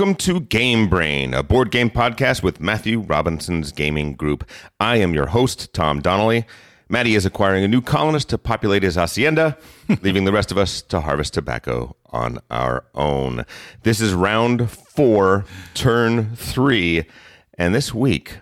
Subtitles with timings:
[0.00, 4.48] Welcome to Game Brain, a board game podcast with Matthew Robinson's Gaming Group.
[4.80, 6.46] I am your host, Tom Donnelly.
[6.88, 9.58] Matty is acquiring a new colonist to populate his hacienda,
[10.00, 13.44] leaving the rest of us to harvest tobacco on our own.
[13.82, 15.44] This is round four,
[15.74, 17.04] turn three,
[17.58, 18.38] and this week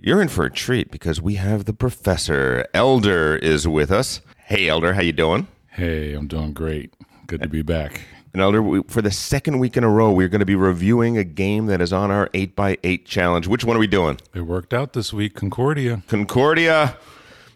[0.00, 2.66] you're in for a treat because we have the professor.
[2.72, 4.22] Elder is with us.
[4.46, 5.48] Hey, Elder, how you doing?
[5.72, 6.94] Hey, I'm doing great.
[7.26, 8.06] Good to be back.
[8.32, 11.18] And Elder, we, for the second week in a row, we're going to be reviewing
[11.18, 13.46] a game that is on our 8x8 challenge.
[13.46, 14.18] Which one are we doing?
[14.34, 16.02] It worked out this week, Concordia.
[16.08, 16.96] Concordia,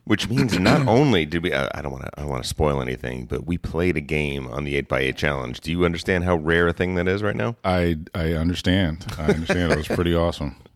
[0.05, 2.49] which means not only did we, I I don't want to, I don't want to
[2.49, 5.61] spoil anything, but we played a game on the 8x8 challenge.
[5.61, 7.57] Do you understand how rare a thing that is right now?
[7.65, 9.07] I I understand.
[9.19, 9.73] I understand.
[9.73, 10.57] it was pretty awesome.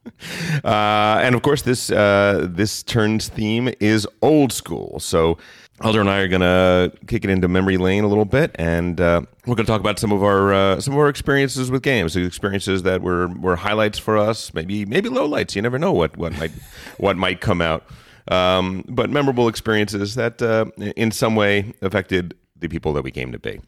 [0.64, 4.98] Uh, and of course, this uh, this turn's theme is old school.
[4.98, 5.36] So
[5.82, 9.22] Elder and I are gonna kick it into memory lane a little bit, and uh,
[9.46, 12.24] we're gonna talk about some of our uh, some of our experiences with games, the
[12.24, 15.56] experiences that were were highlights for us, maybe maybe lowlights.
[15.56, 16.52] You never know what what might
[16.98, 17.84] what might come out,
[18.28, 23.32] um, but memorable experiences that uh, in some way affected the people that we came
[23.32, 23.60] to be.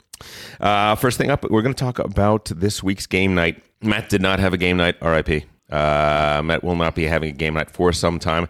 [0.60, 3.62] Uh, first thing up, we're going to talk about this week's game night.
[3.80, 4.96] Matt did not have a game night.
[5.00, 5.44] R.I.P.
[5.70, 8.48] Uh, Matt will not be having a game night for some time.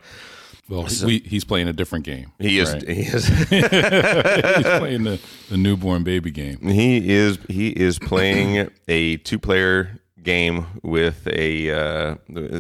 [0.69, 2.33] Well, he, we, he's playing a different game.
[2.39, 2.73] He is.
[2.73, 2.89] right?
[2.89, 3.27] He is.
[3.29, 6.59] he's playing the, the newborn baby game.
[6.67, 7.39] he is.
[7.49, 12.15] He is playing a two-player game with a uh,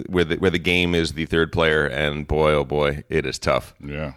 [0.08, 3.38] where the where the game is the third player, and boy, oh boy, it is
[3.38, 3.74] tough.
[3.80, 4.14] Yeah.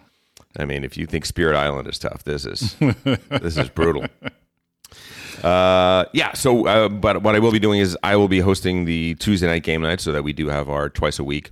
[0.58, 2.74] I mean, if you think Spirit Island is tough, this is
[3.30, 4.06] this is brutal.
[5.42, 6.32] Uh, yeah.
[6.32, 9.46] So, uh, but what I will be doing is I will be hosting the Tuesday
[9.46, 11.50] night game night, so that we do have our twice a week.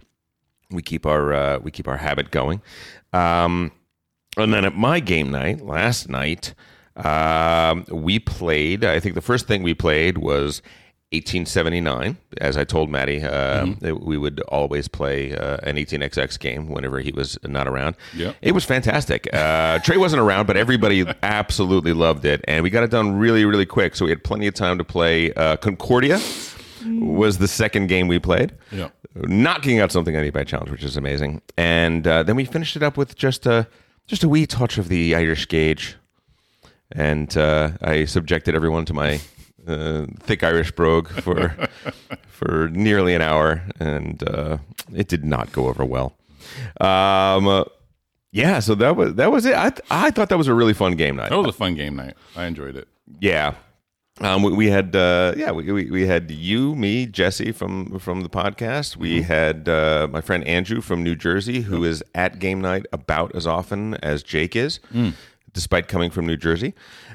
[0.75, 2.62] We keep our uh, we keep our habit going.
[3.12, 3.73] Um,
[4.37, 6.55] and then at my game night last night,
[6.97, 8.84] um, we played.
[8.84, 10.61] I think the first thing we played was
[11.13, 12.17] 1879.
[12.41, 17.13] As I told Maddie, uh, we would always play uh, an 18xx game whenever he
[17.13, 17.97] was not around.
[18.15, 18.37] Yep.
[18.43, 19.29] It was fantastic.
[19.33, 23.45] Uh, Trey wasn't around, but everybody absolutely loved it, and we got it done really,
[23.45, 23.95] really quick.
[23.95, 25.33] So we had plenty of time to play.
[25.34, 26.19] Uh, Concordia
[26.84, 28.89] was the second game we played Yeah.
[29.15, 31.41] knocking out something on the by challenge, which is amazing.
[31.56, 33.67] And uh, then we finished it up with just a
[34.06, 35.97] just a wee touch of the Irish gauge,
[36.93, 39.21] and uh, I subjected everyone to my
[39.67, 41.56] uh, thick Irish brogue for
[42.27, 44.59] for nearly an hour, and uh,
[44.95, 46.16] it did not go over well.
[46.81, 47.65] Um,
[48.31, 49.55] yeah, so that was that was it.
[49.55, 51.31] I th- I thought that was a really fun game night.
[51.31, 52.15] That was a fun game night.
[52.37, 52.89] I enjoyed it.
[53.21, 53.55] Yeah.
[54.21, 58.21] Um, we, we had uh, yeah we, we, we had you me Jesse from from
[58.21, 58.97] the podcast.
[58.97, 63.35] We had uh, my friend Andrew from New Jersey who is at game night about
[63.35, 64.79] as often as Jake is
[65.53, 66.75] despite coming from New Jersey.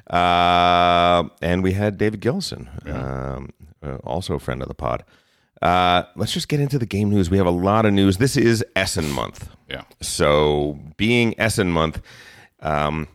[0.09, 3.49] Uh, and we had David Gilson um,
[3.83, 5.03] uh, also a friend of the pod.
[5.61, 7.29] Uh, let's just get into the game news.
[7.29, 8.17] We have a lot of news.
[8.17, 9.49] This is Essen month.
[9.69, 9.83] Yeah.
[10.01, 12.01] so, being Essen month,
[12.61, 13.07] um,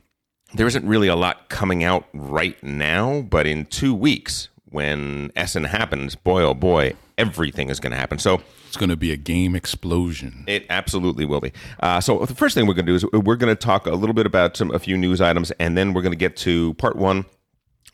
[0.54, 5.65] there isn't really a lot coming out right now, but in two weeks, when Essen
[5.65, 8.19] happens, boy, oh boy, everything is going to happen.
[8.19, 10.44] So, It's going to be a game explosion.
[10.47, 11.53] it absolutely will be.
[11.81, 13.92] Uh, so, the first thing we're going to do is we're going to talk a
[13.92, 16.75] little bit about some a few news items, and then we're going to get to
[16.75, 17.25] part one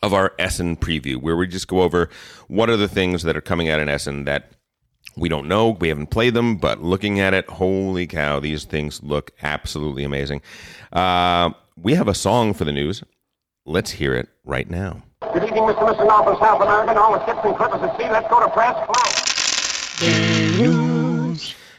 [0.03, 2.09] of our Essen preview, where we just go over
[2.49, 4.53] what are the things that are coming out in Essen that
[5.17, 5.71] we don't know.
[5.71, 10.41] We haven't played them, but looking at it, holy cow, these things look absolutely amazing.
[10.93, 11.51] Uh,
[11.83, 13.03] we have a song for the news.
[13.65, 15.03] Let's hear it right now.
[15.33, 15.89] Good evening, Mr.
[15.89, 16.07] and Mrs.
[16.07, 18.11] North South American, all the ships and clippers at sea.
[18.11, 18.75] Let's go to press.
[18.87, 19.11] Fly.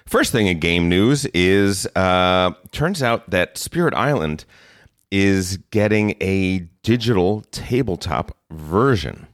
[0.05, 4.45] First thing in game news is uh, turns out that Spirit Island
[5.09, 9.27] is getting a digital tabletop version.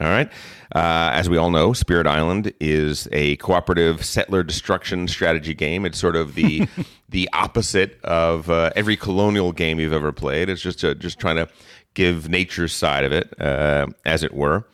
[0.00, 0.30] All right.
[0.74, 5.84] Uh, as we all know, Spirit Island is a cooperative settler destruction strategy game.
[5.84, 6.68] It's sort of the
[7.08, 10.48] the opposite of uh, every colonial game you've ever played.
[10.48, 11.48] It's just uh just trying to
[11.94, 14.64] give nature's side of it, uh, as it were.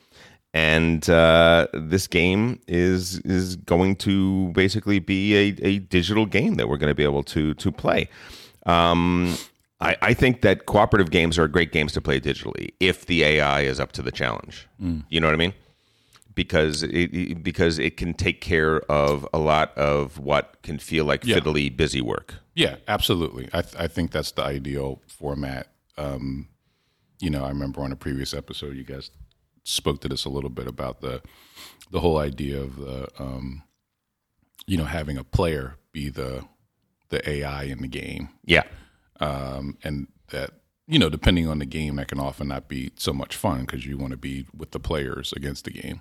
[0.52, 6.68] And uh, this game is is going to basically be a, a digital game that
[6.68, 8.08] we're going to be able to to play.
[8.66, 9.36] Um,
[9.80, 13.62] I, I think that cooperative games are great games to play digitally if the AI
[13.62, 14.66] is up to the challenge.
[15.08, 15.54] You know what I mean?
[16.34, 21.04] Because it, it- because it can take care of a lot of what can feel
[21.04, 21.38] like Yeah.
[21.38, 22.34] fiddly busy work.
[22.54, 23.48] Yeah, absolutely.
[23.52, 25.68] I, th- I think that's the ideal format.
[25.98, 26.48] Um,
[27.20, 29.10] you know, I remember on a previous episode, you guys
[29.64, 31.22] spoke to this a little bit about the
[31.90, 33.62] the whole idea of the um,
[34.66, 36.44] you know having a player be the
[37.10, 38.62] the AI in the game, Yeah,
[39.24, 40.50] um, and that
[40.86, 43.86] you know depending on the game, that can often not be so much fun because
[43.86, 46.00] you want to be with the players against the game.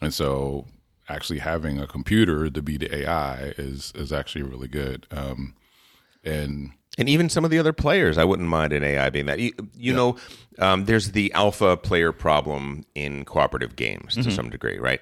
[0.00, 0.66] and so
[1.08, 5.06] actually having a computer to be the AI is is actually really good.
[5.10, 5.54] Um,
[6.24, 9.38] and And even some of the other players, I wouldn't mind an AI being that.
[9.38, 10.16] You, you know,
[10.58, 15.00] um, there's the alpha player problem in cooperative games to some degree, right?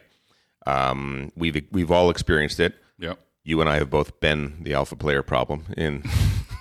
[0.67, 2.75] Um, we've we've all experienced it.
[2.99, 3.15] yeah,
[3.45, 6.03] You and I have both been the alpha player problem in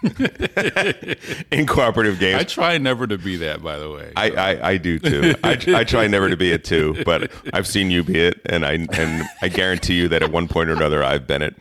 [1.52, 2.40] in cooperative games.
[2.40, 3.62] I try never to be that.
[3.62, 5.36] By the way, I, I, I do too.
[5.44, 8.66] I, I try never to be it too, but I've seen you be it, and
[8.66, 11.56] I and I guarantee you that at one point or another I've been it.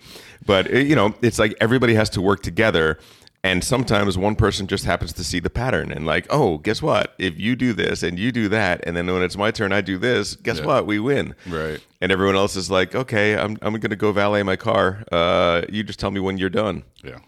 [0.44, 2.98] But uh, you know, it's like everybody has to work together,
[3.44, 7.14] and sometimes one person just happens to see the pattern and like, oh, guess what?
[7.18, 9.80] If you do this and you do that, and then when it's my turn, I
[9.80, 10.36] do this.
[10.36, 10.86] Guess what?
[10.86, 11.34] We win.
[11.46, 11.80] Right.
[12.00, 15.04] And everyone else is like, okay, I'm I'm gonna go valet my car.
[15.10, 16.84] Uh, you just tell me when you're done.
[17.02, 17.18] yeah.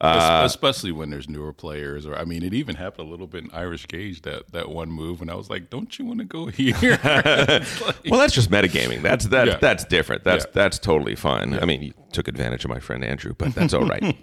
[0.00, 3.44] Uh, Especially when there's newer players, or I mean, it even happened a little bit
[3.44, 6.24] in Irish Gauge that that one move, and I was like, "Don't you want to
[6.24, 6.72] go here?"
[8.08, 9.02] Well, that's just metagaming.
[9.02, 9.46] That's that.
[9.46, 9.56] Yeah.
[9.60, 10.24] That's different.
[10.24, 10.50] That's Yeah.
[10.54, 11.58] that's totally fine.
[11.58, 14.16] I mean, you took advantage of my friend Andrew, but that's all right.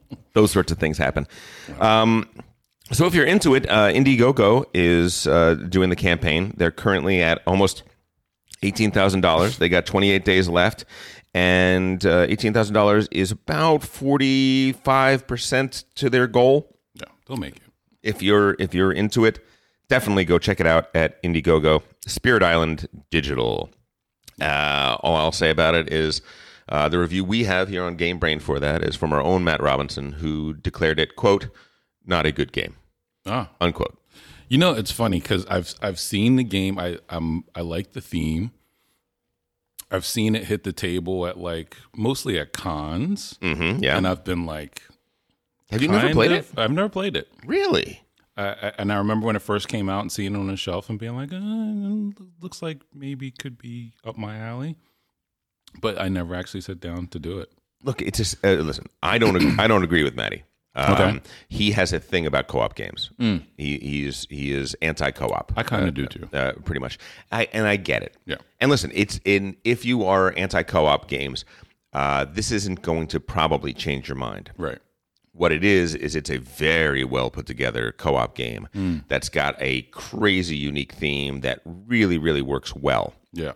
[0.32, 1.26] Those sorts of things happen.
[1.78, 2.28] Um,
[2.90, 6.54] so if you're into it, uh, Indiegogo is uh, doing the campaign.
[6.56, 7.82] They're currently at almost
[8.62, 9.58] eighteen thousand dollars.
[9.58, 10.86] They got 28 days left,
[11.34, 17.56] and uh, eighteen thousand dollars is about 45 percent to their goal yeah, they'll make
[17.56, 17.62] it.
[18.02, 19.44] if you're if you're into it,
[19.88, 21.82] definitely go check it out at Indiegogo.
[22.06, 23.70] Spirit Island Digital.
[24.40, 26.22] Uh, all I'll say about it is
[26.68, 29.42] uh, the review we have here on Game Brain for that is from our own
[29.44, 31.48] Matt Robinson, who declared it quote
[32.06, 32.76] not a good game
[33.26, 33.98] Ah, unquote.
[34.48, 36.78] You know, it's funny because I've I've seen the game.
[36.78, 38.52] I I'm I like the theme.
[39.90, 43.96] I've seen it hit the table at like mostly at cons, hmm yeah.
[43.96, 44.82] and I've been like,
[45.70, 46.58] have you never played of- it?
[46.58, 47.28] I've never played it.
[47.46, 48.02] Really?
[48.36, 50.88] I, and I remember when it first came out and seeing it on the shelf
[50.88, 54.76] and being like, uh, looks like maybe could be up my alley.
[55.80, 57.50] But I never actually sat down to do it.
[57.82, 58.86] Look, it's just uh, listen.
[59.02, 59.58] I don't.
[59.58, 60.44] I don't agree with Matty.
[60.78, 61.20] Um, Okay.
[61.48, 63.10] He has a thing about co-op games.
[63.18, 65.52] He he's he is anti-co-op.
[65.56, 66.28] I kind of Uh, do too.
[66.32, 66.98] uh, pretty much.
[67.32, 68.16] I and I get it.
[68.26, 68.36] Yeah.
[68.60, 71.44] And listen, it's in if you are anti-co-op games,
[71.92, 74.50] uh, this isn't going to probably change your mind.
[74.56, 74.78] Right.
[75.32, 78.68] What it is is it's a very well put together co-op game
[79.08, 83.14] that's got a crazy unique theme that really really works well.
[83.32, 83.52] Yeah.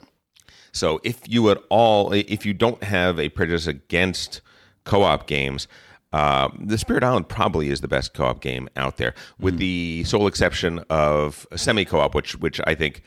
[0.72, 4.40] So if you at all, if you don't have a prejudice against
[4.84, 5.68] co-op games,
[6.12, 10.26] uh, the Spirit Island probably is the best co-op game out there, with the sole
[10.26, 13.02] exception of semi co-op, which which I think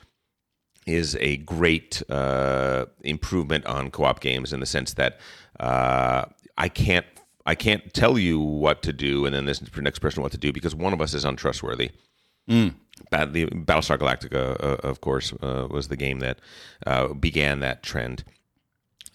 [0.86, 5.19] is a great uh, improvement on co-op games in the sense that
[5.60, 6.25] uh,
[6.57, 7.06] I can't
[7.46, 10.51] I can't tell you what to do, and then this next person what to do
[10.51, 11.92] because one of us is untrustworthy.
[13.12, 16.40] The Battlestar Galactica, uh, of course, uh, was the game that
[16.88, 18.24] uh, began that trend,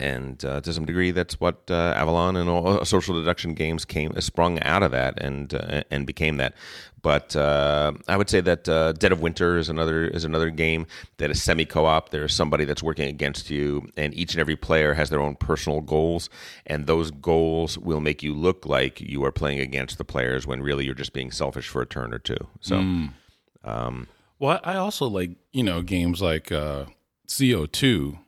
[0.01, 3.85] and uh, to some degree, that's what uh, Avalon and all uh, social deduction games
[3.85, 6.55] came sprung out of that and uh, and became that.
[7.03, 10.87] But uh, I would say that uh, Dead of Winter is another is another game
[11.19, 12.09] that is semi co-op.
[12.11, 15.83] There's somebody that's working against you, and each and every player has their own personal
[15.83, 16.31] goals,
[16.67, 20.63] and those goals will make you look like you are playing against the players when
[20.63, 22.49] really you're just being selfish for a turn or two.
[22.61, 22.77] So.
[24.41, 26.87] Well, I also like, you know, games like uh,
[27.29, 28.19] CO2,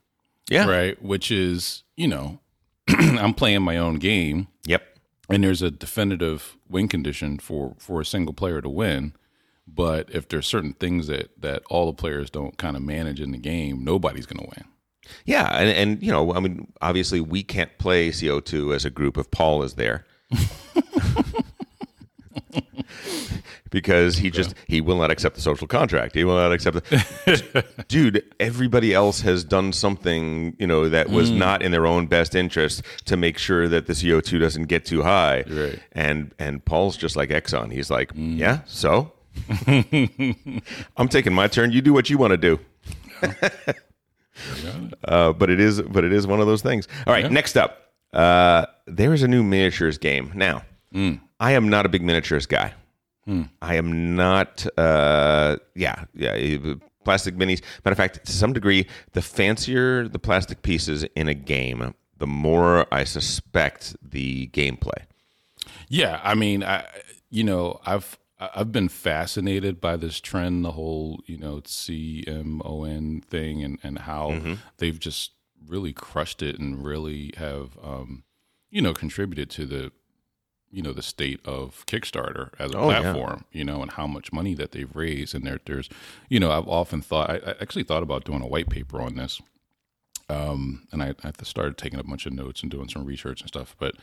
[0.53, 0.67] Yeah.
[0.69, 1.03] right?
[1.03, 2.39] Which is, you know,
[2.89, 4.83] I'm playing my own game Yep.
[5.31, 9.15] and there's a definitive win condition for for a single player to win.
[9.67, 13.31] But if there's certain things that that all the players don't kind of manage in
[13.33, 14.65] the game, nobody's going to win.
[15.25, 19.17] Yeah, and, and you know, I mean, obviously, we can't play CO2 as a group
[19.19, 20.05] if Paul is there.
[23.73, 26.15] because he just he will not accept the social contract.
[26.15, 28.23] He will not accept the dude.
[28.39, 32.83] Everybody else has done something you know that was not in their own best interest
[33.07, 35.43] to make sure that the CO two doesn't get too high.
[35.49, 35.81] Right.
[35.91, 37.73] And and Paul's just like Exxon.
[37.73, 39.13] He's like, yeah, so
[40.97, 41.73] I'm taking my turn.
[41.73, 42.61] You do what you want to do.
[45.05, 46.89] Uh, but it is but it is one of those things.
[47.07, 50.33] All right, next up, uh, there is a new miniatures game.
[50.35, 50.63] Now,
[50.95, 52.73] I am not a big miniatures guy.
[53.27, 54.67] I am not.
[54.79, 56.59] Uh, yeah, yeah.
[56.65, 56.75] uh,
[57.05, 57.63] Plastic minis.
[57.85, 62.27] Matter of fact, to some degree, the fancier the plastic pieces in a game, the
[62.29, 65.07] more I suspect the gameplay.
[65.89, 66.87] Yeah, I mean, I
[67.31, 73.63] you know, I've I've been fascinated by this trend, the whole you know CMON thing,
[73.63, 75.33] and and how they've just
[75.67, 78.25] really crushed it and really have um,
[78.71, 79.93] you know contributed to the
[80.73, 83.01] you know the state of Kickstarter as a Oh, yeah.
[83.01, 85.35] platform, you know, and how much money that they've raised.
[85.35, 85.89] And there, there's,
[86.29, 89.15] you know, I've often thought, I, I actually thought about doing a white paper on
[89.17, 89.41] this
[90.29, 93.49] um, and I, I started taking a bunch of notes and doing some research and
[93.49, 93.77] stuff.
[93.79, 93.95] But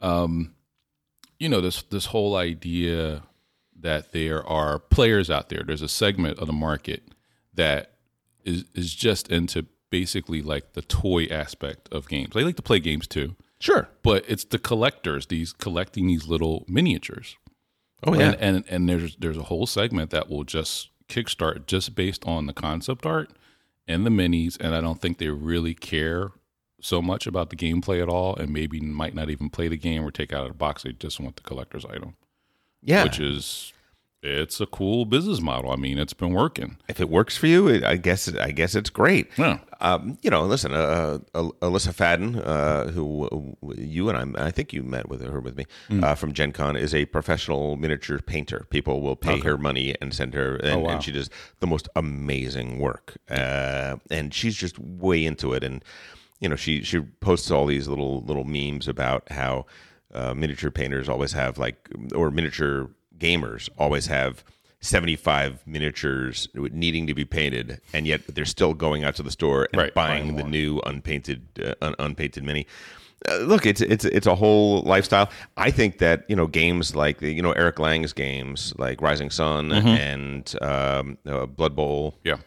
[0.00, 0.54] um,
[1.38, 3.22] you know, this this whole idea
[3.78, 5.62] that there are players out there.
[5.64, 7.02] There's a segment of the market
[7.54, 7.92] that
[8.44, 12.30] is is just into basically like the toy aspect of games.
[12.34, 13.88] They like to play games too, Sure.
[14.02, 17.36] but it's the collectors, these collecting these little miniatures.
[18.04, 18.32] Oh yeah.
[18.32, 22.46] And, and and there's there's a whole segment that will just kickstart just based on
[22.46, 23.30] the concept art
[23.86, 26.32] and the minis, and I don't think they really care
[26.80, 30.04] so much about the gameplay at all, and maybe might not even play the game
[30.04, 30.82] or take out of the box.
[30.82, 32.16] They just want the collector's item,
[32.82, 33.04] yeah.
[33.04, 33.72] which is
[34.22, 35.70] it's a cool business model.
[35.72, 36.78] I mean, it's been working.
[36.88, 39.28] if it works for you, it, I guess I guess it's great.
[39.36, 39.58] Yeah.
[39.80, 44.50] Um, you know, listen, uh, uh, Alyssa Fadden, uh, who uh, you and I, I
[44.52, 46.04] think you met with her with me Mm.
[46.04, 48.64] uh, from Gen Con, is a professional miniature painter.
[48.70, 50.90] People will pay her money and send her, and, Oh, wow.
[50.92, 53.16] and she does the most amazing work.
[53.28, 55.64] Uh, and she's just way into it.
[55.64, 55.84] And
[56.38, 59.66] you know, she she posts all these little little memes about how
[60.14, 62.88] uh, miniature painters always have like, or miniature
[63.26, 64.42] gamers always have
[64.80, 69.68] 75 miniatures needing to be painted and yet they're still going out to the store
[69.72, 72.66] and Right, buying the new unpainted uh, un- unpainted mini.
[73.30, 75.30] Uh, look it's it's it's a whole lifestyle.
[75.56, 79.70] I think that you know games like you know eric lang's games like rising sun
[79.72, 82.38] and um, uh, blood bowl Yeah.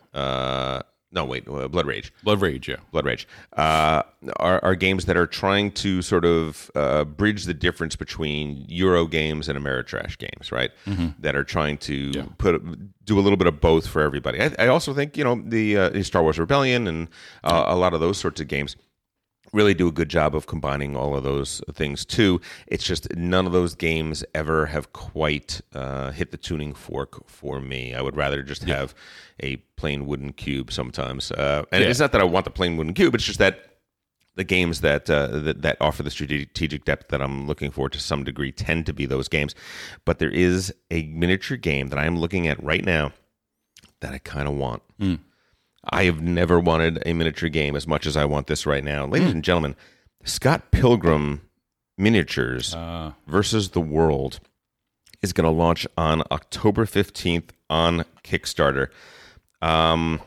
[1.15, 2.77] No wait uh, blood rage Blood Rage, yeah.
[2.91, 4.01] Blood Rage uh,
[4.37, 9.05] are, are games that are trying to sort of uh, bridge the difference between Euro
[9.05, 10.71] games and Ameritrash games, right?
[11.19, 12.61] That are trying to put
[13.05, 14.41] do a little bit of both for everybody.
[14.41, 17.07] I, I also think you know the, uh, Star Wars Rebellion and
[17.43, 18.75] uh, a lot of those sorts of games
[19.55, 22.41] really do a good job of combining all of those things too.
[22.67, 27.61] It's just none of those games ever have quite uh, hit the tuning fork for
[27.61, 27.95] me.
[27.95, 28.93] I would rather just have
[29.41, 31.31] a plain wooden cube sometimes.
[31.31, 31.89] Uh, and Yeah.
[31.89, 33.15] it's not that I want the plain wooden cube.
[33.15, 33.71] It's just that
[34.35, 37.99] the games that, uh, that that offer the strategic depth that I'm looking for to
[37.99, 39.55] some degree tend to be those games.
[40.03, 43.13] But there is a miniature game that I am looking at right now
[44.01, 44.83] that I kind of want.
[45.89, 49.05] I have never wanted a miniature game as much as I want this right now.
[49.05, 49.75] Ladies and gentlemen,
[50.23, 51.41] Scott Pilgrim
[51.97, 54.39] Miniatures Uh, versus the World
[55.21, 58.87] is going to launch on October 15th on Kickstarter.
[59.61, 60.21] Um,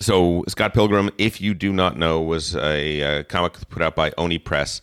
[0.00, 4.12] so, Scott Pilgrim, if you do not know, was a, uh comic put out by
[4.18, 4.80] Oni Press.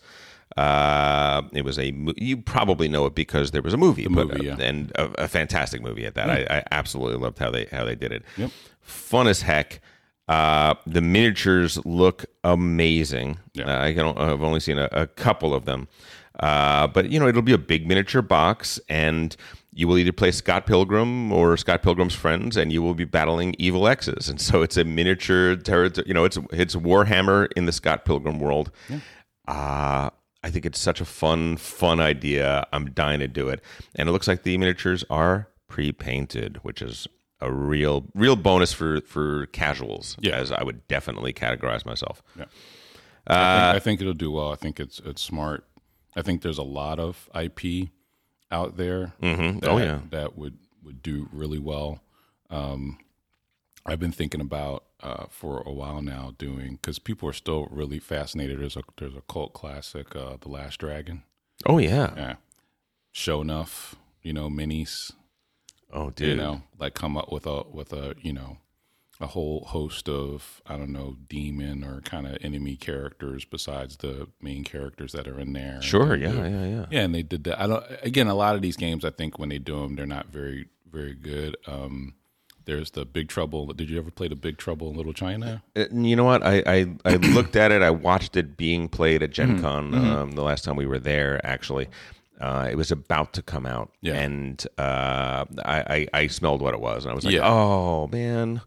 [0.56, 4.50] Uh, it was a you probably know it because there was a movie, put movie,
[4.50, 4.64] out, yeah.
[4.66, 6.30] and a, a fantastic movie at that.
[6.30, 8.22] I, I absolutely loved how they how they did it.
[8.36, 8.50] Yep.
[8.84, 9.80] Fun as heck.
[10.28, 13.38] Uh, the miniatures look amazing.
[13.52, 13.64] Yeah.
[13.64, 15.86] Uh, I can, I've only seen a, a couple of them,
[16.40, 19.36] uh, but you know it'll be a big miniature box, and
[19.72, 23.54] you will either play Scott Pilgrim or Scott Pilgrim's friends, and you will be battling
[23.58, 24.28] evil X's.
[24.30, 26.06] And so it's a miniature territory.
[26.06, 28.70] You know, it's it's Warhammer in the Scott Pilgrim world.
[29.46, 30.08] Uh,
[30.42, 32.66] I think it's such a fun, fun idea.
[32.72, 33.60] I'm dying to do it,
[33.94, 37.06] and it looks like the miniatures are pre-painted, which is
[37.44, 40.16] a real, real bonus for for casuals.
[40.20, 40.36] Yeah.
[40.36, 42.22] as I would definitely categorize myself.
[42.36, 42.44] Yeah.
[43.26, 44.52] I, think, I think it'll do well.
[44.52, 45.64] I think it's it's smart.
[46.16, 47.88] I think there's a lot of IP
[48.50, 49.60] out there Mhm.
[49.60, 50.00] that, Oh, yeah.
[50.10, 52.00] that would would do really well.
[52.50, 52.98] Um,
[53.86, 57.98] I've been thinking about uh, for a while now doing because people are still really
[57.98, 58.58] fascinated.
[58.60, 61.22] There's a there's a cult classic, uh, The Last Dragon.
[61.66, 62.12] Oh yeah.
[62.16, 62.34] Yeah,
[63.14, 65.12] Sho'nuff, you know, minis.
[65.94, 66.28] Oh dude.
[66.30, 68.58] You know, like come up with a with a you know
[69.20, 74.26] a whole host of I don't know demon or kind of enemy characters besides the
[74.42, 75.80] main characters that are in there.
[75.80, 76.16] Sure.
[76.16, 76.32] Yeah.
[76.32, 76.48] Yeah.
[76.66, 76.86] Yeah.
[76.90, 77.60] yeah, and they did that.
[77.60, 77.84] I don't.
[78.02, 80.68] Again, a lot of these games, I think when they do them, they're not very
[80.90, 81.56] very good.
[81.66, 82.14] Um,
[82.66, 83.66] there's the Big Trouble.
[83.66, 85.62] Did you ever play the Big Trouble in Little China?
[85.76, 86.42] Uh, You know what?
[86.42, 87.82] I, I, I looked at it.
[87.82, 91.44] I watched it being played at Gen Con um, the last time we were there,
[91.44, 91.88] actually.
[92.40, 93.90] Uh, it was about to come out.
[94.00, 94.14] Yeah.
[94.14, 97.04] And uh, I, I, I smelled what it was.
[97.04, 97.48] And I was like, Yeah.
[97.48, 98.60] oh, man.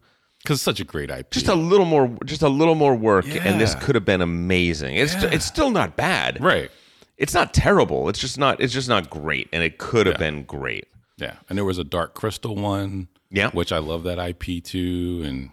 [0.44, 1.32] Because such a great IP.
[1.32, 4.96] Just a little more, just a little more work, and this could have been amazing.
[4.96, 6.42] It's it's still not bad.
[6.42, 6.72] right.
[7.18, 8.08] It's not terrible.
[8.08, 8.62] It's just not.
[8.62, 10.86] It's just not great, and it could have been great.
[11.18, 13.10] Yeah, and there was a Dark Crystal one.
[13.30, 13.50] Yeah.
[13.50, 15.24] which I love that IP too.
[15.26, 15.50] And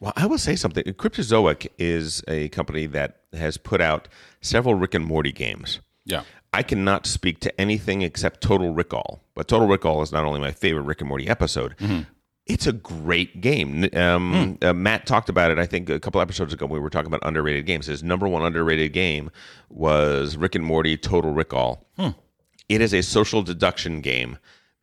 [0.00, 0.84] Well, I will say something.
[0.84, 4.06] Cryptozoic is a company that has put out
[4.42, 5.80] several Rick and Morty games.
[6.04, 10.40] yeah, I cannot speak to anything except Total Recall, but Total Recall is not only
[10.40, 11.74] my favorite Rick and Morty episode.
[12.46, 13.88] It's a great game.
[13.94, 15.58] Um, uh, Matt talked about it.
[15.58, 17.86] I think a couple episodes ago when we were talking about underrated games.
[17.86, 19.30] His number one underrated game
[19.68, 21.86] was Rick and Morty Total Recall.
[22.68, 24.38] It is a social deduction game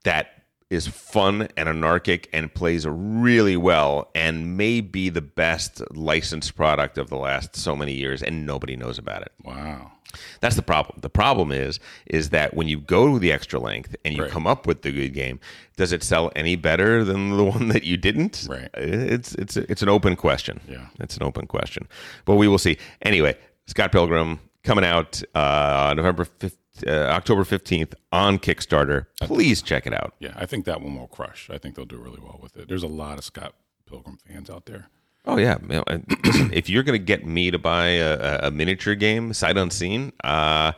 [0.05, 0.36] that
[0.69, 6.97] is fun and anarchic and plays really well and may be the best licensed product
[6.97, 9.31] of the last so many years and nobody knows about it.
[9.43, 9.91] Wow.
[10.41, 10.99] That's the problem.
[11.01, 14.31] The problem is is that when you go the extra length and you Right.
[14.31, 15.39] come up with the good game,
[15.75, 18.47] does it sell any better than the one that you didn't?
[18.49, 18.69] Right.
[18.73, 20.59] It's it's it's an open question.
[20.67, 20.87] Yeah.
[20.99, 21.87] It's an open question.
[22.25, 22.77] But we will see.
[23.01, 29.05] Anyway, Scott Pilgrim coming out uh, November 5th, uh, October 15th on Kickstarter.
[29.21, 30.13] Please check it out.
[30.19, 31.49] Yeah, I think that one will crush.
[31.51, 32.67] I think they'll do really well with it.
[32.67, 33.55] There's a lot of Scott
[33.87, 34.89] Pilgrim fans out there.
[35.25, 35.83] Oh yeah, You
[36.23, 40.13] listen, if you're going to get me to buy a, a- miniature game sight unseen,
[40.23, 40.71] uh,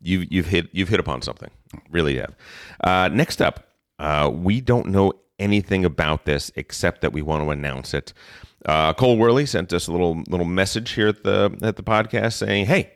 [0.00, 1.50] you've you've hit you've hit upon something.
[1.90, 2.34] Really have.
[2.82, 7.50] Uh, next up, uh, we don't know anything about this except that we want to
[7.50, 8.12] announce it.
[8.64, 12.34] Uh, Cole Wehrle sent us a little little message here at the at the podcast
[12.34, 12.92] saying, "Hey,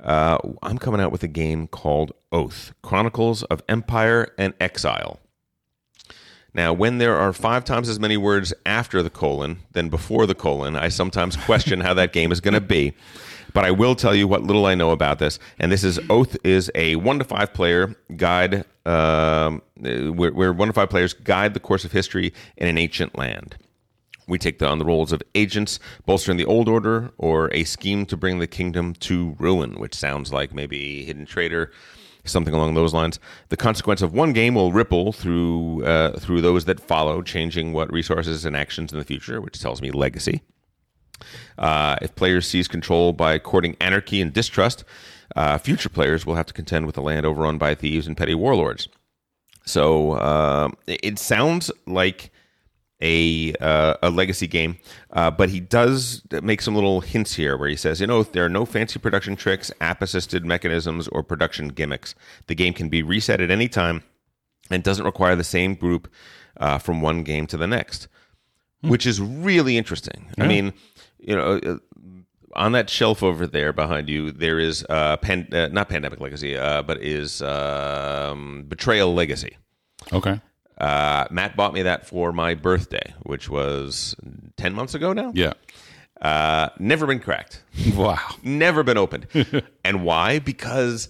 [0.00, 5.20] uh, I'm coming out with a game called Oath: Chronicles of Empire and Exile."
[6.54, 10.34] Now, when there are five times as many words after the colon than before the
[10.34, 12.94] colon, I sometimes question how that game is going to be.
[13.54, 15.38] But I will tell you what little I know about this.
[15.58, 20.68] And this is Oath is a one to five player guide, um, where, where one
[20.68, 23.56] to five players guide the course of history in an ancient land.
[24.28, 28.16] We take on the roles of agents, bolstering the old order, or a scheme to
[28.16, 31.72] bring the kingdom to ruin, which sounds like maybe hidden traitor,
[32.24, 33.18] something along those lines.
[33.48, 37.92] The consequence of one game will ripple through uh, through those that follow, changing what
[37.92, 40.42] resources and actions in the future, which tells me legacy.
[41.56, 44.84] Uh, if players seize control by courting anarchy and distrust,
[45.34, 48.34] uh, future players will have to contend with a land overrun by thieves and petty
[48.34, 48.88] warlords.
[49.64, 52.30] So uh, it it sounds like
[53.00, 54.78] a uh, a legacy game,
[55.12, 58.44] uh, but he does make some little hints here where he says, you know, there
[58.44, 62.14] are no fancy production tricks, app assisted mechanisms, or production gimmicks.
[62.46, 64.02] The game can be reset at any time
[64.70, 66.10] and doesn't require the same group
[66.56, 68.08] uh, from one game to the next,
[68.80, 70.26] which is really interesting.
[70.38, 70.72] I mean,
[71.18, 71.58] you know.
[71.58, 71.78] Uh,
[72.54, 76.56] on that shelf over there behind you, there is uh, pan, uh, not Pandemic Legacy,
[76.56, 79.56] uh, but is um, Betrayal Legacy.
[80.12, 80.40] Okay.
[80.78, 84.14] Uh, Matt bought me that for my birthday, which was
[84.56, 85.32] 10 months ago now.
[85.34, 85.54] Yeah.
[86.20, 87.62] Uh, never been cracked,
[87.94, 88.18] Wow.
[88.42, 89.26] never been opened.
[89.84, 90.38] and why?
[90.40, 91.08] Because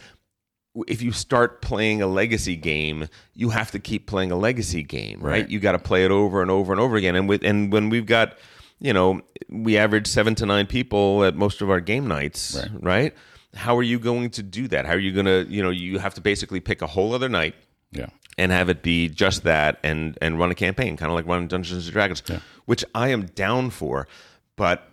[0.87, 5.21] if you start playing a legacy game, you have to keep playing a legacy game,
[5.21, 5.43] right?
[5.43, 5.49] Right.
[5.51, 7.17] You got to play it over and over and over again.
[7.17, 8.37] And with and when we've got,
[8.81, 12.83] you know, we average seven to nine people at most of our game nights, Right.
[12.83, 13.15] right?
[13.55, 14.85] How are you going to do that?
[14.85, 17.31] How are you going to, you know, you have to basically pick a whole other
[17.31, 17.55] night
[17.93, 18.09] Yeah.
[18.39, 21.49] And have it be just that and and run a campaign kind of like running
[21.49, 22.23] dungeons and dragons
[22.67, 24.07] which i am down for
[24.57, 24.89] but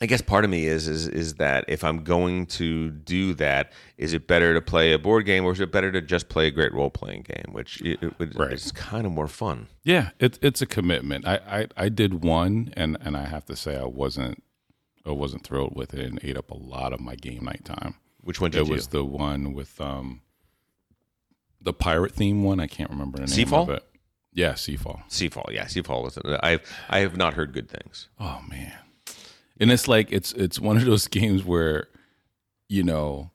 [0.00, 3.72] i guess part of me is is is that if i'm going to do that
[3.96, 6.46] is it better to play a board game or is it better to just play
[6.46, 8.52] a great role-playing game which it, it, would- Right.
[8.52, 11.26] is kind of more fun Yeah, it's it's a commitment.
[11.26, 11.36] I,
[11.76, 14.42] I I did one, and and I have to say I wasn't
[15.06, 17.94] I wasn't thrilled with it, and ate up a lot of my game night time.
[18.20, 20.20] which one did It you was the one with um
[21.60, 22.60] the pirate theme one.
[22.60, 23.62] I can't remember the name Seafall?
[23.62, 23.84] of it.
[24.34, 25.02] Yeah, Seafall.
[25.08, 28.72] seafall yeah seafall was i i have not heard good things Oh man,
[29.58, 31.88] and it's like it's it's one of those games where,
[32.68, 33.32] you know,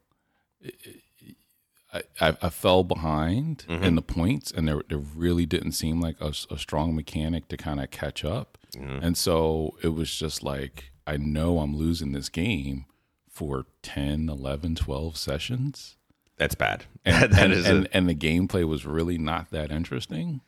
[1.91, 3.83] I I, I fell behind mm-hmm.
[3.83, 7.81] in the points, and there there really didn't seem like a strong mechanic to kind
[7.81, 9.03] of catch up, mm-hmm.
[9.03, 12.85] and so it was just like I know I'm losing this game
[13.29, 15.97] for 10, 11, 12 sessions.
[16.37, 19.71] That's bad And, that and, is and, a, and the gameplay was really not that
[19.71, 20.41] interesting.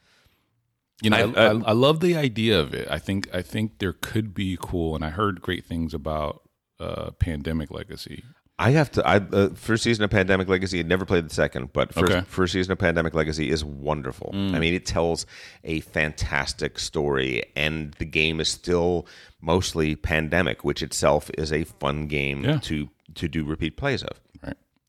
[1.01, 2.87] You know, I- I, I- I, I love the idea of it.
[2.89, 6.41] I think I think there could be cool, and I heard great things about
[6.79, 8.23] uh, Pandemic Legacy.
[8.57, 9.05] I have to.
[9.05, 10.79] I uh, first season of Pandemic Legacy.
[10.79, 12.25] I'd never played the second, but first, Okay.
[12.25, 14.29] first season of Pandemic Legacy is wonderful.
[14.33, 15.25] I mean, it tells
[15.65, 19.05] a fantastic story, and the game is still
[19.41, 22.59] mostly pandemic, which itself is a fun game Yeah.
[22.59, 24.24] to to do repeat plays of Right.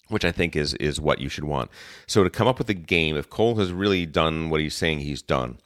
[0.09, 1.71] Which I think is is what you should want.
[2.07, 5.01] So to come up with a game, if Cole has really done what he's saying
[5.01, 5.59] he's done,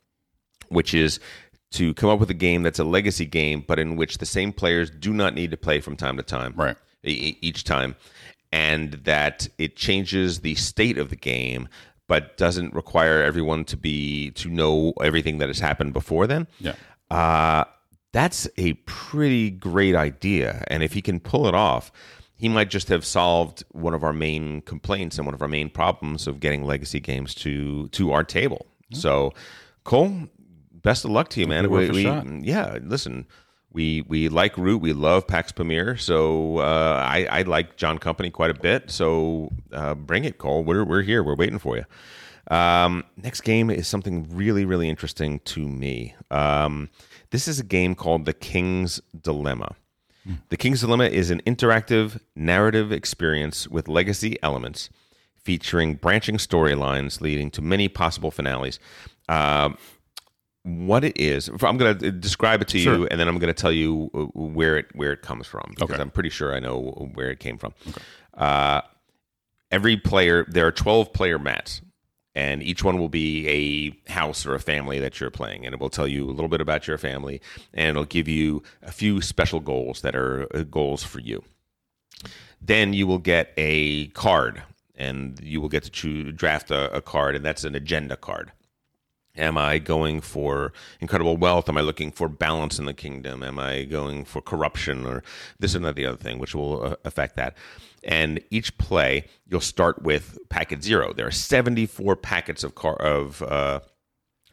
[0.68, 1.20] which is
[1.72, 4.52] to come up with a game that's a legacy game, but in which the same
[4.52, 6.76] players do not need to play from time to time, Right.
[7.04, 7.94] e- each time,
[8.50, 11.68] and that it changes the state of the game,
[12.08, 16.48] but doesn't require everyone to be to know everything that has happened before then.
[16.58, 16.74] Yeah.
[17.08, 17.64] Uh,
[18.12, 20.64] that's a pretty great idea.
[20.66, 21.92] And if he can pull it off,
[22.40, 25.68] he might just have solved one of our main complaints and one of our main
[25.68, 28.66] problems of getting legacy games to to our table.
[28.94, 29.34] So,
[29.84, 30.28] Cole,
[30.72, 31.66] best of luck to you, man.
[31.90, 32.26] a shot.
[32.42, 33.26] yeah, listen,
[33.70, 38.30] we we like Root, we love Pax Pamir, so uh, I I like John Company
[38.30, 38.90] quite a bit.
[38.90, 40.64] So uh, bring it, Cole.
[40.64, 41.22] We're we're here.
[41.22, 41.84] We're waiting for you.
[42.50, 46.14] Um, next game is something really, really interesting to me.
[46.30, 46.88] Um,
[47.32, 49.76] this is a game called The King's Dilemma.
[50.50, 54.90] The King's Dilemma is an interactive narrative experience with legacy elements
[55.42, 58.78] featuring branching storylines leading to many possible finales.
[59.28, 59.76] Um
[60.62, 63.08] what it is, I'm going to describe it to you, Sure.
[63.10, 65.90] and then I'm going to tell you uh, where it where it comes from because
[65.92, 66.02] Okay.
[66.02, 67.72] I'm pretty sure I know where it came from.
[68.34, 68.82] Uh,
[69.70, 71.80] every player, there are 12 player mats,
[72.34, 75.80] and each one will be a house or a family that you're playing, and it
[75.80, 77.40] will tell you a little bit about your family,
[77.74, 81.42] and it'll give you a few special goals that are uh, goals for you.
[82.60, 84.62] Then you will get a card
[84.96, 88.52] and you will get to choose, draft a, a card and that's an agenda card.
[89.36, 91.68] Am i going for incredible wealth?
[91.68, 93.42] Am i looking for balance in the kingdom?
[93.42, 95.22] Am i going for corruption or
[95.58, 97.56] this and that the other thing which will uh, affect that
[98.04, 103.42] and each play you'll start with packet zero there are 74 packets of car of
[103.42, 103.80] uh,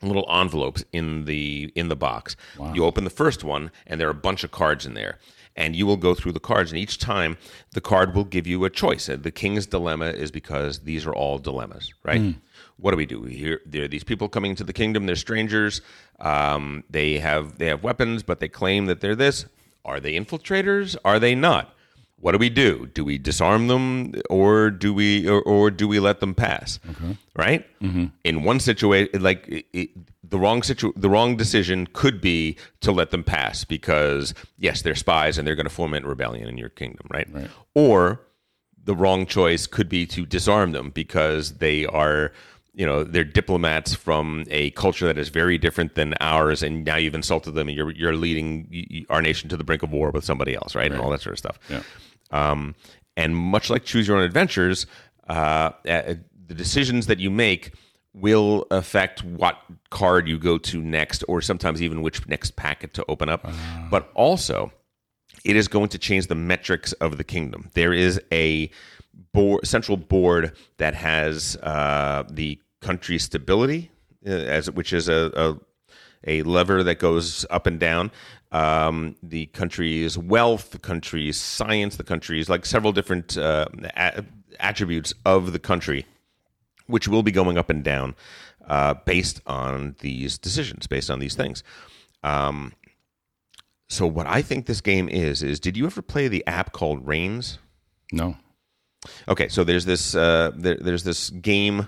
[0.02, 2.36] little envelopes in the in the box.
[2.76, 5.18] You open the first one, and there are a bunch of cards in there.
[5.56, 7.36] And you will go through the cards, and each time
[7.72, 9.08] the card will give you a choice.
[9.08, 12.36] The king's dilemma is because these are all dilemmas, right?
[12.78, 13.24] What do we do?
[13.24, 15.08] Here, there are these people coming into the kingdom.
[15.08, 15.82] They're strangers.
[16.20, 19.48] Um, they have they have weapons, but they claim that they're this.
[19.84, 20.96] Are they infiltrators?
[21.04, 21.74] Are they not?
[22.20, 22.88] What do we do?
[22.94, 26.80] Do we disarm them, or do we, or, or do we let them pass?
[27.36, 27.66] Right?
[27.82, 28.06] Mm-hmm.
[28.24, 29.90] In one situation, like it, it,
[30.28, 34.96] the wrong situ, the wrong decision could be to let them pass because yes, they're
[34.96, 37.28] spies and they're going to foment rebellion in your kingdom, right?
[37.32, 37.50] right?
[37.76, 38.22] Or
[38.84, 42.32] the wrong choice could be to disarm them because they are
[42.74, 46.96] you know they're diplomats from a culture that is very different than ours and now
[46.96, 50.24] you've insulted them and you're you're leading our nation to the brink of war with
[50.24, 51.82] somebody else right, and all that sort of stuff Yeah.
[52.32, 52.76] Um,
[53.16, 54.86] and much like choose your own adventures
[55.30, 56.16] uh, uh,
[56.48, 57.74] the decisions that you make
[58.14, 59.58] will affect what
[59.92, 63.48] card you go to next or sometimes even which next packet to open up
[63.92, 64.72] but also
[65.44, 67.70] it is going to change the metrics of the kingdom.
[67.74, 68.70] There is a
[69.34, 73.92] board, central board that has uh, the country's stability,
[74.26, 75.60] uh, as which is a, a
[76.26, 78.12] a lever that goes up and down.
[78.52, 84.24] Um, the country's wealth, the country's science, the country's like several different uh, a-
[84.60, 86.06] attributes of the country
[86.88, 88.16] which will be going up and down
[88.66, 91.64] uh, based on these decisions, based on these things.
[92.24, 92.74] Um,
[93.90, 97.06] so, what I think this game is is, did you ever play the app called
[97.08, 97.60] Reigns?
[98.12, 98.36] No.
[99.28, 101.88] Okay, so there's this uh, there, there's this game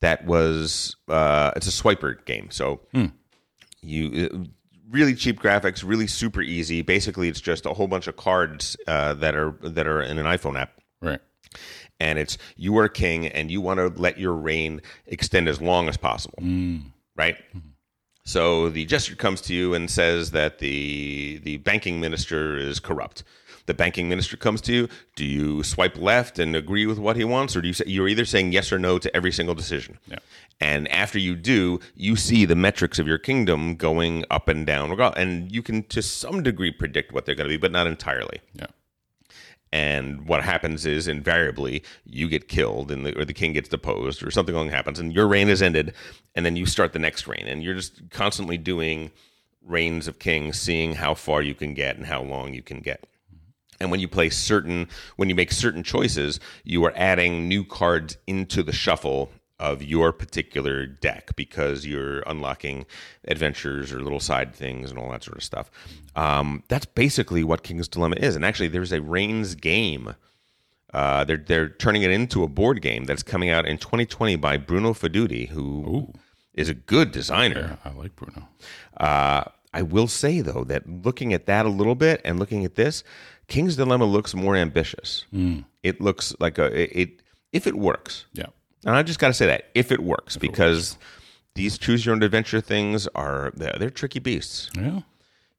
[0.00, 2.50] that was uh, it's a swiper game.
[2.50, 2.80] So
[3.80, 4.38] you uh,
[4.90, 6.82] really cheap graphics, really super easy.
[6.82, 10.26] Basically, it's just a whole bunch of cards uh, that are that are in an
[10.26, 10.72] iPhone app.
[11.00, 11.20] Right.
[12.00, 15.88] and it's you are king and you want to let your reign extend as long
[15.88, 16.38] as possible.
[17.16, 17.36] Right?
[18.24, 23.24] So the gesture comes to you and says that the the banking minister is corrupt
[23.68, 27.22] the banking minister comes to you do you swipe left and agree with what he
[27.24, 29.98] wants or do you say you're either saying yes or no to every single decision?
[30.08, 30.18] Yeah.
[30.60, 34.98] and after you do you see the metrics of your kingdom going up and down.
[35.16, 38.40] And you can to some degree predict what they're going to be but not entirely.
[38.54, 38.66] Yeah.
[39.70, 44.22] and what happens is invariably you get killed and the, or the king gets deposed
[44.22, 45.92] or something along happens and your reign is ended
[46.34, 47.46] and then you start the next reign.
[47.46, 49.10] And you're just constantly doing
[49.62, 53.04] reigns of kings seeing how far you can get and how long you can get
[53.80, 58.16] and when you play certain when you make certain choices you are adding new cards
[58.26, 62.86] into the shuffle of your particular deck because you're unlocking
[63.26, 65.70] adventures or little side things and all that sort of stuff
[66.14, 70.14] um, that's basically what king's dilemma is and actually there's a reigns game
[70.94, 74.56] uh, they're they're turning it into a board game that's coming out in 2020 by
[74.56, 76.12] Bruno Faidutti, who
[76.54, 77.78] is a good designer.
[77.84, 77.90] Yeah.
[77.90, 78.48] I like Bruno.
[78.96, 82.74] Uh, I will say though that looking at that a little bit and looking at
[82.74, 83.04] this,
[83.48, 85.24] King's Dilemma looks more ambitious.
[85.82, 88.26] It looks like a it, it if it works.
[88.32, 88.46] Yeah.
[88.84, 90.96] And I just got to say that if it works, because
[91.54, 94.70] these choose your own adventure things are they're, they're tricky beasts.
[94.74, 95.00] Yeah.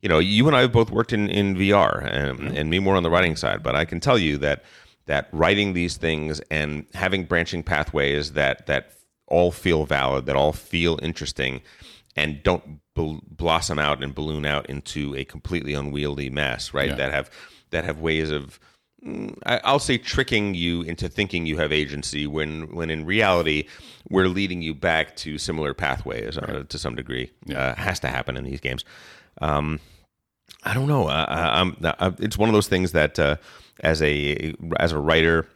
[0.01, 2.95] You know, you and I have both worked in in VR, and, and me more
[2.95, 3.61] on the writing side.
[3.61, 4.63] But I can tell you that
[5.07, 8.93] that writing these things and having branching pathways that that
[9.27, 11.61] all feel valid, that all feel interesting,
[12.19, 16.89] and don't bl- blossom out and balloon out into a completely unwieldy mess, right?
[16.89, 16.95] Yeah.
[16.95, 17.29] That have
[17.71, 18.60] that have ways of
[19.05, 23.67] mm, I'll say tricking you into thinking you have agency when when in reality
[24.10, 27.32] we're leading you back to similar pathways uh, to some degree.
[27.55, 28.84] Uh, has to happen in these games.
[29.41, 29.79] Um,
[30.63, 31.08] I don't know.
[31.08, 33.38] I, I, it's one of those things that uh,
[33.82, 35.47] as a as a writer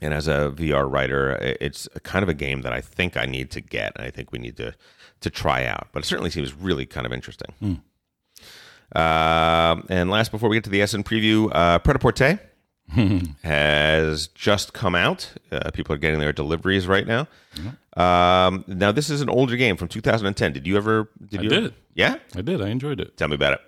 [0.00, 3.50] And as a VR writer, it's kind of a game that I think I need
[3.52, 3.92] to get.
[3.96, 4.74] and I think we need to
[5.22, 5.88] to try out.
[5.92, 7.82] But it certainly seems really kind of interesting.
[8.94, 12.38] Um, and last, before we get to the Essen preview, uh, Pret-a-Porter
[13.42, 15.32] has just come out.
[15.50, 17.26] Uh, people are getting their deliveries right now.
[17.96, 20.52] Um, now, this is an older game from 2010.
[20.52, 21.08] Did you ever?
[21.26, 21.64] Did I you did.
[21.64, 22.16] Ever, yeah.
[22.36, 22.60] I did.
[22.60, 23.16] I enjoyed it.
[23.16, 23.60] Tell me about it.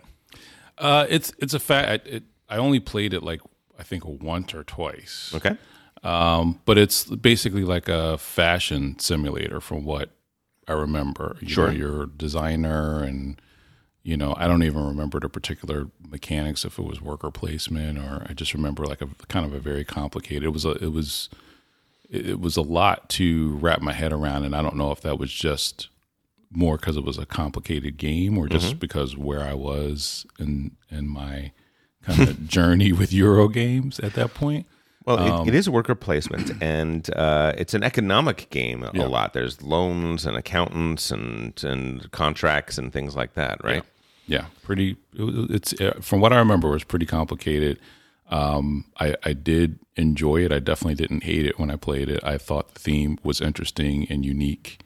[0.77, 2.07] Uh, it's it's a fact.
[2.07, 3.41] It, I only played it like
[3.79, 5.33] I think once or twice.
[5.35, 5.57] Okay.
[6.03, 10.11] Um, but it's basically like a fashion simulator from what
[10.69, 11.37] I remember.
[11.41, 11.69] You Sure.
[11.69, 13.41] know, you're a designer and
[14.03, 18.27] you know, I don't even remember the particular mechanics if it was worker placement or
[18.29, 20.45] I just remember like a kind of a very complicated.
[20.45, 21.31] It was a it was
[22.11, 25.01] it it was a lot to wrap my head around and I don't know if
[25.01, 25.89] that was just
[26.51, 28.79] more because it was a complicated game or just mm-hmm.
[28.79, 31.53] because where I was in in my
[32.03, 34.67] kind of journey with Euro games at that point.
[35.07, 38.91] Well, Um, it, it is a worker placement, and uh, it's an economic game a
[38.95, 39.05] Yeah.
[39.05, 39.33] lot.
[39.35, 43.83] There's loans and accountants and and contracts and things like that, right?
[44.27, 44.97] Yeah, pretty.
[45.15, 47.79] It's uh, from what I remember, it was pretty complicated.
[48.31, 50.51] Um, I, I did enjoy it.
[50.51, 52.25] I definitely didn't hate it when I played it.
[52.25, 54.81] I thought the theme was interesting and unique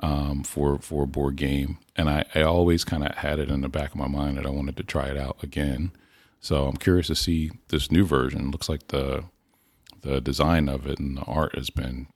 [0.00, 3.60] um, for for a board game, and I, I always kind of had it in
[3.60, 5.90] the back of my mind that I wanted to try it out again.
[6.40, 8.50] So I'm curious to see this new version.
[8.50, 9.24] Looks like the
[10.00, 12.06] the design of it and the art has been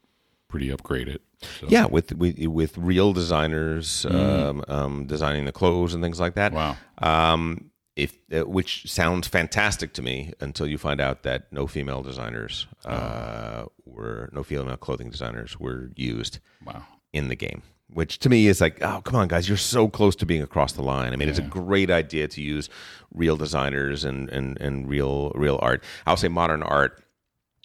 [0.48, 1.18] pretty upgraded.
[1.60, 6.34] So, Yeah, with with, with real designers um, um, designing the clothes and things like
[6.34, 6.52] that.
[6.52, 6.76] Wow.
[6.98, 12.02] Um, if uh, which sounds fantastic to me until you find out that no female
[12.02, 16.84] designers uh, were no female clothing designers were used Wow.
[17.12, 17.62] in the game.
[17.92, 20.72] Which to me is like, oh come on, guys, you're so close to being across
[20.72, 21.12] the line.
[21.12, 22.70] I mean, it's a great idea to use
[23.12, 25.84] real designers and and and real real art.
[26.06, 27.01] I'll say modern art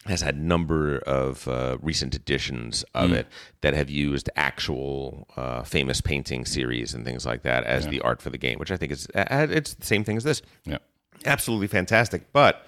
[0.06, 3.26] has had number of uh, recent editions of it
[3.60, 8.22] that have used actual uh, famous painting series and things like that as the art
[8.22, 10.40] for the game, which I think is uh, it's the same thing as this.
[10.64, 10.78] Yeah.
[11.24, 12.64] Absolutely fantastic, but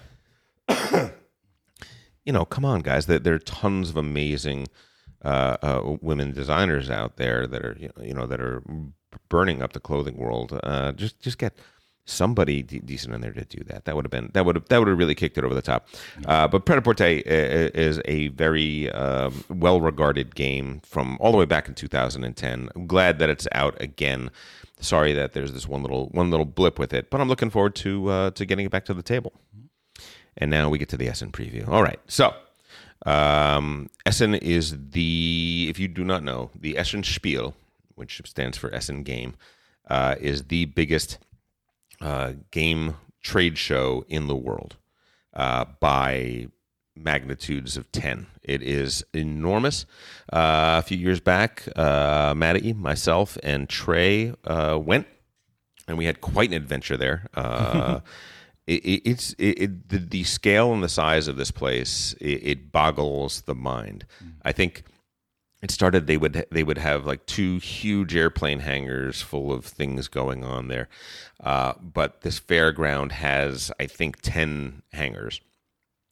[2.25, 4.67] you know, come on, guys, there, there are tons of amazing
[5.23, 8.61] uh, uh, women designers out there that are you know, you know that are
[9.29, 10.59] burning up the clothing world.
[10.63, 11.55] Uh, just just get
[12.05, 13.85] somebody de- decent in there to do that.
[13.85, 15.61] That would have been that would have that would have really kicked it over the
[15.61, 15.87] top.
[16.25, 21.37] Uh, but Pret-a-Porter i- i- is a very um, well regarded game from all the
[21.37, 22.69] way back in 2010.
[22.75, 24.31] I'm glad that it's out again.
[24.79, 27.75] Sorry that there's this one little one little blip with it, but I'm looking forward
[27.75, 29.33] to uh, to getting it back to the table.
[30.37, 31.67] And now we get to the Essen preview.
[31.67, 31.99] All right.
[32.07, 32.33] So,
[33.05, 37.53] um, Essen is the, if you do not know, the Essen Spiel,
[37.95, 39.35] which stands for Essen Game,
[39.89, 41.17] uh, is the biggest
[42.01, 44.77] uh, game trade show in the world
[45.33, 46.47] uh, by
[46.95, 48.27] magnitudes of 10.
[48.43, 49.85] It is enormous.
[50.31, 55.07] Uh, a few years back, uh, Maddie, myself, and Trey uh, went
[55.87, 57.27] and we had quite an adventure there.
[57.35, 57.99] Uh,
[58.67, 62.41] it, it, it's it, it, the, the scale and the size of this place it,
[62.43, 64.05] it boggles the mind.
[64.43, 64.83] I think
[65.61, 70.07] it started they would they would have like two huge airplane hangars full of things
[70.07, 70.89] going on there,
[71.43, 75.39] uh, but this fairground has I think ten hangars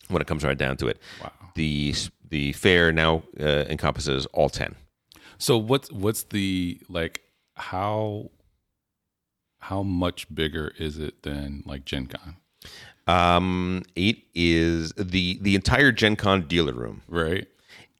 [0.07, 1.01] when it comes right down to it.
[1.21, 1.31] Wow.
[1.55, 1.95] The
[2.29, 4.75] the fair now uh, encompasses all ten.
[5.39, 7.21] So what's what's the like
[7.55, 8.29] how
[9.59, 12.35] how much bigger is it than like Gen Con?
[13.07, 17.47] Um, it is the the entire Gen Con dealer room Right?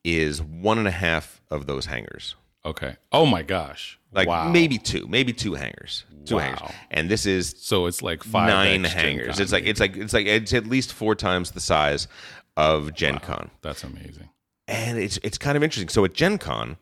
[0.03, 2.35] Is one and a half of those hangers.
[2.65, 2.95] Okay.
[3.11, 3.99] Oh my gosh.
[4.11, 4.49] Like wow.
[4.49, 6.41] maybe two, maybe two hangers, two Wow.
[6.41, 9.35] hangars, and this is so it's like five nine X Gen hangars.
[9.35, 12.07] Con, It's like it's like it's like it's at least four times the size
[12.57, 14.29] of Gen Con, that's amazing.
[14.67, 15.89] and it's it's kind of interesting.
[15.89, 16.77] So at Gen Con,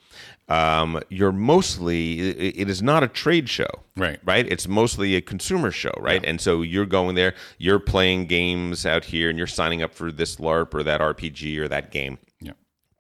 [0.48, 4.20] um, you're mostly it, it is not a trade show, Right.
[4.24, 4.48] Right.
[4.48, 6.24] It's mostly a consumer show, right?
[6.26, 10.12] And so you're going there, you're playing games out here, and you're signing up for
[10.12, 12.18] this LARP or that RPG or that game.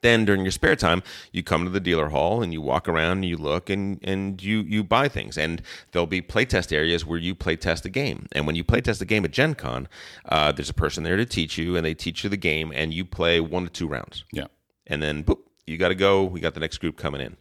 [0.08, 1.02] Then during your spare time
[1.36, 4.42] you come to the dealer hall and you walk around and you look and and
[4.50, 5.38] you you buy things.
[5.38, 8.20] And there'll be playtest areas where you playtest a game.
[8.36, 9.88] And when you playtest a game at gen con
[10.34, 12.94] uh, there's a person there to teach you and they teach you the game and
[12.98, 14.18] you play one to two rounds.
[14.40, 14.48] Yeah.
[14.92, 15.40] and then boop
[15.70, 16.24] you got to go.
[16.24, 17.36] We got the next group coming in.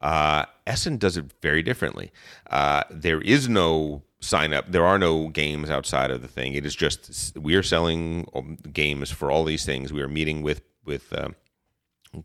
[0.00, 2.10] Uh, essen does it very differently.
[2.58, 4.64] Uh, there is no sign up.
[4.72, 6.54] There are no games outside of the thing.
[6.54, 9.92] It is just we are selling um, games for all these things.
[9.92, 11.34] We are meeting with with um,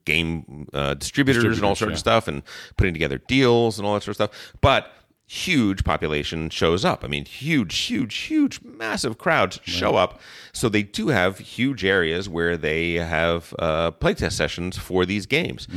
[0.06, 2.44] game uh, distributors, and all Distributors, sorts of stuff and
[2.78, 4.54] putting together deals and all that sort of stuff.
[4.62, 4.92] But
[5.28, 7.04] huge population shows up.
[7.04, 10.20] I mean, huge, huge, huge, massive crowds show up.
[10.54, 15.68] So they do have huge areas where they have uh, playtest sessions for these games.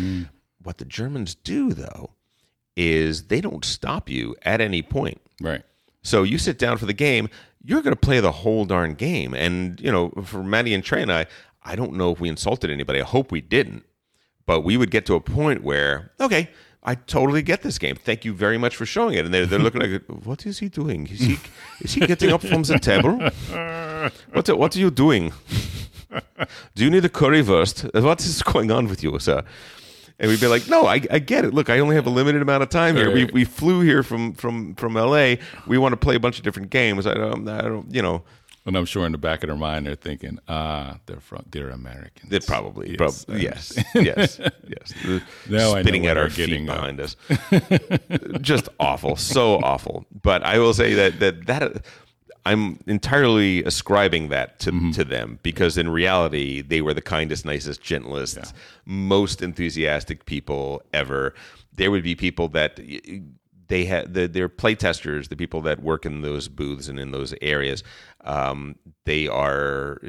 [0.63, 2.11] What the Germans do, though,
[2.77, 5.21] is they don't stop you at any point.
[5.41, 5.63] Right.
[6.03, 7.29] So you sit down for the game,
[7.63, 9.35] you're going to play the whole darn game.
[9.35, 11.27] And, you know, for Maddie and Trey and I,
[11.63, 13.01] I don't know if we insulted anybody.
[13.01, 13.85] I hope we didn't.
[14.49, 16.49] But we would get to a point where, okay,
[16.83, 17.97] I totally get this game.
[17.97, 19.27] Thank you very much for showing it.
[19.27, 21.07] And they're, they're looking like, what is he doing?
[21.07, 21.39] Is he
[21.83, 23.19] is he getting up from the table?
[24.33, 25.35] What what are you doing?
[26.75, 28.03] Do you need a curry currywurst?
[28.03, 29.43] What is going on with you, sir?
[30.19, 31.53] And we'd be like, no, I, I get it.
[31.53, 33.13] Look, I only have a limited amount of time here.
[33.13, 35.35] We, we flew here from, from, from LA.
[35.67, 37.07] We want to play a bunch of different games.
[37.07, 38.25] I don't, I don't you know,
[38.69, 41.71] And I'm sure in the back of their mind they're thinking, ah, they're from they're
[41.71, 42.31] Americans.
[42.31, 44.95] It probably, Yes, prob- yes, yes, yes.
[45.05, 47.17] The- Now I know spitting at our feet behind us,
[48.43, 50.05] just awful, so awful.
[50.23, 51.85] But I will say that that that
[52.45, 54.91] I'm entirely ascribing that to Mm-hmm.
[54.93, 58.53] to them because in reality they were the kindest, nicest, gentlest,
[58.85, 61.35] most enthusiastic people ever.
[61.73, 62.79] There would be people that.
[63.69, 67.35] They had the, their playtesters, the people that work in those booths and in those
[67.41, 67.85] areas.
[68.25, 70.01] Um, they are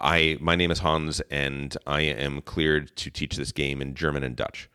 [0.00, 4.22] I my name is Hans and I am cleared to teach this game in German
[4.24, 4.68] and Dutch,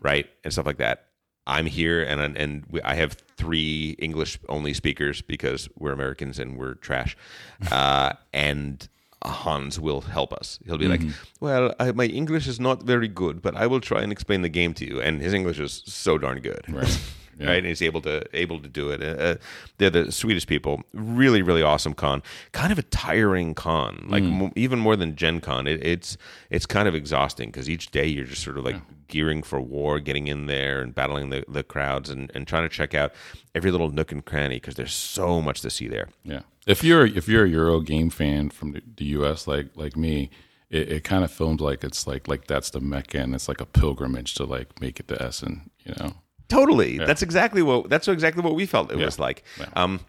[0.00, 1.06] right, and stuff like that.
[1.46, 6.56] I'm here and and we, I have three English only speakers because we're Americans and
[6.58, 7.16] we're trash,
[7.70, 8.88] uh, and
[9.22, 10.58] Hans will help us.
[10.64, 11.02] He'll be like,
[11.40, 14.48] "Well, I, my English is not very good, but I will try and explain the
[14.48, 17.00] game to you." And his English is so darn good, Right.
[17.38, 17.48] Yeah.
[17.48, 17.58] right?
[17.58, 19.02] And he's able to able to do it.
[19.02, 19.36] Uh,
[19.78, 20.82] they're the sweetest people.
[20.92, 22.22] Really, really awesome con.
[22.52, 25.66] Kind of a tiring con, like mo- even more than Gen Con.
[25.66, 26.16] It, it's
[26.50, 28.76] it's kind of exhausting because each day you're just sort of like
[29.08, 32.68] gearing for war, getting in there and battling the, the crowds and, and trying to
[32.68, 33.12] check out
[33.54, 36.08] every little nook and cranny because there's so much to see there.
[36.24, 36.40] Yeah.
[36.66, 39.46] If you're if you're a Euro game fan from the, the U.S.
[39.46, 40.30] like like me,
[40.70, 43.60] it, it kind of films like it's like like that's the mecca and it's like
[43.60, 45.70] a pilgrimage to like make it to Essen.
[45.84, 46.12] You know.
[46.54, 46.98] Totally.
[46.98, 49.42] That's exactly what that's exactly what we felt it was like.
[49.58, 49.66] Yeah.
[49.82, 50.00] Um,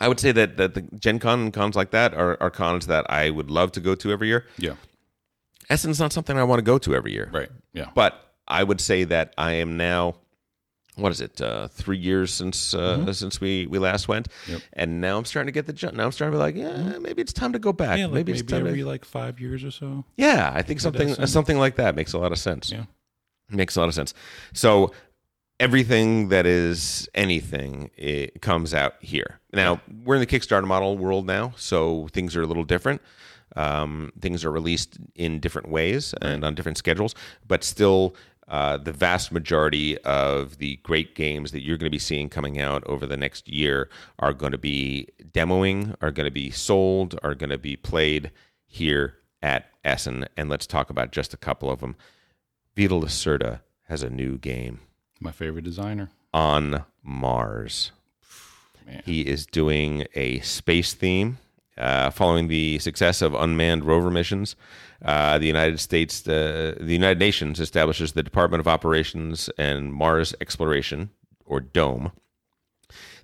[0.00, 2.86] I would say that that the Gen Con and cons like that are, are cons
[2.86, 4.46] that I would love to go to every year.
[4.58, 4.74] Yeah.
[5.70, 7.30] Essen's not something I want to go to every year.
[7.32, 7.48] Right.
[7.72, 7.88] Yeah.
[7.94, 8.12] But
[8.46, 10.16] I would say that I am now.
[10.96, 11.40] What is it?
[11.40, 14.52] Uh, three years since uh, since we, we last went, Mm-hmm.
[14.52, 14.60] Yep.
[14.60, 14.80] Mm-hmm.
[14.80, 15.94] and now I'm starting to get the jump.
[15.94, 17.98] Now I'm starting to be like, yeah, maybe it's time to go back.
[17.98, 18.86] Yeah, like maybe maybe, it's time every to.
[18.86, 20.04] like five years or so.
[20.16, 22.70] Yeah, I think something something like that makes a lot of sense.
[22.70, 22.84] Yeah.
[23.50, 24.14] Makes a lot of sense.
[24.52, 24.92] So
[25.60, 29.40] everything that is anything it comes out here.
[29.52, 33.00] Now we're in the Kickstarter model world now, so things are a little different.
[33.56, 37.14] Um, things are released in different ways and on different schedules,
[37.46, 38.16] but still,
[38.48, 42.60] uh, the vast majority of the great games that you're going to be seeing coming
[42.60, 43.88] out over the next year
[44.18, 48.30] are going to be demoing, are going to be sold, are going to be played
[48.66, 50.26] here at Essen.
[50.36, 51.96] And let's talk about just a couple of them.
[52.76, 54.80] Vital Lacerda has a new game
[55.20, 56.10] My favorite designer.
[56.32, 57.92] on Mars.
[58.86, 59.02] Man.
[59.06, 61.38] He is doing a space theme.
[61.76, 64.54] Uh, following the success of unmanned rover missions,
[65.04, 70.34] uh, the United States, uh, the United Nations establishes the Department of Operations and Mars
[70.40, 71.10] Exploration,
[71.44, 72.12] or DOME.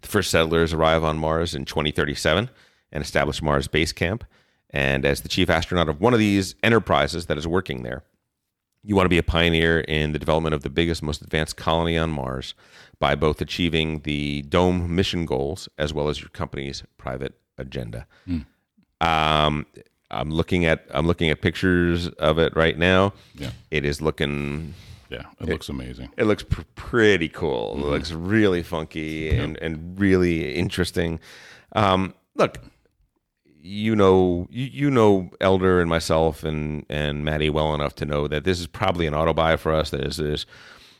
[0.00, 2.50] The first settlers arrive on Mars in 2037
[2.90, 4.24] and establish Mars Base Camp.
[4.70, 8.02] And as the chief astronaut of one of these enterprises that is working there,
[8.82, 11.98] you want to be a pioneer in the development of the biggest, most advanced colony
[11.98, 12.54] on Mars
[12.98, 18.06] by both achieving the DOME mission goals as well as your company's private agenda.
[19.00, 19.66] Um,
[20.10, 23.12] I'm looking at I'm looking at pictures of it right now.
[23.34, 23.50] Yeah.
[23.70, 24.74] It is looking
[25.08, 25.24] Yeah.
[25.40, 26.10] It looks amazing.
[26.16, 27.74] it looks pr- pretty cool.
[27.76, 31.20] It looks really funky and, and really interesting.
[31.76, 32.58] Um, look,
[33.62, 38.26] you know, you, you know Elder and myself and and Maddie well enough to know
[38.28, 39.90] that this is probably an auto buy for us.
[39.90, 40.46] That is, is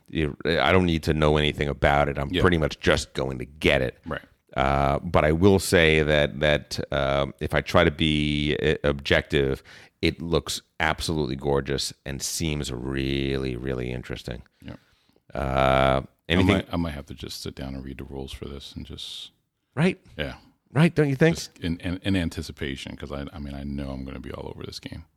[0.09, 2.19] you, I don't need to know anything about it.
[2.19, 2.41] I'm Yeah.
[2.43, 3.99] pretty much just going to get it.
[4.07, 4.21] Right.
[4.57, 9.63] Uh, but I will say that that um, if I try to be uh, objective,
[10.03, 14.43] it looks absolutely gorgeous and seems really, really interesting.
[14.63, 14.75] Yeah.
[15.33, 18.33] Uh, I anything might, I might have to just sit down and read the rules
[18.33, 19.31] for this and just
[19.77, 20.01] right?
[20.19, 20.35] yeah,
[20.73, 20.95] Right?
[20.95, 21.37] Don't you think?
[21.37, 24.33] just in in, in anticipation because I I mean I know I'm going to be
[24.33, 25.05] all over this game.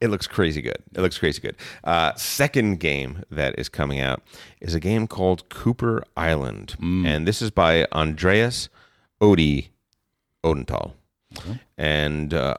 [0.00, 0.78] It looks crazy good.
[0.94, 1.54] It looks crazy good.
[1.84, 4.22] Uh, second game that is coming out
[4.60, 8.70] is a game called Cooper Island, and this is by Andreas
[9.20, 9.70] Odi
[10.42, 10.92] Odendahl.
[11.76, 12.54] And uh,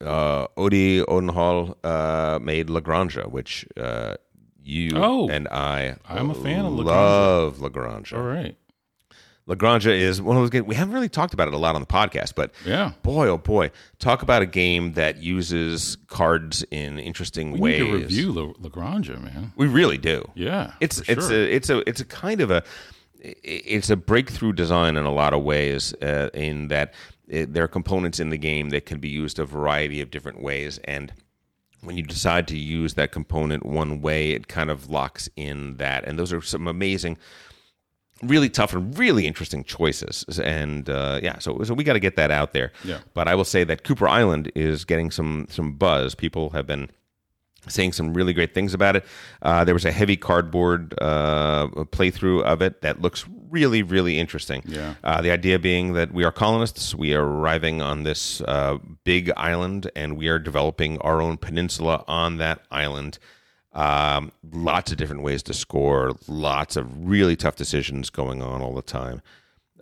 [0.00, 4.14] uh, Odi Odendahl uh, made La Granja, which uh,
[4.62, 6.86] you Oh, and I I'm a fan of La Granja.
[6.86, 8.16] love La Granja.
[8.16, 8.56] All right.
[9.48, 11.74] La Granja is one of those games we haven't really talked about it a lot
[11.76, 12.92] on the podcast, but Yeah.
[13.02, 13.70] boy, oh boy,
[14.00, 17.80] talk about a game that uses cards in interesting We ways.
[17.82, 19.52] need to review La- Lagrange, man.
[19.56, 20.28] We really do.
[20.34, 20.72] Yeah.
[20.80, 21.36] It's it's sure.
[21.36, 22.64] a it's a it's a kind of a
[23.20, 25.94] it's a breakthrough design in a lot of ways.
[26.02, 26.92] Uh, in that
[27.28, 30.40] it, there are components in the game that can be used a variety of different
[30.42, 31.12] ways, and
[31.82, 36.04] when you decide to use that component one way, it kind of locks in that.
[36.04, 37.16] And those are some amazing,
[38.22, 40.24] really tough and really interesting choices.
[40.38, 42.72] And uh, yeah, so so we got to get that out there.
[42.84, 43.00] Yeah.
[43.14, 46.14] But I will say that Cooper Island is getting some some buzz.
[46.14, 46.88] People have been
[47.68, 49.04] saying some really great things about it.
[49.42, 54.62] Uh, there was a heavy cardboard uh, playthrough of it that looks really, really interesting.
[54.66, 54.94] Yeah.
[55.02, 59.32] Uh, the idea being that we are colonists, we are arriving on this uh, big
[59.36, 63.18] island, and we are developing our own peninsula on that island.
[63.76, 68.74] Um, lots of different ways to score, lots of really tough decisions going on all
[68.74, 69.20] the time.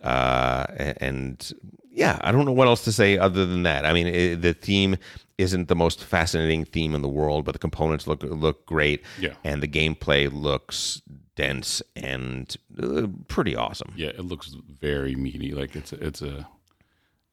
[0.03, 0.65] Uh,
[0.99, 1.51] and
[1.91, 3.85] yeah, I don't know what else to say other than that.
[3.85, 4.97] I mean, it, the theme
[5.37, 9.33] isn't the most fascinating theme in the world, but the components look look great, Yeah.
[9.43, 11.01] and the gameplay looks
[11.35, 13.93] dense and uh, pretty awesome.
[13.95, 15.51] Yeah, it looks very meaty.
[15.51, 16.47] Like it's a, it's a.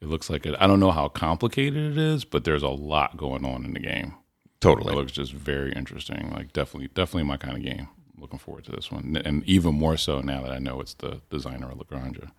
[0.00, 0.54] It looks like it.
[0.58, 3.80] I don't know how complicated it is, but there's a lot going on in the
[3.80, 4.14] game.
[4.62, 4.94] It Totally.
[4.94, 6.30] looks just very interesting.
[6.30, 7.88] Like definitely, definitely my kind of game.
[8.16, 11.20] Looking forward to this one, and even more so now that I know it's the
[11.30, 12.30] designer of La Granja.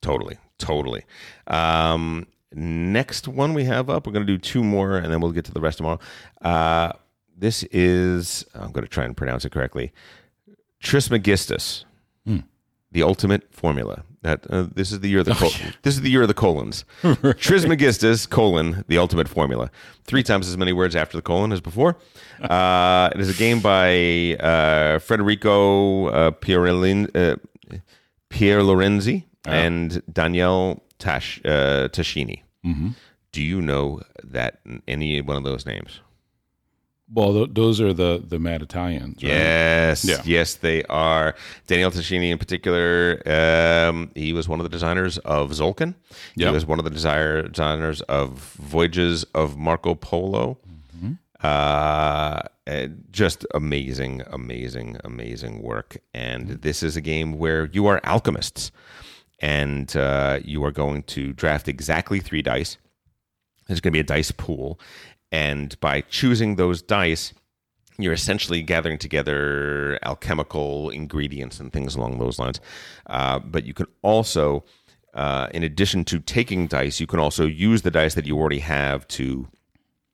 [0.00, 1.02] Totally, totally.
[1.48, 5.32] Um, next one we have up, we're going to do two more, and then we'll
[5.32, 5.98] get to the rest tomorrow.
[6.42, 6.92] Uh,
[7.36, 9.92] this is I'm going to try and pronounce it correctly.
[10.80, 11.84] Trismegistus,
[12.92, 14.04] the ultimate formula.
[14.24, 15.50] That uh, this is the year of the col-
[15.82, 16.84] this is the year of the colons.
[17.38, 19.70] Trismegistus colon the ultimate formula.
[20.04, 21.96] Three times as many words after the colon as before.
[22.40, 27.36] Uh, it is a game by uh, Federico uh, Pierlin, uh,
[28.30, 32.42] Pierlorenzi and Danielle Tash, uh, Tascini.
[33.32, 36.00] Do you know that any one of those names?
[37.12, 39.22] Well, th- those are the the Mad Italians.
[39.22, 39.30] Right?
[39.30, 40.22] Yes, Yeah.
[40.24, 41.34] yes, they are.
[41.66, 45.94] Daniel Tascini, in particular, um, he was one of the designers of Tzolk'in.
[46.34, 50.58] He was one of the desire, designers of Voyages of Marco Polo.
[51.42, 52.40] Uh,
[53.10, 55.98] just amazing, amazing, amazing work.
[56.14, 58.70] And this is a game where you are alchemists,
[59.40, 62.78] and uh, you are going to draft exactly three dice.
[63.68, 64.80] There's going to be a dice pool,
[65.34, 67.24] and by choosing those dice,
[67.98, 72.58] you're essentially gathering together alchemical ingredients and things along those lines.
[73.06, 74.64] Uh, but you can also,
[75.22, 78.60] uh, in addition to taking dice, you can also use the dice that you already
[78.60, 79.46] have to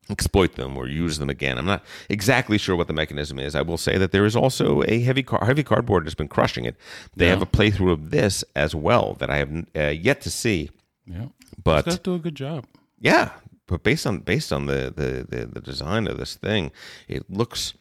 [0.09, 1.57] exploit them or use them again.
[1.59, 3.55] I'm not exactly sure what the mechanism is.
[3.55, 6.65] I will say that there is also a heavy car- heavy cardboard that's been crushing
[6.65, 6.77] it.
[7.17, 10.71] They have a playthrough of this as well that I have uh, yet to see.
[11.07, 11.27] Yeah,
[11.63, 12.65] But do a good job.
[13.01, 13.31] yeah,
[13.71, 16.73] but based on based on the the the, the design of this thing,
[17.07, 17.73] it looks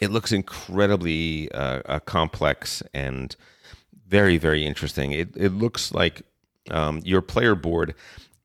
[0.00, 3.36] it looks incredibly uh, uh, complex and
[4.06, 5.12] very very interesting.
[5.12, 6.22] It it looks like
[6.70, 7.94] um, your player board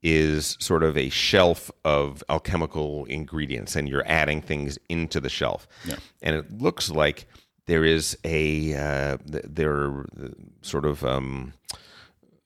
[0.04, 5.68] is sort of a shelf of alchemical ingredients, and you're adding things into the shelf.
[5.86, 5.96] Yeah.
[6.22, 7.26] And it looks like
[7.66, 10.08] there is a uh, there are
[10.62, 11.54] sort of um,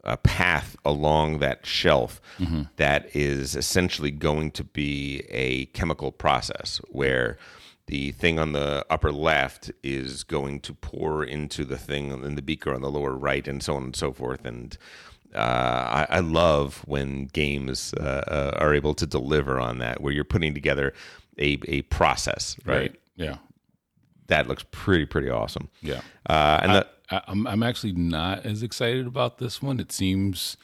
[0.08, 2.22] a path along that shelf
[2.78, 7.38] that is essentially going to be a chemical process where
[7.88, 12.42] the thing on the upper left is going to pour into the thing in the
[12.42, 14.78] beaker on the lower right and so on and so forth and
[15.36, 20.14] uh, I, I love when games uh, uh, are able to deliver on that where
[20.14, 20.94] you're putting together
[21.38, 22.96] a, a process right, Right.
[23.16, 23.38] Yeah.
[24.28, 26.02] That looks pretty pretty awesome Yeah.
[26.30, 29.80] uh, and the, I, I'm I'm actually not as excited about this one.
[29.80, 30.58] It seems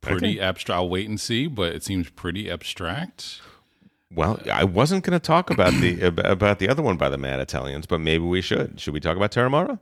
[0.00, 0.76] pretty abstract.
[0.76, 3.40] I'll wait and see, but it seems pretty abstract.
[4.14, 7.40] Well, I wasn't going to talk about the about the other one by the Mad
[7.40, 8.78] Italians, but maybe we should.
[8.80, 9.78] Should we talk about Terramara?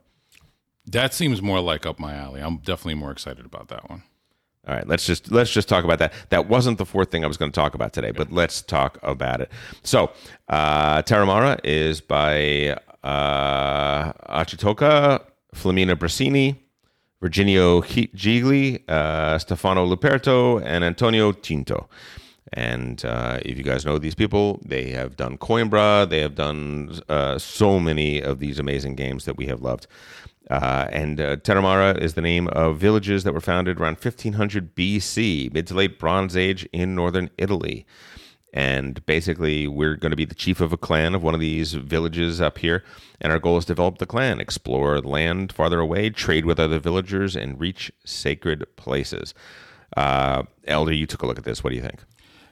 [0.86, 2.40] That seems more like up my alley.
[2.40, 4.02] I'm definitely more excited about that one.
[4.68, 6.12] All right, let's just let's just talk about that.
[6.28, 8.98] That wasn't the fourth thing I was going to talk about today, but let's talk
[9.02, 9.50] about it.
[9.82, 10.12] So,
[10.48, 15.24] uh, Terramara is by uh, Acchittocca,
[15.54, 16.56] Flaminia Brasini,
[17.22, 17.82] Virginio
[18.14, 21.88] Gigli, uh, Stefano Luperto, and Antonio Tinto.
[22.52, 26.08] And uh, if you guys know these people, they have done Coimbra.
[26.08, 29.86] They have done uh, so many of these amazing games that we have loved.
[30.50, 35.52] Uh, and uh, Terramara is the name of villages that were founded around 1500 BC,
[35.52, 37.86] mid to late Bronze Age in northern Italy.
[38.52, 41.74] And basically, we're going to be the chief of a clan of one of these
[41.74, 42.82] villages up here.
[43.20, 46.78] And our goal is to develop the clan, explore land farther away, trade with other
[46.78, 49.34] villagers, and reach sacred places.
[49.96, 51.62] Uh, Elder, you took a look at this.
[51.62, 52.02] What do you think?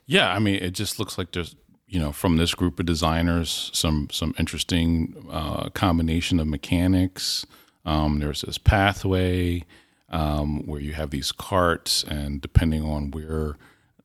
[0.06, 1.56] Yeah, I mean, it just looks like there's
[1.88, 7.46] you know from this group of designers some some interesting uh, combination of mechanics.
[7.84, 9.64] Um, there's this pathway
[10.10, 13.56] um, where you have these carts, and depending on where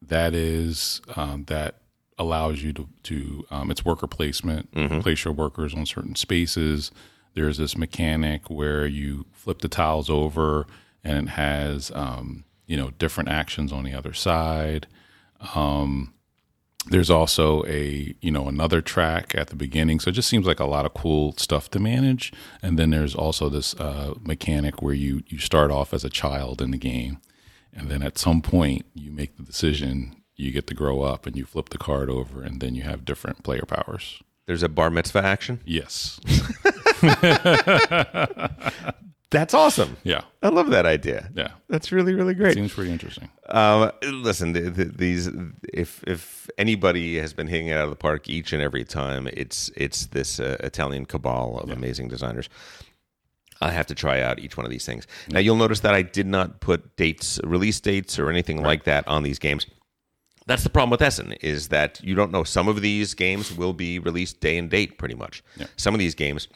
[0.02, 1.76] that is, um, that
[2.18, 6.92] allows you to, to um, it's worker placement, place your workers on certain spaces.
[7.36, 10.68] There's this mechanic where you flip the tiles over,
[11.04, 14.88] and it has um, you know different actions on the other side.
[15.56, 16.14] Um,
[16.88, 20.00] there's also a you know another track at the beginning.
[20.00, 22.34] So it just seems like a lot of cool stuff to manage.
[22.62, 26.62] And then there's also this uh, mechanic where you you start off as a child
[26.62, 27.20] in the game.
[27.74, 31.36] And then at some point you make the decision you get to grow up and
[31.36, 34.90] you flip the card over and then you have different player powers There's a bar
[34.90, 35.62] mitzvah action.
[35.66, 36.20] yes
[39.30, 39.98] That's awesome.
[40.04, 41.30] yeah I love that idea.
[41.34, 42.54] yeah That's really, really great.
[42.54, 45.28] seems pretty interesting Um, listen, th- th- these
[45.74, 49.28] if if anybody has been hitting it out of the park each and every time,
[49.34, 52.48] it's it's this uh, Italian cabal of amazing designers.
[53.60, 55.08] I have to try out each one of these things.
[55.30, 59.08] Now you'll notice that I did not put dates, release dates, or anything like that
[59.08, 59.66] on these games.
[60.46, 62.44] That's the problem with Essen is that you don't know.
[62.44, 65.44] Some of these games will be released day and date, pretty much.
[65.78, 66.48] Some of these games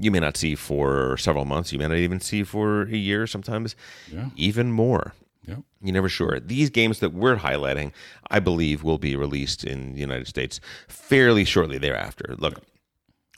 [0.00, 1.72] you may not see for several months.
[1.72, 3.26] You may not even see for a year.
[3.26, 3.74] Sometimes
[4.12, 4.30] Yeah.
[4.36, 5.14] even more.
[5.46, 6.38] yeah You're never sure.
[6.38, 7.90] These games that we're highlighting,
[8.30, 12.36] I believe, will be released in the United States fairly shortly thereafter.
[12.38, 12.62] Look,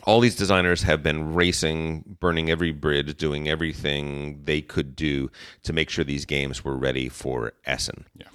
[0.05, 5.31] all these designers have been racing, burning every bridge, doing everything they could do
[5.63, 8.05] to make sure these games were ready for Essen.
[8.19, 8.27] Yeah.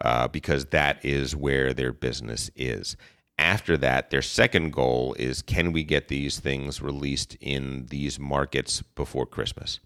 [0.00, 2.96] Uh, because that is where their business is.
[3.38, 8.82] After that, their second goal is can we get these things released in these markets
[8.94, 9.80] before Christmas?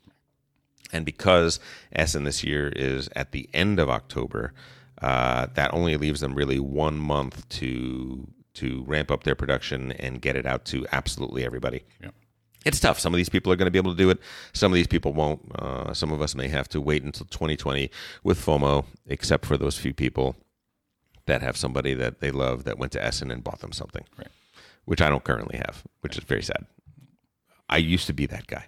[0.92, 1.60] And because
[1.92, 4.52] Essen this year is at the end of October,
[5.02, 10.20] uh, that only leaves them really one month to to ramp up their production and
[10.20, 11.84] get it out to absolutely everybody.
[12.02, 12.10] Yeah.
[12.64, 12.98] It's tough.
[12.98, 14.18] Some of these people are going to be able to do it.
[14.52, 15.40] Some of these people won't.
[15.54, 17.90] Uh, some of us may have to wait until 2020
[18.24, 20.36] with FOMO, except for those few people
[21.26, 24.28] that have somebody that they love that went to Essen and bought them something, Right.
[24.86, 26.66] which I don't currently have, which is very sad.
[27.68, 28.64] I used to be that guy.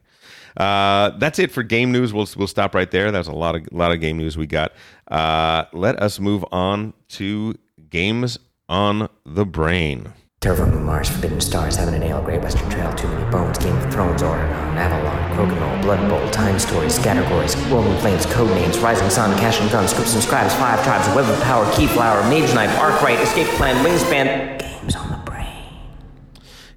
[0.57, 2.13] Uh, that's it for game news.
[2.13, 3.11] We'll we'll stop right there.
[3.11, 4.73] That was a lot of lot of game news we got.
[5.09, 7.55] Uh, let us move on to
[7.89, 8.39] games
[8.69, 10.13] on the brain.
[10.41, 13.93] Terraforming Mars, Forbidden Stars, Heaven and Ale, Great Western Trail, Too Many Bones, Game of
[13.93, 19.61] Thrones, Oregon, Avalon, Crokinole, Blood Bowl, Time Stories, Scattergories, Rolling Flames, Codenames, Rising Sun, Cash
[19.61, 23.49] and Gun, Scripts and Scribes, Five Tribes, Web of Power, Keyflower, Mage Knight, Arkwright, Escape
[23.59, 25.47] Plan, Wingspan, Games on the Brain.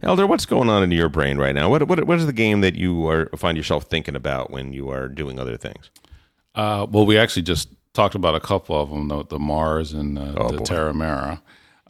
[0.02, 1.70] Elder, what's going on in your brain right now?
[1.70, 4.90] What what what is the game that you are find yourself thinking about when you
[4.90, 5.90] are doing other things?
[6.54, 10.20] Uh, well, we actually just talked about a couple of them, the, the Mars and
[10.20, 10.66] uh, the boy.
[10.66, 11.40] Terramara.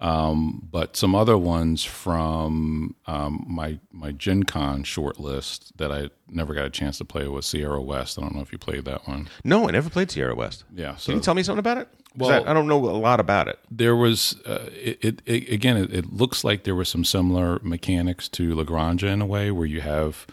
[0.04, 6.10] Um, but some other ones from um, my my Gen Con short list that I
[6.28, 8.20] never got a chance to play was Sierra West.
[8.20, 9.30] I don't know if you played that one.
[9.46, 10.66] No, I never played Sierra West.
[10.76, 11.88] Yeah, so Can you tell me something about it?
[12.18, 13.58] Well- I, I don't know a lot about it.
[13.72, 17.60] there was uh, it, it, it again it, it looks like there were some similar
[17.64, 20.28] mechanics to La Granja in a way where you have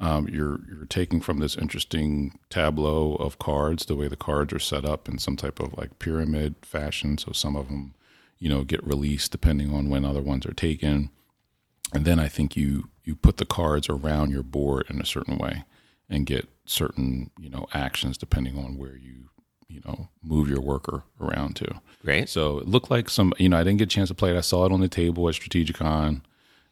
[0.00, 4.58] um, you're you're taking from this interesting tableau of cards the way the cards are
[4.58, 7.94] set up in some type of like pyramid fashion so some of them
[8.42, 11.10] you know get released depending on when other ones are taken
[11.92, 15.38] and then i think you you put the cards around your board in a certain
[15.38, 15.64] way
[16.08, 19.28] and get certain you know actions depending on where you
[19.68, 22.28] you know move your worker around to Great.
[22.28, 24.36] so it looked like some, you know, I didn't get a chance to play it.
[24.36, 26.22] I saw it on the table at Strategicon.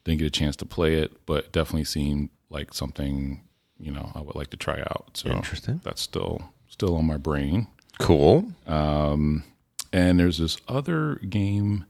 [0.04, 3.42] Didn't get a chance to play it, but definitely seemed like something,
[3.78, 5.10] you know, I would like to try out.
[5.14, 5.80] So Interesting.
[5.84, 7.68] That's still still on my brain.
[8.00, 8.50] Cool.
[8.66, 9.44] Um,
[9.92, 11.84] And there's this other game,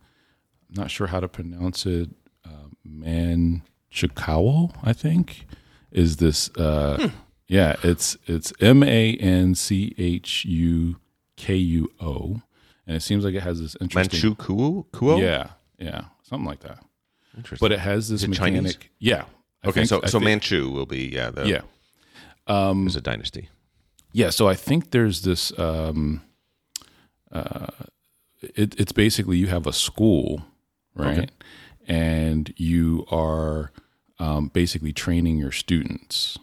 [0.69, 2.11] I'm not sure how to pronounce it.
[2.45, 5.47] Uh, Man Chikawa, I think,
[5.91, 6.49] is this.
[6.57, 7.11] Uh,
[7.49, 11.01] Yeah, it's it's M A N C H U
[11.37, 12.41] K U O,
[12.87, 14.21] and it seems like it has this interesting.
[14.21, 15.21] Manchu Kuo?
[15.21, 16.79] Yeah, yeah, something like that.
[17.37, 17.65] Interesting.
[17.67, 18.55] But it has this it mechanic.
[18.63, 18.79] Chinese?
[19.01, 19.25] Yeah.
[19.65, 21.63] I okay, think- so I so think- Manchu will be yeah the Yeah,
[22.47, 23.49] there's a dynasty.
[24.13, 24.31] yeah.
[24.31, 25.53] So I think there's this.
[25.59, 26.23] Um,
[27.33, 27.67] uh,
[28.41, 30.43] it, it's basically you have a school,
[30.95, 31.31] right?
[31.87, 33.73] And you are
[34.19, 36.39] um, basically training your students,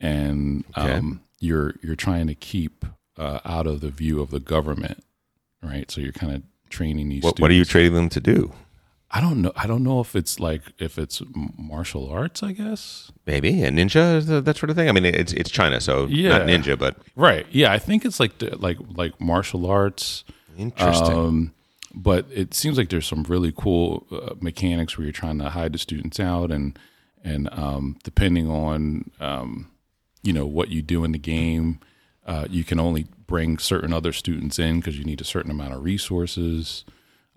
[0.00, 0.94] and Okay.
[0.94, 2.84] um, you're you're trying to keep
[3.16, 5.02] uh, out of the view of the government,
[5.62, 5.90] right?
[5.90, 7.22] So you're kind of training these.
[7.22, 8.52] What, what are you trading them to do?
[9.12, 9.52] I don't know.
[9.56, 11.20] I don't know if it's like if it's
[11.58, 12.42] martial arts.
[12.42, 13.10] I guess.
[13.26, 14.88] Maybe a ninja, that sort of thing.
[14.88, 16.38] I mean, it's it's China, so Yeah.
[16.38, 17.46] not ninja, but Right.
[17.50, 17.72] Yeah.
[17.72, 20.24] I think it's like like like martial arts.
[20.56, 21.16] interesting.
[21.16, 21.52] Um,
[21.94, 25.72] but it seems like there's some really cool uh, mechanics where you're trying to hide
[25.72, 26.78] the students out, and
[27.24, 29.70] and um, depending on um,
[30.22, 31.80] you know what you do in the game,
[32.26, 35.72] uh, you can only bring certain other students in because you need a certain amount
[35.74, 36.84] of resources.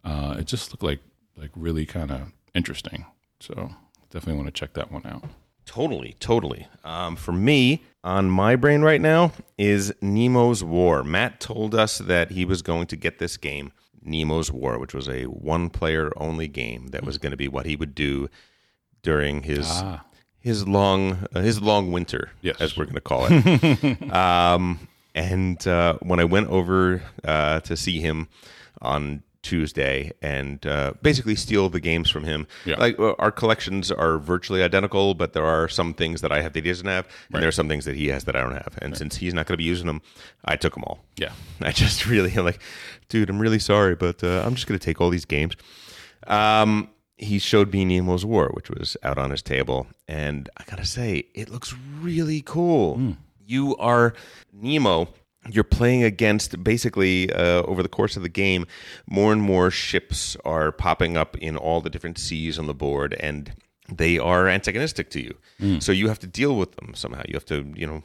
[0.04, 1.00] Uh, it just looked like
[1.38, 3.06] like really kind of interesting.
[3.40, 3.72] So
[4.10, 5.24] definitely want to check that one out.
[5.66, 6.68] Totally, totally.
[6.84, 11.04] Um, for me, on my brain right now is Nemo's War.
[11.04, 13.72] Matt told us that he was going to get this game,
[14.04, 17.78] Nemo's War, which was a one-player only game that was going to be what he
[17.78, 18.28] would do
[19.04, 20.04] during his Ah.
[20.40, 22.58] his long uh, his long winter, Yes.
[22.60, 24.12] as we're going to call it.
[24.14, 24.80] um,
[25.16, 28.28] and uh, when I went over uh, to see him
[28.82, 32.80] on Tuesday and uh, basically steal the games from him, Yeah.
[32.80, 36.54] like uh, our collections are virtually identical, but there are some things that I have
[36.54, 38.54] that he doesn't have, and there are some things that he has that I don't
[38.54, 38.80] have.
[38.82, 40.02] And since he's not going to be using them,
[40.46, 41.00] I took them all.
[41.18, 41.34] Yeah.
[41.62, 42.60] I just really am like,
[43.10, 45.56] dude, I'm really sorry, but uh, I'm just going to take all these games.
[46.28, 50.86] Um, he showed me Nemo's War, which was out on his table, and I gotta
[50.86, 53.16] say, it looks really cool.
[53.46, 54.14] You are
[54.52, 55.10] Nemo.
[55.50, 58.66] You're playing against basically uh, over the course of the game,
[59.08, 63.14] more and more ships are popping up in all the different seas on the board,
[63.20, 63.54] and
[63.90, 65.38] they are antagonistic to you.
[65.82, 67.24] So you have to deal with them somehow.
[67.28, 68.04] You have to, you know,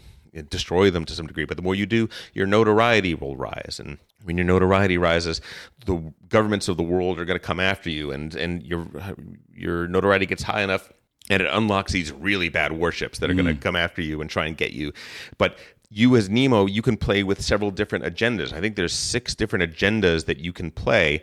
[0.51, 1.45] destroy them to some degree.
[1.45, 5.41] But the more you do, your notoriety will rise, and when your notoriety rises,
[5.87, 8.87] the governments of the world are going to come after you, and and your
[9.55, 10.93] your notoriety gets high enough,
[11.31, 14.29] and it unlocks these really bad warships that are going to come after you and
[14.29, 14.93] try and get you.
[15.39, 15.57] But
[15.91, 18.53] you as Nemo, you can play with several different agendas.
[18.53, 21.23] I think there's six different agendas that you can play,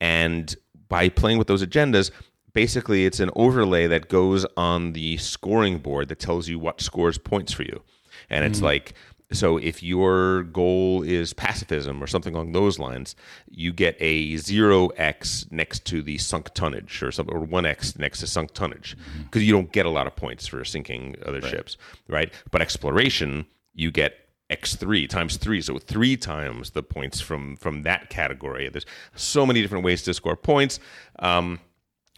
[0.00, 0.54] and
[0.88, 2.10] by playing with those agendas,
[2.52, 7.18] basically it's an overlay that goes on the scoring board that tells you what scores
[7.18, 7.82] points for you.
[8.30, 8.66] And it's hmm.
[8.66, 8.94] like
[9.32, 13.16] so if your goal is pacifism or something along those lines,
[13.50, 18.26] you get a 0x next to the sunk tonnage or something or 1x next to
[18.26, 19.22] sunk tonnage hmm.
[19.22, 21.76] because you don't get a lot of points for sinking other ships,
[22.08, 22.32] right?
[22.50, 24.14] But exploration, you get
[24.50, 29.62] x3 times 3 so 3 times the points from from that category there's so many
[29.62, 30.78] different ways to score points
[31.20, 31.58] um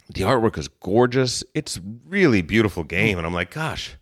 [0.09, 1.43] the artwork is gorgeous.
[1.53, 3.95] It's really beautiful game, and I'm like, gosh,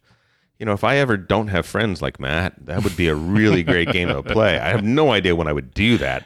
[0.60, 3.64] you know, if I ever don't have friends like Matt, that would be a really
[3.64, 4.60] great game to play.
[4.60, 6.26] I have no idea when I would do that,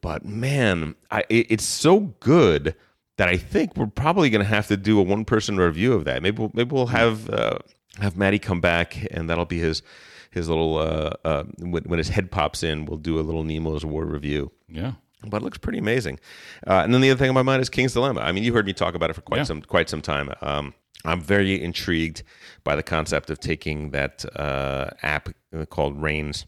[0.00, 2.74] but man, I, it, it's so good
[3.18, 6.04] that I think we're probably going to have to do a one person review of
[6.04, 6.22] that.
[6.22, 7.58] Maybe we'll, maybe we'll have uh,
[7.98, 9.82] have Matty come back, and that'll be his
[10.30, 13.84] his little uh, uh, when, when his head pops in, we'll do a little Nemo's
[13.84, 14.92] War review Yeah.
[15.26, 16.18] but it looks pretty amazing.
[16.66, 18.20] Uh, and then the other thing on my mind is King's Dilemma.
[18.20, 19.44] I mean, you heard me talk about it for quite Yeah.
[19.44, 20.30] some quite some time.
[20.40, 20.74] Um,
[21.04, 22.22] I'm very intrigued
[22.62, 25.30] by the concept of taking that uh, app
[25.70, 26.44] called Reigns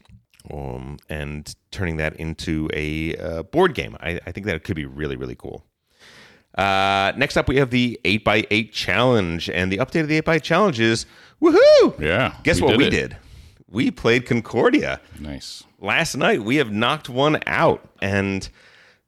[0.51, 3.97] um, and turning that into a uh, board game.
[3.99, 5.65] I, I think that it could be really really cool.
[6.55, 9.49] Uh, next up, we have the 8x8 challenge.
[9.49, 11.05] And the update of the 8x8 challenge is
[11.41, 11.99] woohoo!
[11.99, 12.89] Yeah, Guess we what did we it.
[12.91, 13.17] did?
[13.73, 15.01] We played Concordia.
[15.19, 15.63] Nice.
[15.81, 17.81] last night we have knocked one out.
[18.01, 18.47] And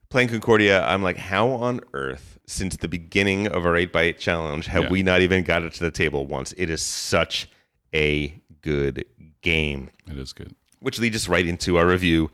[0.09, 4.83] playing concordia i'm like how on earth since the beginning of our 8x8 challenge have
[4.83, 4.89] Yeah.
[4.89, 6.53] we not even got it to the table once?
[6.57, 7.49] It is such
[7.93, 9.03] a good
[9.41, 9.89] game.
[10.09, 10.55] It is good.
[10.79, 12.29] which leads us right into our review.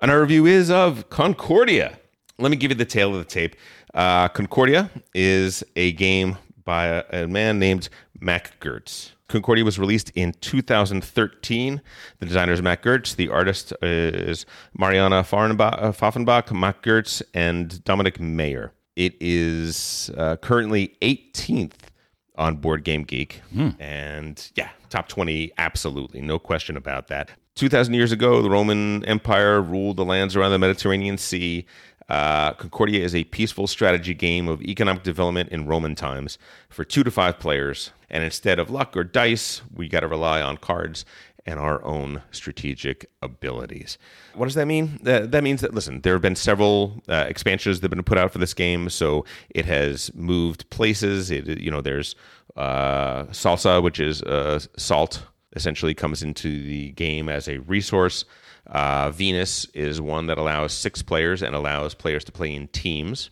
[0.00, 1.98] And our review is of concordia.
[2.38, 3.56] Let me give you the tail of the tape.
[3.94, 7.88] Uh, concordia is a game by a, a man named
[8.20, 11.80] Mac Gerdts concordia was released in 2013
[12.18, 14.46] the designer is Mac Gerdts the artist is
[14.76, 21.90] mariana uh, Fahrenbach, Mac Gerdts and dominic mayer it is uh, currently 18th
[22.36, 23.42] on Board Game Geek.
[23.78, 26.20] And yeah, top 20, absolutely.
[26.20, 27.30] No question about that.
[27.54, 31.64] 2,000 years ago, the Roman Empire ruled the lands around the Mediterranean Sea.
[32.08, 36.38] Uh, Concordia is a peaceful strategy game of economic development in Roman times
[36.68, 37.90] for two to five players.
[38.08, 41.04] And instead of luck or dice, we got to rely on cards
[41.44, 43.98] and our own strategic abilities.
[44.34, 44.98] What does that mean?
[45.02, 48.18] That, that means that, listen, there have been several uh, expansions that have been put
[48.18, 51.30] out for this game, so it has moved places.
[51.30, 52.16] It, you know, there's
[52.56, 58.24] uh, salsa, which is uh, salt, essentially comes into the game as a resource.
[58.66, 63.30] Uh, Venus is one that allows six players and allows players to play in teams.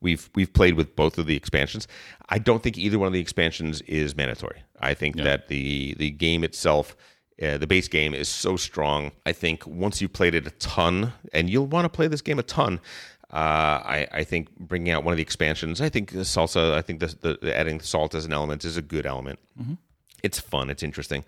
[0.00, 1.88] We've we've played with both of the expansions.
[2.28, 4.62] I don't think either one of the expansions is mandatory.
[4.80, 6.94] I think that the the game itself,
[7.42, 9.12] uh, the base game, is so strong.
[9.24, 12.38] I think once you've played it a ton, and you'll want to play this game
[12.38, 12.80] a ton,
[13.32, 15.80] Uh, I, I think bringing out one of the expansions.
[15.80, 16.74] I think the salsa.
[16.74, 19.38] I think the, the adding salt as an element is a good element.
[20.26, 20.70] It's fun.
[20.70, 21.24] It's interesting.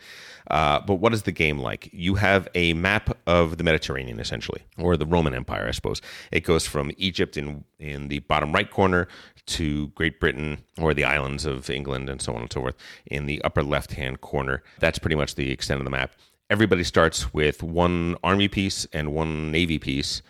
[0.51, 1.89] Uh, but what is the game like?
[1.93, 6.03] You have a map of the Mediterranean, essentially, or the Roman Empire, I suppose.
[6.33, 9.07] It goes from Egypt in in the bottom right corner
[9.47, 12.75] to Great Britain or the islands of England and so on and so forth
[13.07, 14.65] in the upper left hand corner.
[14.81, 16.15] That's pretty much the extent of the map.
[16.51, 20.23] Everybody starts with one army piece and one navy piece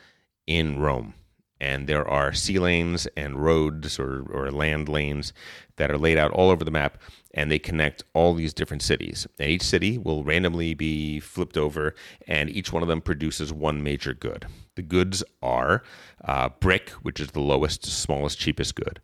[0.46, 1.14] in Rome
[1.60, 5.32] and there are sea lanes and roads or, or land lanes
[5.76, 6.98] that are laid out all over the map
[7.38, 9.24] and they connect all these different cities.
[9.38, 11.94] And each city will randomly be flipped over
[12.26, 14.46] and each one of them produces one major good.
[14.74, 15.84] The goods are
[16.24, 19.00] uh, brick which is the lowest smallest cheapest good.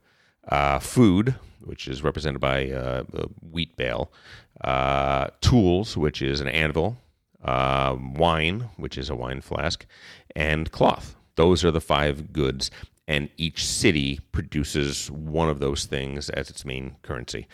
[0.49, 4.12] Uh, food which is represented by uh, a wheat bale.
[4.61, 6.97] Uh, tools which is an anvil.
[7.45, 9.87] Uh, wine which is a wine flask.
[10.35, 11.14] And cloth.
[11.37, 12.70] Those are the five goods,
[13.09, 17.49] and each city produces one of those things as its main currency.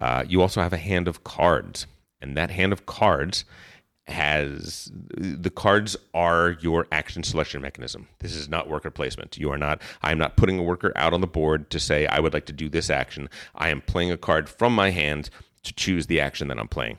[0.00, 1.86] Uh, you also have a hand of cards,
[2.20, 3.44] and that hand of cards
[4.06, 8.08] has the cards are your action selection mechanism.
[8.18, 9.38] This is not worker placement.
[9.38, 12.18] You are not, I'm not putting a worker out on the board to say, I
[12.18, 13.30] would like to do this action.
[13.54, 15.30] I am playing a card from my hand
[15.62, 16.98] to choose the action that I'm playing.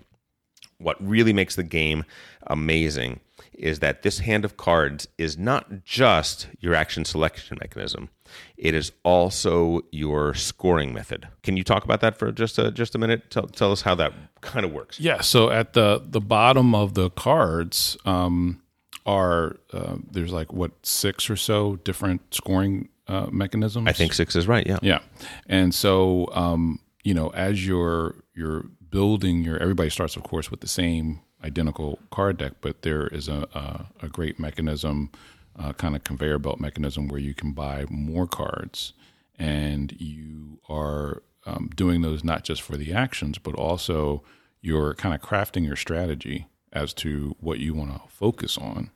[0.78, 2.06] What really makes the game
[2.48, 3.20] amazing
[3.54, 8.10] is that this hand of cards is not just your action selection mechanism;
[8.58, 11.28] it is also your scoring method.
[11.44, 13.30] Can you talk about that for just a just a minute?
[13.30, 15.00] Tell, tell us how that kind of works.
[15.00, 15.22] Yeah.
[15.22, 18.62] So at the the bottom of the cards um,
[19.06, 23.88] are uh, there's like what six or so different scoring uh, mechanisms.
[23.88, 24.66] I think six is right.
[24.66, 24.80] Yeah.
[24.82, 25.00] Yeah,
[25.48, 30.62] and so um, you know as you're you're building your everybody starts of course with
[30.62, 35.12] the same identical card deck, but there is a a, a great mechanism,
[35.58, 38.94] uh, kind of conveyor belt mechanism where you can buy more cards,
[39.38, 44.24] and you are um, doing those not just for the actions, but also
[44.62, 48.90] you're kind of crafting your strategy as to what you want to focus on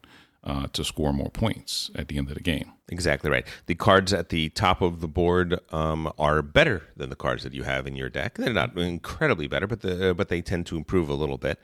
[0.44, 2.74] uh, to score more points at the end of the game.
[2.90, 3.46] Exactly right.
[3.66, 7.54] The cards at the top of the board um, are better than the cards that
[7.54, 8.36] you have in your deck.
[8.36, 11.60] They're not incredibly better, but the but they tend to improve a little bit.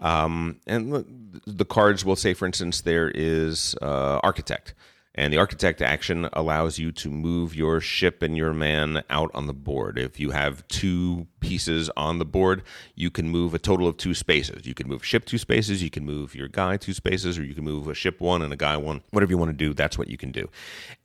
[0.00, 4.74] Um, and the cards will say, for instance, there is uh, architect,
[5.14, 9.46] and the architect action allows you to move your ship and your man out on
[9.46, 9.98] the board.
[9.98, 12.62] If you have two pieces on the board,
[12.94, 14.66] you can move a total of two spaces.
[14.66, 17.54] You can move ship two spaces, you can move your guy two spaces, or you
[17.54, 19.02] can move a ship one and a guy one.
[19.10, 20.48] Whatever you want to do, that's what you can do.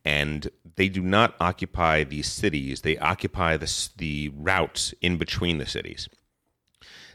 [0.04, 5.66] And they do not occupy these cities; they occupy the the routes in between the
[5.66, 6.08] cities.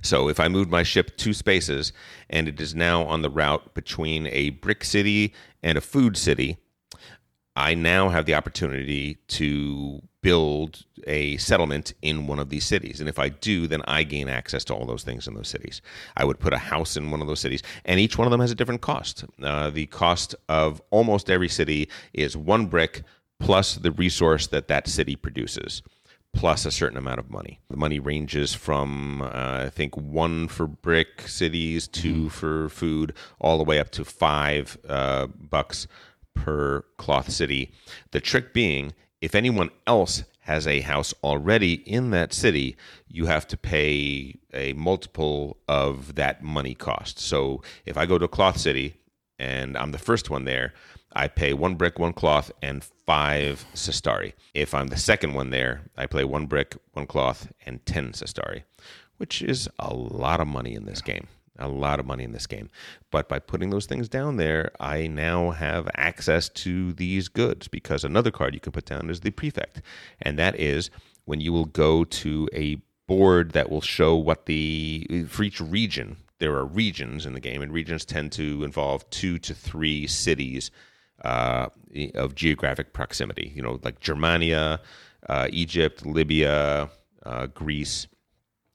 [0.03, 1.93] So if I moved my ship two spaces
[2.29, 5.33] and it is now on the route between a brick city
[5.63, 6.57] and a food city,
[7.55, 12.99] I now have the opportunity to build a settlement in one of these cities.
[12.99, 15.81] And if I do, then I gain access to all those things in those cities.
[16.15, 18.39] I would put a house in one of those cities, and each one of them
[18.39, 19.25] has a different cost.
[19.41, 23.03] Uh, the cost of almost every city is one brick
[23.39, 25.83] plus the resource that that city produces
[26.33, 27.59] plus a certain amount of money.
[27.69, 33.59] The money ranges from uh, I think one for brick cities, 2 for food, all
[33.59, 35.87] the way up to five uh, bucks
[36.33, 37.71] per cloth city.
[38.11, 42.75] The trick being, if anyone else has a house already in that city,
[43.07, 47.19] you have to pay a multiple of that money cost.
[47.19, 48.95] So if I go to cloth city
[49.39, 50.73] and I'm the first one there,
[51.15, 54.33] I pay one brick, one cloth, and five sestari.
[54.53, 58.63] If I'm the second one there, I pay one brick, one cloth, and ten sestari,
[59.17, 61.27] which is a lot of money in this game.
[61.59, 62.69] A lot of money in this game.
[63.11, 68.03] But by putting those things down there, I now have access to these goods because
[68.03, 69.81] another card you can put down is the prefect.
[70.21, 70.89] And that is
[71.25, 76.17] when you will go to a board that will show what the for each region
[76.39, 80.71] there are regions in the game and regions tend to involve two to three cities
[81.23, 81.67] uh,
[82.15, 84.79] of geographic proximity you know like germania
[85.27, 86.89] uh, egypt libya
[87.23, 88.07] uh, greece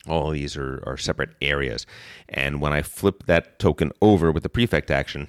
[0.08, 1.86] all these are, are separate areas
[2.28, 5.28] and when i flip that token over with the prefect action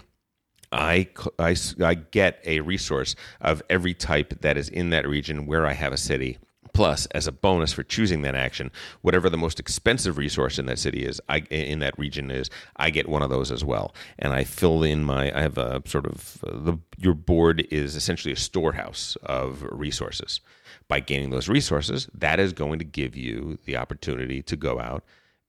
[0.72, 1.10] I
[1.40, 5.94] I get a resource of every type that is in that region where I have
[5.94, 6.38] a city.
[6.72, 8.72] Plus, as a bonus for choosing that action,
[9.02, 12.92] whatever the most expensive resource in that city is, I in that region is, I
[12.92, 13.94] get one of those as well.
[14.20, 15.36] And I fill in my.
[15.36, 20.42] I have a sort of uh, the your board is essentially a storehouse of resources.
[20.90, 25.04] By gaining those resources, that is going to give you the opportunity to go out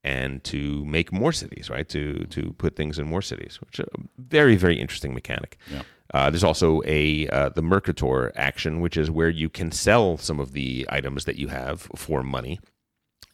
[0.04, 1.88] and to make more cities, right?
[1.88, 5.56] To to put things in more cities, which is a very very interesting mechanic.
[5.70, 5.82] Yeah.
[6.12, 10.40] Uh, there's also a uh, the Mercator action, which is where you can sell some
[10.40, 12.60] of the items that you have for money,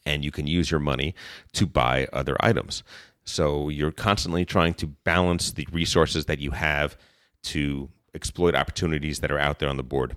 [0.05, 1.13] and you can use your money
[1.53, 2.83] to buy other items.
[3.23, 6.97] So you're constantly trying to balance the resources that you have
[7.43, 10.15] to exploit opportunities that are out there on the board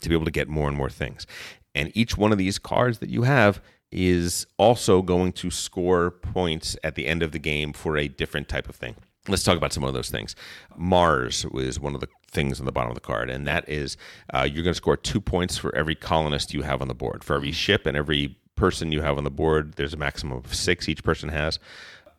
[0.00, 1.26] to be able to get more and more things.
[1.74, 3.60] And each one of these cards that you have
[3.92, 8.48] is also going to score points at the end of the game for a different
[8.48, 8.94] type of thing.
[9.28, 10.34] Let's talk about some of those things.
[10.76, 13.96] Mars is one of the things on the bottom of the card, and that is
[14.32, 17.22] uh, you're going to score two points for every colonist you have on the board.
[17.22, 20.54] For every ship and every person you have on the board, there's a maximum of
[20.54, 21.58] six each person has.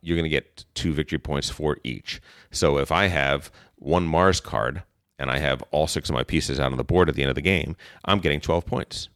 [0.02, 2.22] You're going to get two victory points for each.
[2.52, 4.84] So if I have one Mars card
[5.22, 7.30] and I have all six of my pieces out on the board at the end
[7.30, 9.08] of the game, I'm getting 12 points.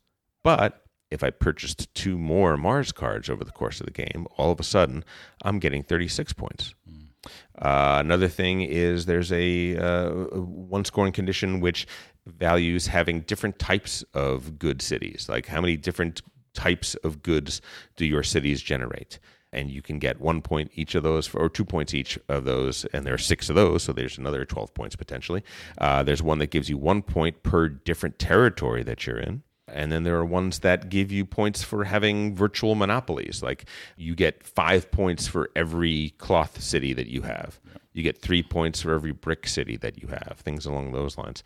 [0.43, 4.51] But if I purchased two more Mars cards over the course of the game, all
[4.51, 5.03] of a sudden
[5.41, 6.75] I'm getting 36 points.
[7.59, 11.87] Uh, another thing is there's a uh, one scoring condition which
[12.27, 15.27] values having different types of good cities.
[15.27, 16.21] Like how many different
[16.53, 17.61] types of goods
[17.95, 19.17] do your cities generate?
[19.55, 22.83] And you can get one point each of those, or two points each of those,
[22.91, 25.43] and there are six of those, so there's another 12 points potentially.
[25.77, 29.43] Uh, there's one that gives you one point per different territory that you're in.
[29.67, 33.41] And then there are ones that give you points for having virtual monopolies.
[33.41, 37.59] Like you get five points for every cloth city that you have.
[37.93, 41.43] You get three points for every brick city that you have, things along those lines.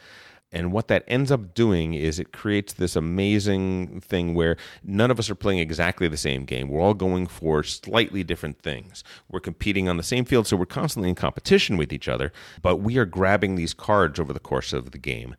[0.52, 5.20] And what that ends up doing is it creates this amazing thing where none of
[5.20, 6.70] us are playing exactly the same game.
[6.70, 9.04] We're all going for slightly different things.
[9.30, 12.32] We're competing on the same field, so we're constantly in competition with each other,
[12.62, 15.36] but we are grabbing these cards over the course of the game.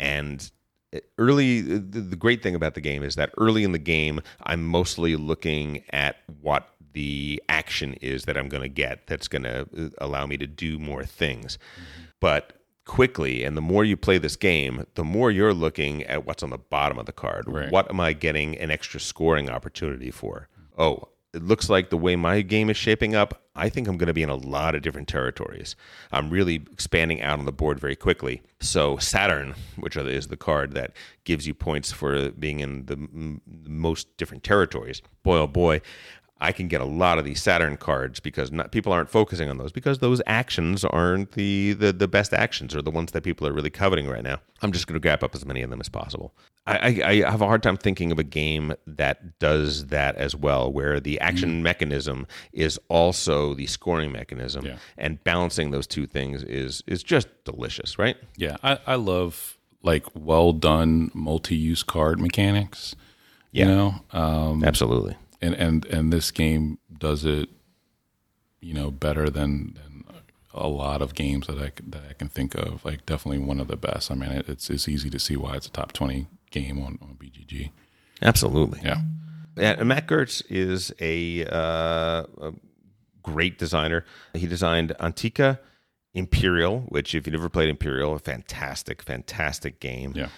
[0.00, 0.50] And
[1.18, 5.16] early the great thing about the game is that early in the game i'm mostly
[5.16, 10.24] looking at what the action is that i'm going to get that's going to allow
[10.24, 12.04] me to do more things mm-hmm.
[12.20, 12.57] but
[12.88, 16.50] quickly and the more you play this game the more you're looking at what's on
[16.50, 17.70] the bottom of the card Right.
[17.70, 22.16] what am i getting an extra scoring opportunity for oh it looks like the way
[22.16, 24.80] my game is shaping up, I think I'm going to be in a lot of
[24.80, 25.76] different territories.
[26.10, 28.40] I'm really expanding out on the board very quickly.
[28.60, 30.92] So Saturn, which is the card that
[31.24, 35.02] gives you points for being in the m- most different territories.
[35.22, 35.82] Boy, oh boy,
[36.40, 39.58] I can get a lot of these Saturn cards because not, people aren't focusing on
[39.58, 43.46] those because those actions aren't the, the, the best actions or the ones that people
[43.46, 44.38] are really coveting right now.
[44.62, 46.32] I'm just going to grab up as many of them as possible.
[46.66, 50.36] I, I, I have a hard time thinking of a game that does that as
[50.36, 54.76] well, where the action mechanism is also the scoring mechanism, Yeah.
[54.98, 58.16] and balancing those two things is is just delicious, right?
[58.36, 62.94] Yeah, I, I love like well done multi use card mechanics.
[63.50, 63.64] Yeah.
[63.64, 65.16] You know, um, Absolutely.
[65.40, 67.48] And and and this game does it,
[68.60, 70.04] you know, better than, than
[70.52, 72.84] a lot of games that I that I can think of.
[72.84, 74.10] Like definitely one of the best.
[74.10, 76.98] I mean, it, it's it's easy to see why it's a top twenty game on
[77.00, 77.70] on BGG.
[78.22, 78.80] Absolutely.
[78.82, 79.02] Yeah,
[79.56, 82.52] Yeah, Matt Gerdts is a, uh, a
[83.22, 84.04] great designer.
[84.34, 85.58] He designed Antike
[86.14, 90.12] Imperial, which, if you've never played Imperial, a fantastic, fantastic game.
[90.16, 90.28] yeah,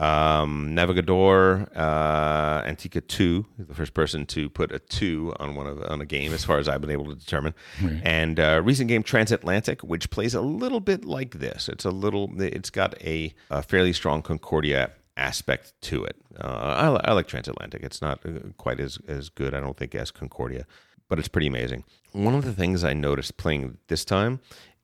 [0.00, 5.82] Um, Navegador, uh, Antike Two, the first person to put a 2 on one of
[5.82, 7.54] on a game, as far as I've been able to determine.
[8.02, 11.68] And uh, recent game Transatlantic, which plays a little bit like this.
[11.68, 16.16] It's a little, it's got a, a fairly strong Concordia aspect to it.
[16.42, 17.82] Uh, I, I like Transatlantic.
[17.82, 20.64] It's not uh, quite as, as good, I don't think, as Concordia,
[21.10, 21.84] but it's pretty amazing.
[22.12, 24.40] One of the things I noticed playing this time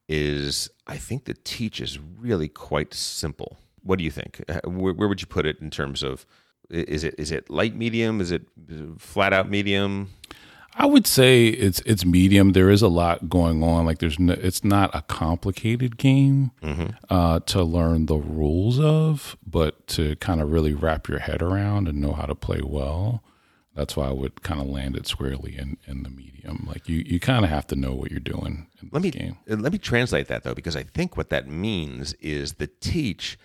[0.09, 3.57] is I think the teach is really quite simple.
[3.87, 4.43] What do you think?
[4.49, 6.27] Uh, Where, where would you put it in terms of
[6.69, 8.21] is it is it light medium?
[8.21, 8.43] Is it
[8.99, 10.11] flat out medium?
[10.79, 12.53] I would say it's it's medium.
[12.53, 13.87] There is a lot going on.
[13.87, 16.51] Like there's no, it's not a complicated game
[17.09, 21.89] uh, to learn the rules of, but to kind of really wrap your head around
[21.89, 23.23] and know how to play well.
[23.75, 26.67] That's why I would kind of land it squarely in, in the medium.
[26.67, 29.37] Like you, you kind of have to know what you're doing in Let me game.
[29.51, 33.39] uh, let me translate that though, because I think what that means is the teach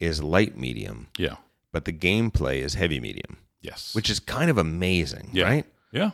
[0.00, 1.36] is light medium, Yeah.
[1.72, 3.94] but the gameplay is heavy medium, Yes.
[3.94, 5.44] which is kind of amazing, yeah.
[5.44, 5.66] right?
[5.92, 6.10] Yeah.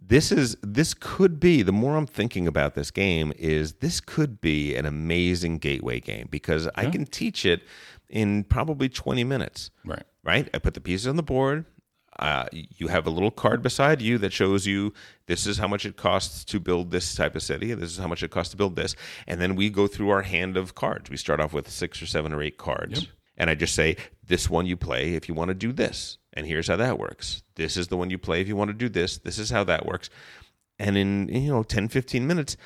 [0.00, 4.40] this is this could be the more i'm thinking about this game is this could
[4.40, 7.62] be an amazing gateway game because i can teach it
[8.08, 10.04] in probably 20 minutes Right.
[10.24, 11.66] right i put the pieces on the board
[12.20, 14.92] uh, you have a little card beside you that shows you
[15.26, 18.08] this is how much it costs to build this type of city this is how
[18.08, 18.94] much it costs to build this
[19.26, 22.06] and then we go through our hand of cards we start off with six or
[22.06, 23.08] seven or eight cards
[23.38, 26.46] and i just say this one you play if you want to do this and
[26.46, 28.90] here's how that works this is the one you play if you want to do
[28.90, 30.10] this this is how that works
[30.78, 32.56] and in you know 10 15 minutes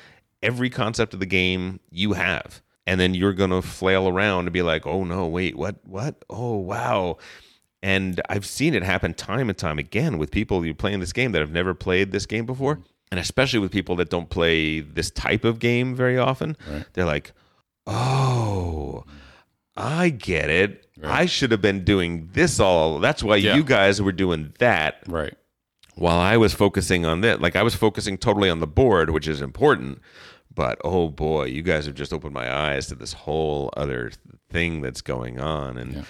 [0.41, 4.53] every concept of the game you have and then you're going to flail around and
[4.53, 5.75] be like, "Oh no, wait, what?
[5.85, 6.23] What?
[6.29, 7.17] Oh wow."
[7.81, 11.33] And I've seen it happen time and time again with people you're playing this game
[11.33, 12.79] that have never played this game before,
[13.11, 16.57] and especially with people that don't play this type of game very often.
[16.93, 17.33] They're like,
[17.87, 19.05] "Oh,
[19.75, 20.85] I get it.
[21.03, 22.99] I should have been doing this all.
[22.99, 23.55] That's why Yeah.
[23.55, 25.33] you guys were doing that Right.
[25.95, 27.41] while I was focusing on that.
[27.41, 29.99] Like I was focusing totally on the board, which is important.
[30.55, 34.11] But oh boy, you guys have just opened my eyes to this whole other
[34.51, 35.77] thing that's going on.
[35.79, 36.01] And yeah,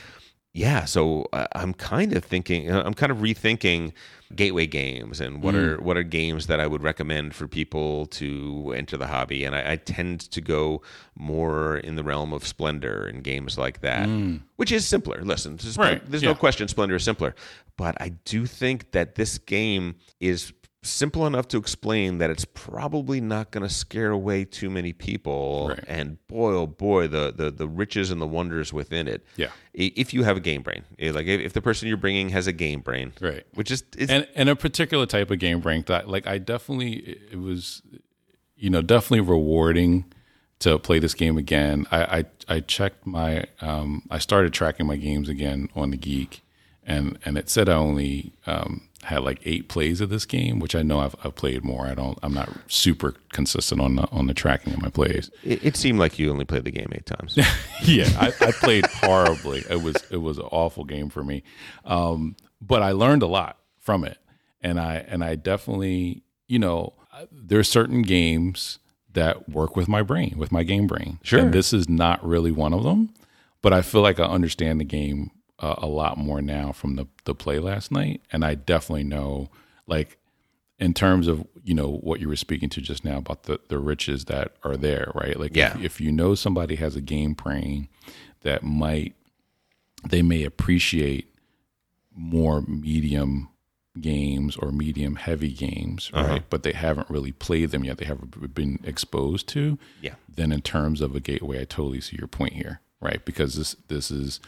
[0.85, 3.91] so uh, I'm kind of thinking, I'm kind of rethinking
[4.35, 8.73] gateway games and what are what are games that I would recommend for people to
[8.75, 9.45] enter the hobby.
[9.45, 10.81] And I, I tend to go
[11.15, 14.07] more in the realm of Splendor and games like that,
[14.55, 15.21] which is simpler.
[15.23, 16.29] Listen, there's, Right, there's yeah.
[16.29, 17.33] no question Splendor is simpler,
[17.77, 23.19] but I do think that this game is simple enough to explain that it's probably
[23.21, 25.69] not going to scare away too many people.
[25.69, 25.83] Right.
[25.87, 29.25] And boy, oh boy, the, the the riches and the wonders within it.
[29.37, 29.49] Yeah.
[29.73, 32.45] If you have a game brain, Eh, like if, if the person you're bringing has
[32.47, 33.43] a game brain, Right.
[33.53, 37.17] which is it's, and and a particular type of game brain that like I definitely
[37.31, 37.81] it was
[38.55, 40.05] you know definitely rewarding
[40.59, 41.85] to play this game again.
[41.91, 42.25] I I,
[42.55, 46.41] I checked my um I started tracking my games again on the Geek
[46.85, 50.75] and and it said I only um had like eight plays of this game, which
[50.75, 51.85] I know I've, I've played more.
[51.85, 52.17] I don't.
[52.23, 55.29] I'm not super consistent on the on the tracking of my plays.
[55.43, 57.37] it, it seemed like you only played the game eight times.
[57.83, 59.63] yeah, I, I played horribly.
[59.69, 61.43] It was it was an awful game for me,
[61.85, 64.17] um, but I learned a lot from it,
[64.61, 66.93] and I and I definitely you know
[67.31, 68.79] there's certain games
[69.13, 71.19] that work with my brain, with my game brain.
[71.23, 71.39] Sure.
[71.39, 73.13] and this is not really one of them,
[73.61, 77.07] but I feel like I understand the game uh, a lot more now from the
[77.25, 79.49] the play last night, and I definitely know
[79.87, 80.17] like
[80.79, 83.77] in terms of you know what you were speaking to just now about the the
[83.79, 85.39] riches that are there, right?
[85.39, 85.77] Like Yeah.
[85.77, 87.87] if, if you know somebody has a game brain
[88.41, 89.13] that might
[90.07, 91.33] they may appreciate
[92.15, 93.49] more medium
[94.01, 96.43] games or medium heavy games, right?
[96.49, 97.99] But they haven't really played them yet.
[97.99, 99.77] They haven't been exposed to.
[100.01, 100.15] Yeah.
[100.27, 103.23] Then in terms of a gateway, I totally see your point here, right?
[103.23, 104.39] Because this this is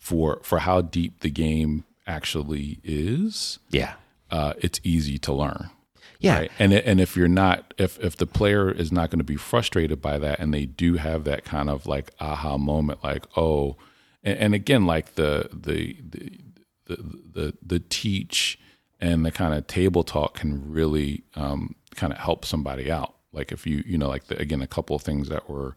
[0.00, 3.60] for for how deep the game actually is.
[3.70, 3.94] yeah,
[4.30, 5.70] Uh, it's easy to learn.
[6.18, 6.52] yeah, Right.
[6.58, 10.02] And and if you're not if if the player is not going to be frustrated
[10.02, 13.76] by that and they do have that kind of like aha moment like oh
[14.24, 16.40] and, and again like the the the
[16.86, 16.96] the
[17.32, 18.58] the, the teach
[19.00, 23.52] and the kind of table talk can really um, kind of help somebody out like
[23.52, 25.76] if you you know like the, again a couple of things that were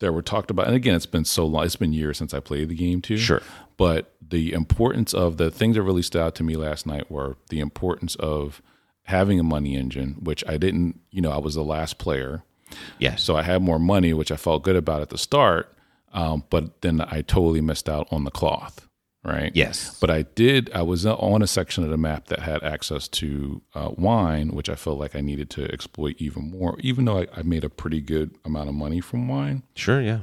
[0.00, 2.40] that were talked about and again it's been so long it's been years since i
[2.40, 3.42] played the game too Sure.
[3.76, 7.36] but the importance of the things that really stood out to me last night were
[7.48, 8.60] the importance of
[9.04, 12.44] having a money engine, which I didn't, you know, I was the last player.
[13.00, 13.24] yes.
[13.24, 15.74] So I had more money, which I felt good about at the start.
[16.12, 18.86] Um, but then I totally missed out on the cloth,
[19.24, 19.52] right?
[19.54, 19.98] Yes.
[20.00, 23.62] But I did, I was on a section of the map that had access to
[23.74, 27.26] uh, wine, which I felt like I needed to exploit even more, even though I,
[27.36, 29.62] I made a pretty good amount of money from wine.
[29.74, 30.20] sure, yeah,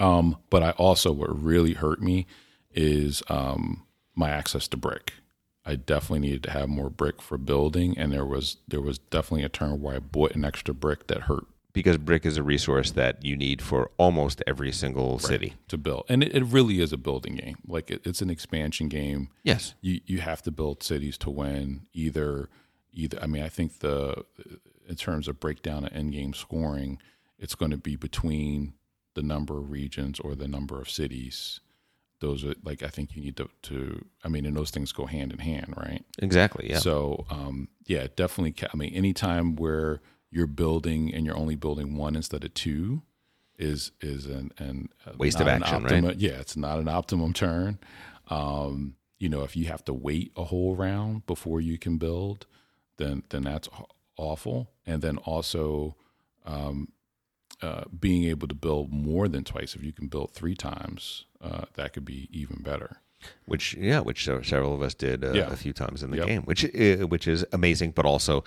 [0.00, 2.26] Um, but I also what really hurt me
[2.72, 3.84] is um,
[4.14, 5.14] my access to brick.
[5.64, 9.44] I definitely needed to have more brick for building, and there was there was definitely
[9.44, 11.44] a turn where I bought an extra brick that hurt
[11.78, 15.54] because brick is a resource that you need for almost every single city.
[15.68, 17.56] to build, and it, it really is a building game.
[17.68, 19.28] Like it, it's an expansion game.
[19.44, 19.74] Yes.
[19.80, 21.86] You you have to build cities to win.
[21.92, 22.48] Either
[22.92, 24.24] either I mean I think the
[24.88, 26.98] in terms of breakdown of end game scoring,
[27.38, 28.74] it's going to be between
[29.14, 31.60] the number of regions or the number of cities.
[32.18, 35.06] Those are like I think you need to, to I mean, and those things go
[35.06, 36.04] hand in hand, right?
[36.18, 36.68] Exactly.
[36.70, 36.78] Yeah.
[36.78, 38.68] So um, yeah, definitely.
[38.72, 40.00] I mean, anytime where
[40.30, 43.02] you're building and you're only building one instead of two
[43.58, 45.92] is is an, an uh, Waste of an action, right?
[45.92, 47.78] optimum- Yeah, it's not an optimum turn.
[48.28, 52.46] Um, you know, if you have to wait a whole round before you can build,
[52.98, 53.68] then then that's
[54.16, 54.70] awful.
[54.86, 55.96] And then also
[56.46, 56.88] um,
[57.62, 59.74] uh, being able to build more than twice.
[59.74, 62.98] If you can build three times, uh, that could be even better.
[63.46, 65.50] which yeah, which several of us did uh, Yeah.
[65.52, 66.26] a few times in the Yep.
[66.26, 67.90] game, which uh, which is amazing.
[67.90, 68.44] But also,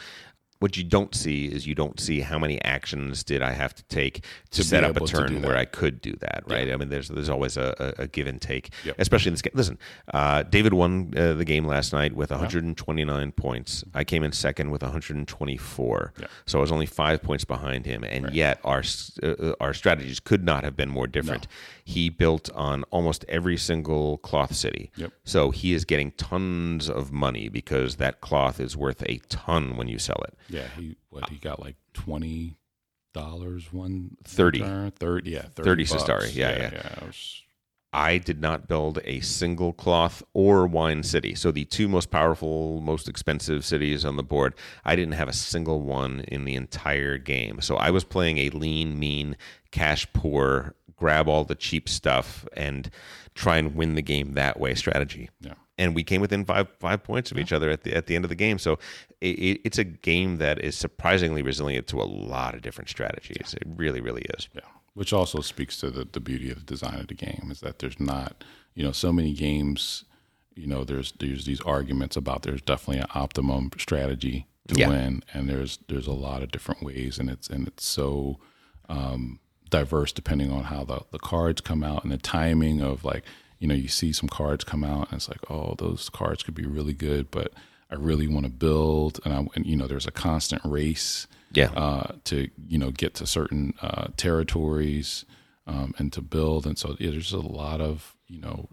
[0.61, 3.83] what you don't see is you don't see how many actions did I have to
[3.85, 5.57] take to, To set up a able to do turn where.
[5.57, 6.43] I could do that.
[6.45, 6.71] Right?
[6.71, 8.95] I mean, there's there's always a, a, give and take, Yep.
[8.99, 9.53] especially in this game.
[9.55, 9.79] Listen,
[10.13, 13.83] uh, David won uh, the game last night with 129 points.
[13.95, 16.27] I came in second with 124, Yeah.
[16.45, 18.83] so I was only five points behind him, and yet our
[19.23, 21.47] uh, our strategies could not have been more different.
[21.91, 24.91] He built on almost every single cloth city.
[24.95, 25.11] Yep.
[25.25, 29.87] So he is getting tons of money because that cloth is worth a ton when
[29.87, 30.35] you sell it.
[30.49, 32.55] Yeah, he what he got like twenty
[33.13, 34.59] dollars one 30.
[34.59, 34.91] turn.
[34.91, 36.03] Thirty, yeah, 30, 30 bucks.
[36.03, 36.69] Sistari, yeah, yeah.
[36.73, 36.93] yeah.
[37.01, 37.41] it was-
[37.93, 41.35] I did not build a single cloth or wine city.
[41.35, 44.53] So the two most powerful, most expensive cities on the board,
[44.85, 47.59] I didn't have a single one in the entire game.
[47.59, 49.35] So I was playing a lean, mean,
[49.71, 52.89] cash poor, grab all the cheap stuff and
[53.33, 55.29] try and win the game that way strategy.
[55.39, 55.55] Yeah.
[55.77, 58.23] And we came within five five points of each other at the at the end
[58.25, 58.57] of the game.
[58.59, 58.73] So
[59.19, 63.55] it, it, it's a game that is surprisingly resilient to a lot of different strategies.
[63.59, 64.47] It really, really is.
[64.53, 67.61] Yeah, which also speaks to the, the beauty of the design of the game is
[67.61, 68.43] that there's not,
[68.75, 70.05] you know, so many games.
[70.55, 74.89] You know, there's there's these arguments about there's definitely an optimum strategy to Yeah.
[74.89, 78.37] win, and there's there's a lot of different ways, and it's and it's so
[78.89, 79.39] um,
[79.71, 83.23] diverse depending on how the the cards come out and the timing of like
[83.59, 86.53] you know you see some cards come out and it's like oh those cards could
[86.55, 87.51] be really good, but
[87.89, 91.71] I really want to build, and I and, you know there's a constant race Yeah.
[91.75, 95.25] uh, to you know get to certain uh, territories
[95.67, 96.65] um, and to build.
[96.65, 98.69] And so yeah, there's a lot of you know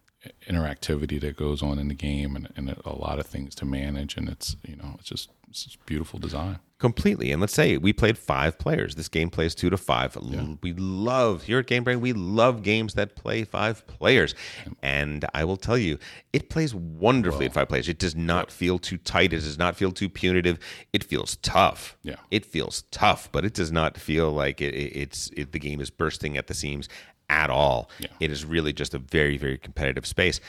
[0.49, 4.17] interactivity that goes on in the game and, and a lot of things to manage.
[4.17, 6.59] And it's you know it's just it's just beautiful design.
[6.79, 7.33] completely.
[7.33, 8.97] And let's say we played five players.
[8.97, 10.15] This game plays two to five.
[10.17, 12.01] L- We love here at Game Brain.
[12.03, 14.35] We love games that play five players,
[14.83, 15.99] and I will tell you,
[16.35, 17.89] it plays wonderfully at five players.
[17.89, 19.33] It does not feel too tight.
[19.33, 20.59] It does not feel too punitive.
[20.93, 21.97] It feels tough.
[22.03, 22.17] Yeah.
[22.31, 25.81] it feels tough, but it does not feel like it, it, it's it, the game
[25.81, 26.89] is bursting at the seams
[27.29, 27.91] at all.
[27.99, 28.09] Yeah.
[28.21, 30.41] It is really just a very very competitive space.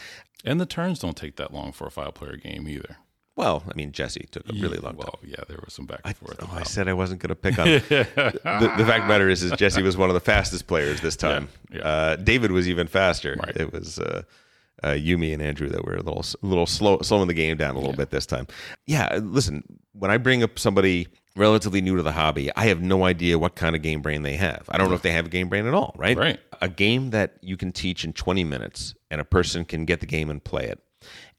[0.46, 2.98] And the turns don't take that long for a five player game either.
[3.40, 5.12] Well, I mean, Jesse took a really long time.
[5.14, 6.36] Well, yeah, there was some back and forth.
[6.42, 7.68] Oh, I said I wasn't going to pick on.
[7.68, 11.00] the, the fact of the matter is, is Jesse was one of the fastest players
[11.00, 11.48] this time.
[11.72, 11.88] Yeah, yeah.
[11.88, 13.38] Uh, David was even faster.
[13.42, 13.56] Right.
[13.56, 14.24] It was uh,
[14.84, 17.76] uh, Yumi and Andrew that were a little, a little slow, slowing the game down
[17.76, 18.46] a little bit this time.
[18.88, 19.64] Yeah, listen,
[19.94, 21.08] when I bring up somebody
[21.40, 24.36] relatively new to the hobby, I have no idea what kind of game brain they
[24.36, 24.66] have.
[24.70, 25.96] I don't know if they have a game brain at all.
[25.98, 26.18] Right.
[26.18, 26.40] Right.
[26.62, 30.06] A game that you can teach in 20 minutes, and a person can get the
[30.06, 30.80] game and play it.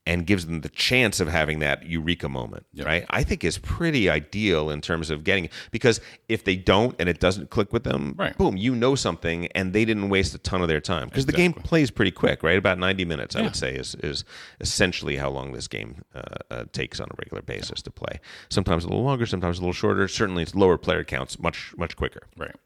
[0.06, 3.04] And gives them the chance of having that eureka moment, right?
[3.10, 7.20] I think is pretty ideal in terms of getting because if they don't and it
[7.20, 8.36] doesn't click with them, Right.
[8.36, 11.32] boom, you know something, and they didn't waste a ton of their time because the
[11.32, 12.56] game plays pretty quick, right?
[12.58, 14.24] About ninety minutes, I would say, is is
[14.60, 16.20] essentially how long this game uh,
[16.50, 18.20] uh, takes on a regular basis to play.
[18.48, 20.08] Sometimes a little longer, sometimes a little shorter.
[20.08, 22.56] Certainly, it's lower player counts, much much quicker right.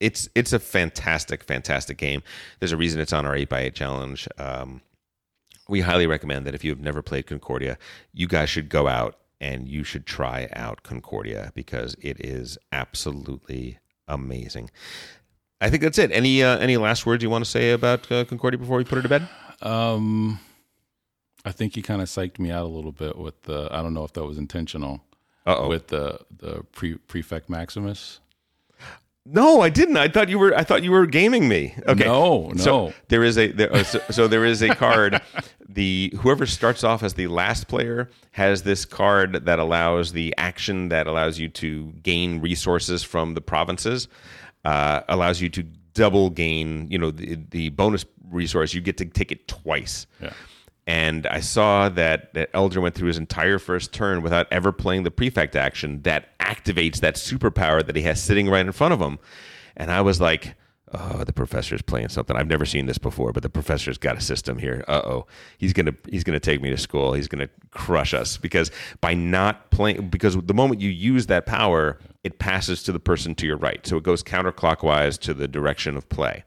[0.00, 2.22] it's it's a fantastic, fantastic game.
[2.58, 4.28] There's a reason it's on our eight x eight challenge.
[4.36, 4.82] Um,
[5.72, 7.78] we highly recommend that if you have never played Concordia,
[8.12, 13.78] you guys should go out and you should try out Concordia because it is absolutely
[14.06, 14.70] amazing.
[15.62, 16.12] I think that's it.
[16.12, 18.98] Any uh, any last words you want to say about uh, Concordia before we put
[18.98, 19.26] it to bed?
[19.62, 20.38] Um,
[21.46, 23.68] I think you kind of psyched me out a little bit with the.
[23.70, 25.02] I don't know if that was intentional.
[25.46, 25.68] Uh-oh.
[25.68, 28.20] With the the pre, prefect Maximus.
[29.24, 29.96] No, I didn't.
[29.96, 30.52] I thought you were.
[30.56, 31.74] I thought you were gaming me.
[31.86, 32.04] Okay.
[32.04, 32.92] No, So no.
[33.08, 35.20] there is a there, uh, so, so there is a card.
[35.68, 40.88] the whoever starts off as the last player has this card that allows the action
[40.88, 44.08] that allows you to gain resources from the provinces.
[44.64, 45.62] Uh, allows you to
[45.94, 46.90] double gain.
[46.90, 48.74] You know the the bonus resource.
[48.74, 50.08] You get to take it twice.
[50.20, 50.32] Yeah.
[50.86, 55.04] And I saw that, that Elder went through his entire first turn without ever playing
[55.04, 59.00] the prefect action that activates that superpower that he has sitting right in front of
[59.00, 59.18] him.
[59.76, 60.56] And I was like,
[60.92, 62.36] oh, the professor's playing something.
[62.36, 64.84] I've never seen this before, but the professor's got a system here.
[64.88, 65.26] Uh oh.
[65.56, 67.12] He's gonna he's gonna take me to school.
[67.12, 68.36] He's gonna crush us.
[68.36, 73.00] Because by not playing because the moment you use that power, it passes to the
[73.00, 73.86] person to your right.
[73.86, 76.44] So it goes counterclockwise to the direction of play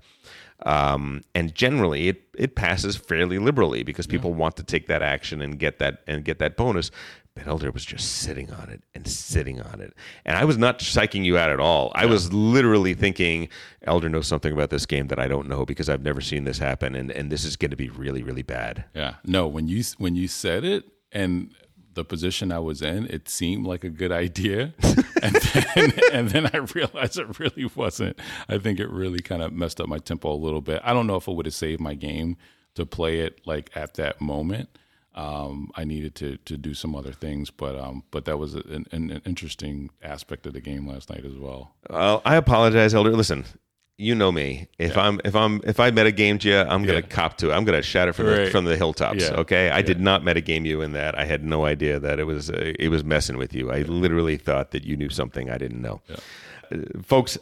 [0.63, 5.41] um, and generally it it passes fairly liberally because people want to take that action
[5.41, 6.91] and get that and get that bonus.
[7.33, 10.79] But Elder was just sitting on it and sitting on it, and I was not
[10.79, 11.91] psyching you out at all.
[11.93, 13.49] I was literally thinking
[13.81, 16.59] Elder knows something about this game that I don't know because I've never seen this
[16.59, 18.85] happen, and and this is going to be really really bad.
[18.93, 19.15] Yeah.
[19.25, 21.53] No, when you when you said it and
[21.95, 24.73] the position I was in, it seemed like a good idea,
[25.21, 28.19] and then and then I realized it really wasn't.
[28.47, 30.81] I think it really kind of messed up my tempo a little bit.
[30.83, 32.37] I don't know if it would have saved my game
[32.75, 34.69] to play it like at that moment.
[35.15, 38.85] Um, I needed to to do some other things, but um, but that was an,
[38.91, 41.73] an, an interesting aspect of the game last night as well.
[41.89, 43.11] Well, I apologize, Elder.
[43.11, 43.45] Listen,
[43.97, 44.67] you know me.
[44.77, 47.01] If I'm if I'm if I metagamed you, I'm gonna Yeah.
[47.01, 47.53] cop to it.
[47.53, 49.23] I'm gonna shout it from the from the hilltops.
[49.23, 49.35] Yeah.
[49.35, 51.17] Okay, I did not metagame you in that.
[51.17, 53.71] I had no idea that it was uh, it was messing with you.
[53.71, 56.01] I literally thought that you knew something I didn't know.
[56.71, 57.37] Uh, folks,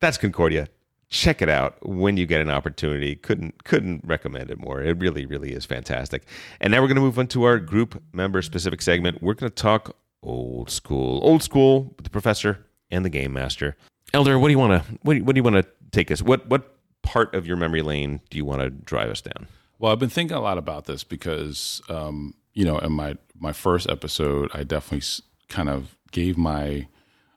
[0.00, 0.68] that's Concordia.
[1.08, 3.14] Check it out when you get an opportunity.
[3.14, 4.82] Couldn't couldn't recommend it more.
[4.82, 6.24] It really really is fantastic.
[6.60, 9.22] And now we're going to move on to our group member specific segment.
[9.22, 13.76] We're going to talk old school, old school with the professor and the game master.
[14.14, 16.22] Elder, what do you want to what, what do you want to take us?
[16.22, 19.46] What what part of your memory lane do you want to drive us down?
[19.78, 23.52] Well, I've been thinking a lot about this because, um, you know, in my my
[23.52, 25.06] first episode, I definitely
[25.48, 26.88] kind of gave my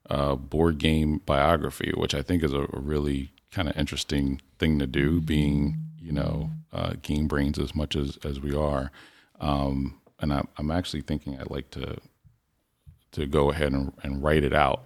[0.10, 4.88] uh, board game biography, which I think is a, really kind of interesting thing to
[4.88, 8.91] do, being you know uh, game brains as much as as we are.
[9.40, 11.98] Um, and I'm, I'm actually thinking I'd like to
[13.12, 14.84] to go ahead and, and write it out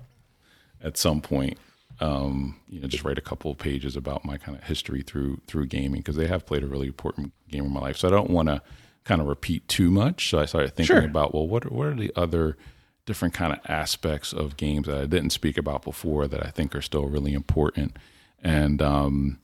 [0.82, 1.58] at some point.
[2.04, 5.40] Um, you know, just write a couple of pages about my kind of history through
[5.48, 7.98] through gaming because they have played a really important game in my life.
[7.98, 8.62] So I don't want to
[9.06, 10.30] kind of repeat too much.
[10.30, 11.06] So I started thinking Sure.
[11.06, 12.58] about well, what are, what are the other
[13.06, 16.74] different kind of aspects of games that I didn't speak about before that I think
[16.76, 17.98] are still really important.
[18.42, 19.40] And um,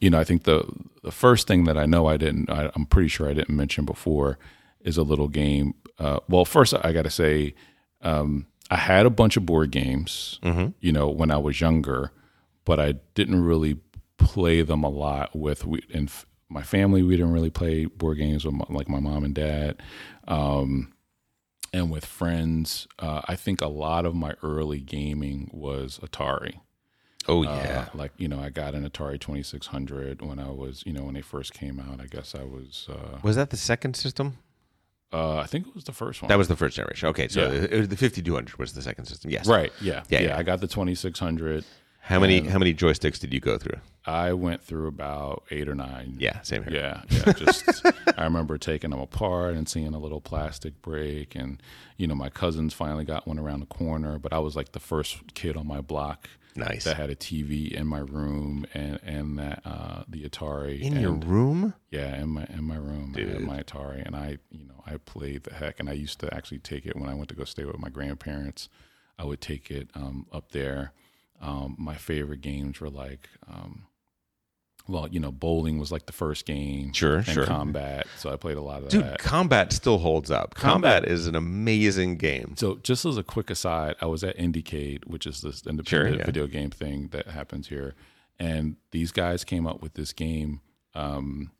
[0.00, 0.64] you know, I think the
[1.02, 3.84] the first thing that I know I didn't, I, I'm pretty sure I didn't mention
[3.84, 4.38] before,
[4.80, 5.74] is a little game.
[5.98, 7.54] Uh, well, first I got to say,
[8.02, 10.38] um, I had a bunch of board games,
[10.80, 12.12] you know, when I was younger,
[12.64, 13.78] but I didn't really
[14.16, 17.02] play them a lot with we in f- my family.
[17.02, 19.82] We didn't really play board games with my, like my mom and dad,
[20.28, 20.92] um,
[21.72, 22.86] and with friends.
[22.98, 26.60] Uh, I think a lot of my early gaming was Atari.
[27.28, 27.88] Oh Uh, yeah.
[27.94, 31.04] like you know, I got an Atari Twenty Six Hundred when I was, you know,
[31.04, 32.00] when they first came out.
[32.00, 34.38] I guess I was, uh, was that the second system?
[35.12, 36.28] Uh, I think it was the first one.
[36.28, 37.08] That was the first generation.
[37.08, 37.66] Okay, so Yeah.
[37.70, 39.30] it was the 5200 was the second system.
[39.30, 39.46] Yes.
[39.46, 39.72] right.
[39.80, 40.38] Yeah, Yeah, yeah, yeah.
[40.38, 41.64] I got the Twenty Six Hundred.
[42.02, 43.78] How many how many joysticks did you go through?
[44.06, 46.16] I went through about eight or nine.
[46.18, 46.72] Yeah, same here.
[46.74, 47.32] Yeah, yeah.
[47.34, 47.84] Just
[48.16, 51.62] I remember taking them apart and seeing a little plastic break, and
[51.98, 54.80] you know, my cousins finally got one around the corner, but I was like the
[54.80, 56.28] first kid on my block
[56.60, 56.84] Nice.
[56.84, 61.00] that had a TV in my room and and that uh, the Atari In and,
[61.00, 61.74] your room?
[61.90, 64.96] Yeah, in my in my room, I had my Atari, and I you know I
[64.98, 67.44] played the heck, and I used to actually take it when I went to go
[67.44, 68.68] stay with my grandparents.
[69.18, 70.92] I would take it um, up there.
[71.42, 73.86] Um, my favorite games were like, um,
[74.90, 76.92] well, you know, bowling was like the first game.
[76.92, 77.46] Sure, and sure.
[77.46, 78.06] combat.
[78.18, 79.18] So I played a lot of Dude, that.
[79.18, 80.54] combat still holds up.
[80.54, 82.54] Combat, is an amazing game.
[82.56, 86.08] So, just as a quick aside, I was at Indiecade, which is this independent Sure,
[86.08, 86.24] yeah.
[86.26, 87.94] video game thing that happens here,
[88.38, 90.60] and these guys came up with this game.
[90.94, 91.52] Um,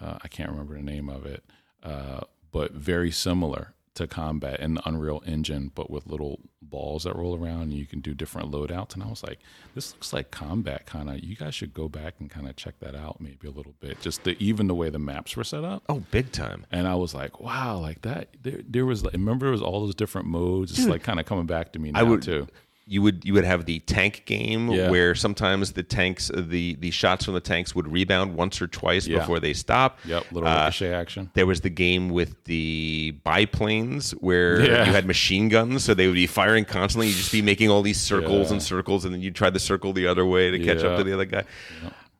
[0.00, 1.44] uh, I can't remember the name of it,
[1.84, 7.16] uh, but very similar to Combat in the Unreal Engine, but with little balls that
[7.16, 8.94] roll around, and you can do different loadouts.
[8.94, 9.38] And I was like,
[9.74, 11.22] this looks like Combat, kind of.
[11.22, 14.00] You guys should go back and kind of check that out, maybe a little bit.
[14.00, 15.82] Just the, even the way the maps were set up.
[15.88, 16.66] Oh, big time.
[16.70, 18.28] And I was like, wow, like that.
[18.42, 20.72] There, there was, like, remember, it was all those different modes.
[20.72, 22.46] It's like kind of coming back to me now, I would too.
[22.92, 24.90] You would you would have the tank game Yeah.
[24.90, 29.06] where sometimes the tanks the the shots from the tanks would rebound once or twice
[29.06, 29.18] Yeah.
[29.20, 29.98] before they stop.
[30.04, 31.30] Yep, little Uh, ricochet action.
[31.34, 34.86] There was the game with the biplanes where Yeah.
[34.86, 37.08] you had machine guns, so they would be firing constantly.
[37.08, 38.54] You'd just be making all these circles Yeah.
[38.54, 41.04] and circles, and then you'd try to circle the other way to catch up to
[41.04, 41.44] the other guy.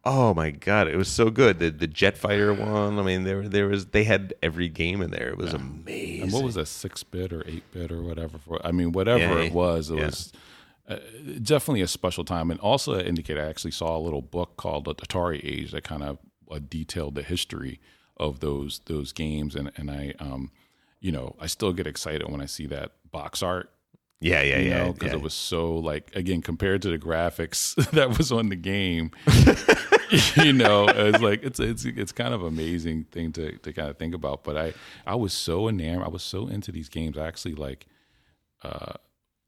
[0.05, 1.61] Oh my god, it was so good.
[1.61, 2.99] The the jet fighter one.
[2.99, 5.28] I mean, there there was they had every game in there.
[5.28, 6.23] It was amazing.
[6.23, 8.39] And what was that, six bit or eight bit or whatever?
[8.39, 10.07] For I mean, whatever Yeah, it was, it yeah.
[10.07, 10.32] was
[10.88, 10.96] uh,
[11.42, 12.50] definitely a special time.
[12.50, 15.84] And also, it indicated I actually saw a little book called The Atari Age that
[15.84, 16.18] kind of
[16.50, 17.80] uh, detailed the history
[18.16, 19.54] of those those games.
[19.54, 20.50] And and I, um,
[21.00, 23.70] you know, I still get excited when I see that box art.
[24.20, 24.92] Yeah, yeah, You yeah.
[24.92, 25.14] because yeah.
[25.14, 29.10] it was so like again compared to the graphics that was on the game.
[30.44, 33.98] you know, it's like it's it's it's kind of amazing thing to to kind of
[33.98, 34.44] think about.
[34.44, 34.74] But I
[35.06, 36.06] I was so enamored.
[36.06, 37.18] I was so into these games.
[37.18, 37.86] I actually like
[38.62, 38.94] uh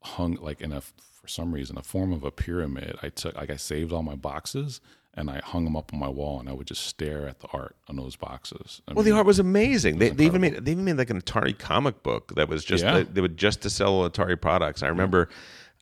[0.02, 0.82] hung like in a
[1.25, 2.99] for some reason a form of a pyramid.
[3.03, 4.83] I took like I saved all my boxes
[5.15, 7.47] and I hung them up on my wall and I would just stare at the
[7.55, 8.83] art on those boxes.
[8.87, 9.99] I Well, the art was amazing.
[9.99, 12.85] They, they even made they even made like an Atari comic book that was just
[12.85, 13.05] Yeah.
[13.11, 14.83] they would just to sell Atari products.
[14.83, 15.31] I remember,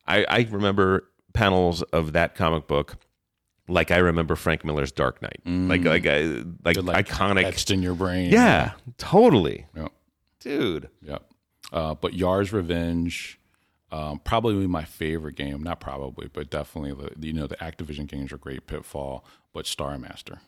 [0.07, 2.99] I, I remember panels of that comic book,
[3.67, 7.43] like I remember Frank Miller's Dark Knight, like like uh, like, like iconic.
[7.45, 8.31] etched in your brain.
[8.31, 9.89] Yeah, totally, Yeah.
[10.39, 10.89] dude.
[11.03, 11.25] Yep.
[11.73, 13.41] Uh, but Yar's Revenge,
[13.93, 15.63] um, probably my favorite game.
[15.63, 16.93] Not probably, but definitely.
[17.17, 18.67] The, you know, the Activision games are great.
[18.67, 20.41] Pitfall, but Star Master.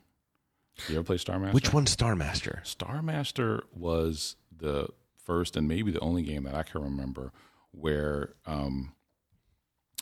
[0.88, 1.54] You ever play Star Master?
[1.54, 2.60] Which one, Star Master?
[2.64, 4.88] Star Master was the
[5.24, 7.32] first and maybe the only game that I can remember
[7.70, 8.92] where um,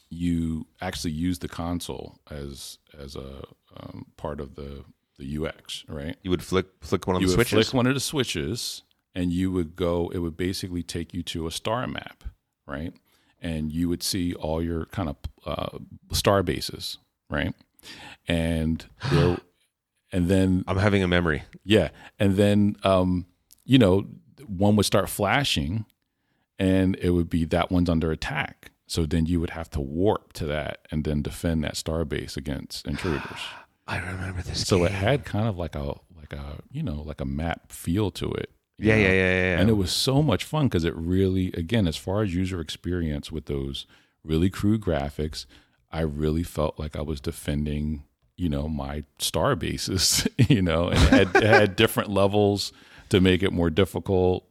[0.09, 3.45] you actually use the console as as a
[3.77, 4.85] um, part of the
[5.19, 6.17] the UX, right?
[6.23, 7.69] You would flick flick one of you the would switches.
[7.69, 8.83] flick one of the switches
[9.15, 12.25] and you would go it would basically take you to a star map
[12.67, 12.95] right
[13.43, 15.79] and you would see all your kind of uh,
[16.13, 16.97] star bases
[17.29, 17.55] right
[18.29, 19.37] and there
[20.13, 21.43] and then I'm having a memory.
[21.65, 21.89] yeah
[22.19, 23.27] and then um
[23.65, 24.07] you know
[24.47, 25.85] one would start flashing
[26.59, 30.33] and it would be that one's under attack So then you would have to warp
[30.35, 33.41] to that and then defend that star base against intruders.
[33.87, 34.67] I remember this.
[34.67, 34.87] So game.
[34.87, 38.31] it had kind of like a like a you know like a map feel to
[38.33, 38.51] it.
[38.83, 39.61] Yeah, yeah, yeah, yeah, yeah.
[39.61, 43.31] And it was so much fun because it really, again, as far as user experience
[43.31, 43.87] with those
[44.25, 45.47] really crude graphics,
[45.91, 48.05] I really felt like I was defending,
[48.37, 52.73] you know, my star bases, you know, and it had, it had different levels
[53.11, 54.49] to make it more difficult.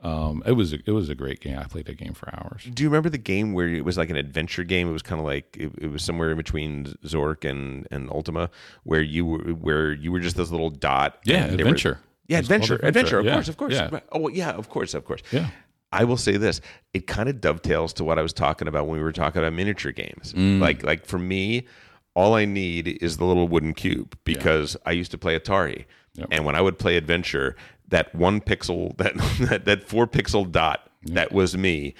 [0.00, 1.58] Um, it was it was a great game.
[1.58, 2.62] I played that game for hours.
[2.72, 4.88] Do you remember the game where it was like an adventure game?
[4.88, 8.48] It was kind of like it, it was somewhere in between Zork and and Ultima,
[8.84, 11.18] where you were where you were just this little dot.
[11.24, 11.98] Yeah, adventure.
[12.28, 13.18] Yeah, called adventure, adventure.
[13.18, 13.72] Of Yeah, course, of course.
[13.74, 14.00] yeah.
[14.12, 15.22] Oh, yeah, of course, of course.
[15.32, 15.48] Yeah.
[15.90, 16.60] I will say this:
[16.92, 19.54] it kind of dovetails to what I was talking about when we were talking about
[19.54, 20.34] miniature games.
[20.34, 20.60] Mm.
[20.60, 21.66] Like, like for me,
[22.14, 26.28] all I need is the little wooden cube because I used to play Atari, Yep.
[26.30, 27.56] and when I would play Adventure,
[27.88, 29.14] that one pixel, that
[29.48, 31.94] that, that four pixel dot, that was me.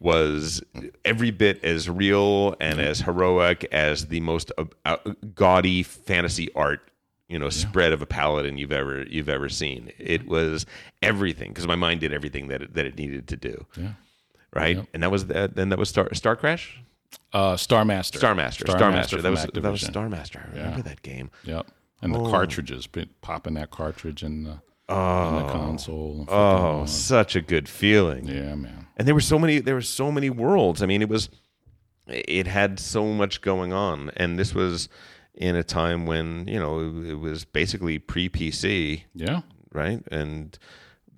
[0.00, 0.62] Was
[1.04, 4.96] every bit as real and as heroic as the most uh, uh,
[5.34, 6.90] gaudy fantasy art
[7.34, 9.90] you know spread of a paladin you've ever you've ever seen.
[9.98, 10.64] It was
[11.02, 13.66] everything because my mind did everything that it, that it needed to do.
[13.76, 13.94] Yeah.
[14.52, 15.56] Right, and that was that.
[15.56, 16.80] Then that was Star Star Crash,
[17.32, 18.18] Uh, Star Master.
[18.20, 19.22] Star Master, Star Star Master Master.
[19.22, 20.48] That was from that was Star Master.
[20.52, 21.30] I remember that game.
[21.42, 21.66] Yep.
[22.02, 22.30] And the Oh.
[22.30, 26.24] cartridges, been popping that cartridge in the, in the console.
[26.28, 28.26] Oh, such a good feeling.
[28.28, 28.86] yeah, man.
[28.96, 29.58] And there were so many.
[29.58, 30.82] There were so many worlds.
[30.82, 31.28] I mean, it was.
[32.06, 34.88] It had so much going on, and this was
[35.34, 39.02] in a time when you know it, was basically pre PC.
[39.14, 39.42] Yeah.
[39.72, 40.02] right?
[40.10, 40.56] And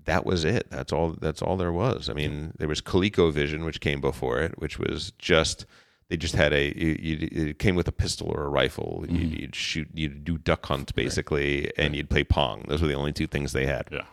[0.04, 0.68] that was it.
[0.70, 1.16] That's all.
[1.20, 2.08] That's all there was.
[2.08, 5.66] I mean, there was ColecoVision, which came before it, which was just
[6.08, 6.76] they just had a.
[6.78, 9.04] You, you, it came with a pistol or a rifle.
[9.04, 9.16] Mm-hmm.
[9.16, 9.88] You'd, you'd shoot.
[9.92, 12.64] You'd do duck hunt basically, and you'd play pong.
[12.68, 13.88] Those were the only two things they had.
[13.90, 14.04] Yeah.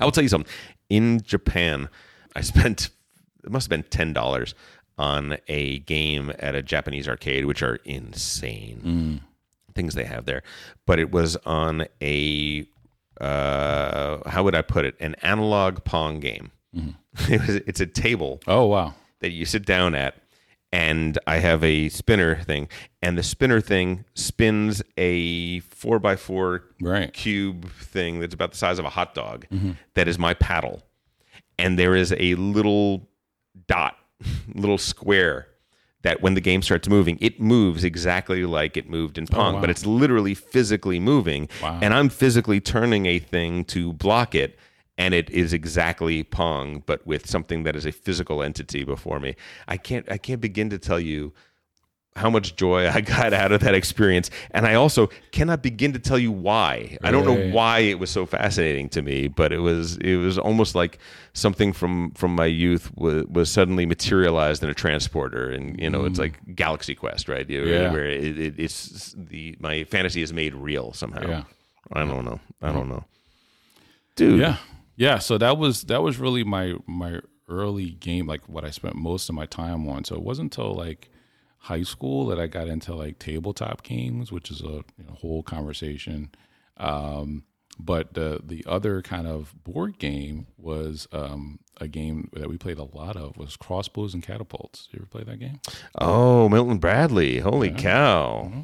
[0.00, 0.50] I will tell you something.
[0.88, 1.88] In Japan,
[2.34, 2.90] I spent
[3.44, 4.54] it must have been ten dollars
[4.98, 9.74] on a game at a Japanese arcade, which are insane mm.
[9.74, 10.42] things they have there.
[10.86, 12.66] But it was on a
[13.20, 14.94] uh, how would I put it?
[15.00, 16.50] An analog pong game.
[16.76, 16.90] Mm-hmm.
[17.32, 17.56] It was.
[17.66, 18.94] It's a table Oh, wow.
[19.20, 20.14] that you sit down at
[20.70, 22.68] and I have a spinner thing
[23.02, 27.12] and the spinner thing spins a four by four Right.
[27.12, 29.72] cube thing that's about the size of a hot dog mm-hmm.
[29.94, 30.82] that is my paddle
[31.58, 33.08] and there is a little
[33.66, 33.96] dot
[34.54, 35.48] little square
[36.02, 39.54] that when the game starts moving it moves exactly like it moved in oh, pong
[39.54, 39.60] wow.
[39.60, 41.78] but it's literally physically moving Wow.
[41.82, 44.58] and i'm physically turning a thing to block it
[44.96, 49.34] and it is exactly pong but with something that is a physical entity before me
[49.66, 51.32] i can't i can't begin to tell you
[52.18, 54.30] how much joy I got out of that experience.
[54.50, 56.98] And I also cannot begin to tell you why.
[57.02, 60.38] I don't know why it was so fascinating to me, but it was it was
[60.38, 60.98] almost like
[61.32, 65.50] something from from my youth was, was suddenly materialized in a transporter.
[65.50, 67.48] And you know, it's like Galaxy Quest, right?
[67.48, 67.68] You- Mm.
[67.70, 67.92] Yeah.
[67.92, 71.26] Where it, it, it's the my fantasy is made real somehow.
[71.28, 71.44] Yeah.
[71.92, 72.40] I don't know.
[72.60, 73.04] I don't know,
[74.16, 74.40] dude.
[74.40, 74.56] Yeah.
[74.96, 75.18] Yeah.
[75.18, 79.28] So that was that was really my my early game, like what I spent most
[79.28, 80.04] of my time on.
[80.04, 81.08] So it wasn't until like
[81.68, 85.42] high school that I got into like tabletop games, which is a you know, whole
[85.42, 86.30] conversation.
[86.78, 87.44] Um,
[87.78, 92.78] but the the other kind of board game was um, a game that we played
[92.78, 94.88] a lot of was crossbows and catapults.
[94.90, 95.60] You ever play that game?
[95.96, 97.38] Oh, Milton Bradley!
[97.38, 98.48] Holy cow!
[98.50, 98.60] Mm-hmm.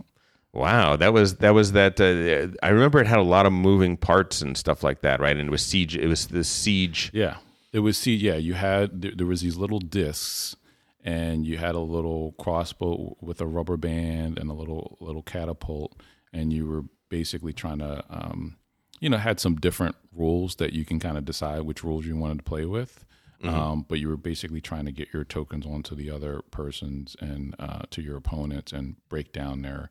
[0.54, 2.00] Wow, that was that was that.
[2.00, 5.36] Uh, I remember it had a lot of moving parts and stuff like that, right?
[5.36, 5.96] And it was siege.
[5.96, 7.10] It was the siege.
[7.12, 7.36] Yeah,
[7.72, 7.98] it was.
[7.98, 10.56] See, yeah, you had there, there was these little discs,
[11.04, 16.00] and you had a little crossbow with a rubber band and a little little catapult,
[16.32, 18.56] and you were basically trying to, um,
[18.98, 22.16] you know, had some different rules that you can kind of decide which rules you
[22.16, 23.04] wanted to play with.
[23.42, 27.54] Um, but you were basically trying to get your tokens onto the other persons and
[27.58, 29.90] uh, to your opponents and break down their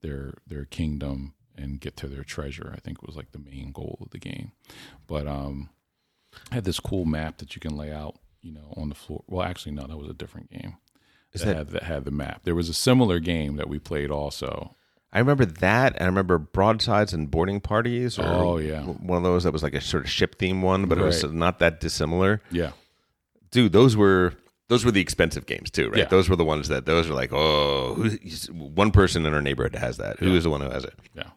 [0.00, 2.72] their their kingdom and get to their treasure.
[2.74, 4.52] I think was like the main goal of the game.
[5.06, 5.68] But um,
[6.50, 9.24] had this cool map that you can lay out, you know, on the floor.
[9.26, 10.76] Well, actually, no, that was a different game.
[11.32, 12.42] that, that- had that had the map?
[12.44, 14.76] There was a similar game that we played also.
[15.12, 18.18] I remember that, and I remember broadsides and boarding parties.
[18.18, 18.82] Or Oh, yeah.
[18.82, 21.22] one of those that was like a sort of ship theme one, but it was
[21.24, 22.42] not that dissimilar.
[22.50, 22.72] Yeah,
[23.52, 24.34] Dude, those were
[24.68, 25.98] those were the expensive games too, right?
[25.98, 26.04] Yeah.
[26.06, 28.08] Those were the ones that those were like, oh, who,
[28.52, 30.18] one person in our neighborhood has that.
[30.18, 30.94] Who is the one who has it?
[31.14, 31.30] yeah,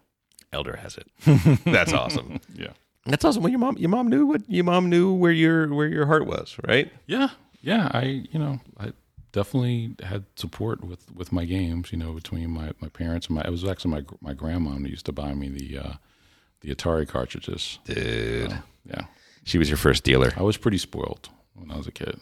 [0.52, 1.08] Elder has it.
[1.66, 2.40] That's awesome.
[2.56, 2.72] yeah,
[3.08, 3.44] That's awesome.
[3.44, 6.26] Well, your mom, your mom knew what your mom knew where your where your heart
[6.26, 6.92] was, right?
[7.06, 7.30] yeah,
[7.62, 7.90] yeah.
[7.94, 8.94] I, you know, I
[9.32, 11.92] definitely had support with with my games.
[11.92, 13.44] You know, between my my parents and my.
[13.44, 15.94] It was actually my my grandma who used to buy me the uh,
[16.62, 17.80] the Atari cartridges.
[17.86, 19.06] Dude, Yeah,
[19.44, 20.34] she was your first dealer.
[20.38, 22.20] I was pretty spoiled when I was a kid.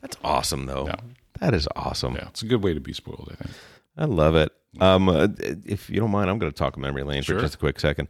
[0.00, 0.86] That's awesome, though.
[0.86, 0.96] Yeah.
[1.40, 2.14] That is awesome.
[2.14, 3.28] Yeah, it's a good way to be spoiled.
[3.32, 3.56] I think.
[3.96, 4.52] I love it.
[4.80, 7.36] Um, uh, if you don't mind, I'm going to talk memory lane Sure.
[7.36, 8.08] for just a quick second.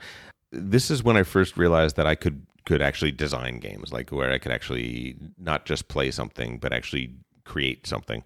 [0.53, 4.31] This is when I first realized that I could could actually design games, like where
[4.31, 7.15] I could actually not just play something, but actually
[7.45, 8.23] create something.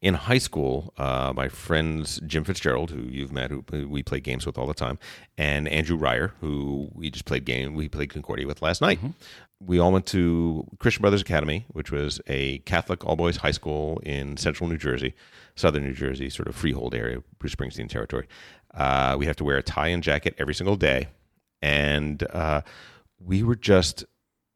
[0.00, 4.46] In high school, uh, my friends Jim Fitzgerald, who you've met, who we play games
[4.46, 4.98] with all the time,
[5.38, 8.98] and Andrew Ryer, who we just played game we played Concordia with last night.
[9.64, 14.00] We all went to Christian Brothers Academy, which was a Catholic all boys high school
[14.04, 15.14] in central New Jersey,
[15.56, 18.26] southern New Jersey, sort of freehold area, Bruce Springsteen territory.
[18.74, 21.08] Uh, we have to wear a tie and jacket every single day,
[21.62, 22.62] and uh,
[23.18, 24.04] we were just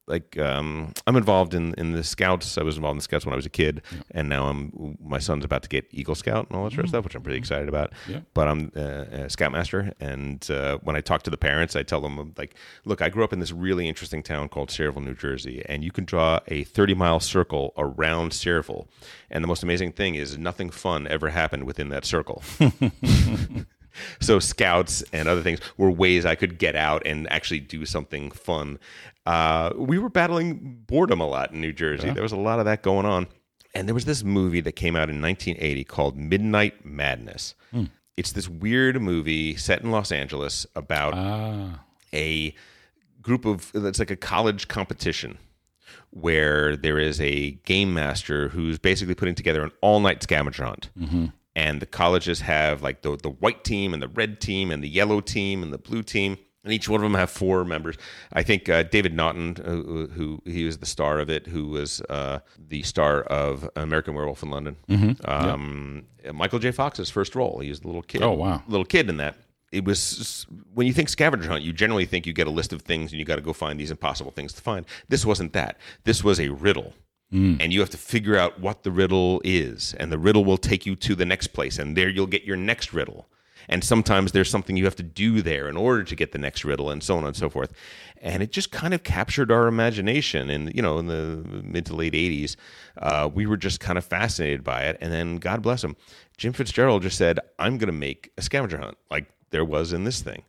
[0.08, 2.58] like um, I'm involved in in the scouts.
[2.58, 5.18] I was involved in the scouts when I was a kid, and now I'm my
[5.18, 7.38] son's about to get Eagle Scout and all that sort of stuff, which I'm pretty
[7.38, 7.92] excited about.
[8.08, 8.20] Yeah.
[8.32, 12.00] But I'm uh, a scoutmaster, and uh, when I talk to the parents, I tell
[12.00, 12.54] them like,
[12.84, 15.90] look, I grew up in this really interesting town called Sayreville, New Jersey, and you
[15.90, 18.86] can draw a 30 mile circle around Sayreville,
[19.30, 22.42] and the most amazing thing is nothing fun ever happened within that circle.
[24.20, 28.30] So scouts and other things were ways I could get out and actually do something
[28.30, 28.78] fun.
[29.24, 32.10] Uh, we were battling boredom a lot in New Jersey.
[32.10, 33.26] There was a lot of that going on.
[33.74, 37.54] And there was this movie that came out in 1980 called Midnight Madness.
[38.16, 41.80] It's this weird movie set in Los Angeles about Ah,
[42.14, 42.54] a
[43.20, 45.36] group of it's like a college competition
[46.10, 50.88] where there is a game master who's basically putting together an all-night scavenger hunt
[51.56, 54.88] and the colleges have like the, the white team and the red team and the
[54.88, 57.96] yellow team and the blue team and each one of them have four members.
[58.32, 62.00] I think uh, David Naughton, uh, who he was the star of it, who was
[62.10, 64.76] uh, the star of American Werewolf in London.
[65.24, 66.72] Um, Michael J.
[66.72, 67.60] Fox's first role.
[67.60, 68.20] He was the little kid.
[68.22, 68.62] Oh, wow.
[68.66, 69.36] little kid in that.
[69.70, 72.82] It was when you think scavenger hunt, you generally think you get a list of
[72.82, 74.86] things and you got to go find these impossible things to find.
[75.08, 75.78] This wasn't that.
[76.02, 76.94] This was a riddle.
[77.60, 80.86] And you have to figure out what the riddle is, and the riddle will take
[80.86, 83.26] you to the next place, and there you'll get your next riddle.
[83.68, 86.64] And sometimes there's something you have to do there in order to get the next
[86.64, 87.72] riddle, and so on and so forth.
[88.22, 90.50] And it just kind of captured our imagination.
[90.50, 92.54] And you know, in the mid to late '80s,
[92.98, 94.96] uh, we were just kind of fascinated by it.
[95.00, 95.96] And then, God bless him,
[96.36, 100.04] Jim Fitzgerald just said, "I'm going to make a scavenger hunt like there was in
[100.04, 100.42] this thing."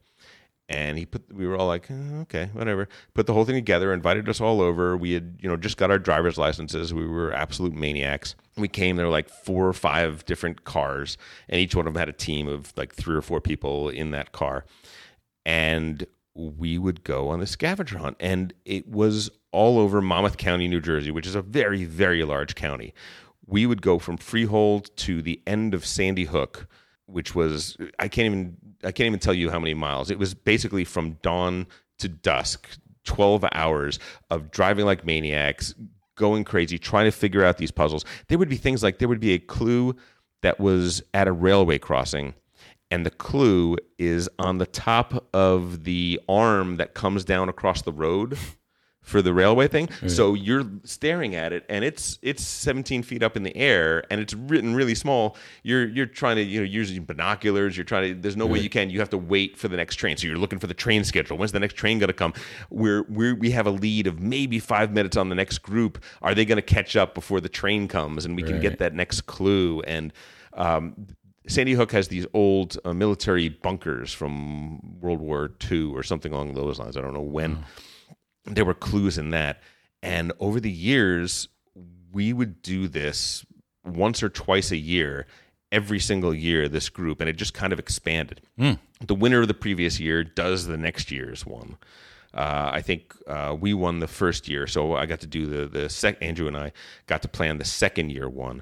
[0.69, 2.89] And he put we were all like "Eh, okay whatever.
[3.13, 4.97] Put the whole thing together invited us all over.
[4.97, 6.93] We had you know just got our driver's licenses.
[6.93, 8.35] We were absolute maniacs.
[8.57, 11.17] We came there were like four or five different cars
[11.47, 14.11] and each one of them had a team of like three or four people in
[14.11, 14.65] that car.
[15.45, 20.67] And we would go on the scavenger hunt and it was all over monmouth county
[20.67, 22.93] new jersey which is a very very large county.
[23.45, 26.67] We would go from freehold to the end of sandy hook
[27.05, 28.57] which was i can't even
[28.87, 30.09] i can't even tell you how many miles.
[30.09, 31.67] It was basically from dawn
[31.99, 32.67] to dusk
[33.05, 33.99] 12 hours
[34.29, 35.73] of driving like maniacs
[36.15, 38.05] going crazy trying to figure out these puzzles.
[38.27, 39.95] There would be things like there would be a clue
[40.41, 42.33] that was at a railway crossing
[42.89, 47.91] and the clue is on the top of the arm that comes down across the
[47.91, 48.37] road
[49.07, 49.87] for the railway thing.
[50.07, 54.19] So you're staring at it, and it's it's 17 feet up in the air, and
[54.19, 55.37] it's written really small.
[55.63, 57.77] You're you're trying to you know using binoculars.
[57.77, 58.21] You're trying to.
[58.21, 58.89] There's no way you can.
[58.89, 60.17] You have to wait for the next train.
[60.17, 61.37] So you're looking for the train schedule.
[61.37, 62.33] When's the next train going to come?
[62.69, 66.03] We're we we have a lead of maybe five minutes on the next group.
[66.21, 68.93] Are they going to catch up before the train comes, and we can get that
[68.93, 70.13] next clue and.
[70.53, 71.07] Um,
[71.49, 76.55] Sandy Hook has these old uh, military bunkers from World War II or something along
[76.55, 76.97] those lines.
[76.97, 77.63] I don't know when.
[78.47, 79.61] There were clues in that.
[80.01, 81.47] And over the years,
[82.11, 83.45] we would do this
[83.85, 85.25] once or twice a year,
[85.71, 88.41] every single year, this group, and it just kind of expanded.
[89.05, 91.77] The winner of the previous year does the next year's one.
[92.33, 95.65] Uh, I think uh, we won the first year, so I got to do the
[95.67, 96.17] the sec.
[96.21, 96.71] Andrew and I
[97.07, 98.61] got to plan the second year one,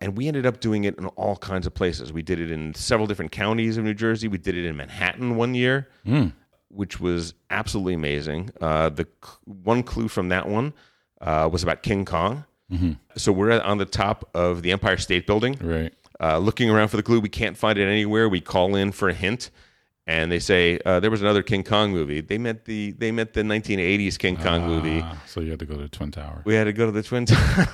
[0.00, 2.12] and we ended up doing it in all kinds of places.
[2.12, 4.28] We did it in several different counties of New Jersey.
[4.28, 5.88] We did it in Manhattan one year,
[6.74, 8.50] which was absolutely amazing.
[8.60, 9.06] Uh, the
[9.44, 10.72] one clue from that one
[11.20, 12.44] uh, was about King Kong.
[13.16, 15.94] So we're on the top of the Empire State Building, right.
[16.20, 17.20] uh, looking around for the clue.
[17.20, 18.28] We can't find it anywhere.
[18.28, 19.50] We call in for a hint,
[20.06, 22.20] and they say uh, there was another King Kong movie.
[22.20, 25.00] They meant the they meant the 1980s King Kong movie.
[25.02, 26.42] Ah, so you had to go to the Twin Tower.
[26.44, 27.66] We had to go to the Twin Towers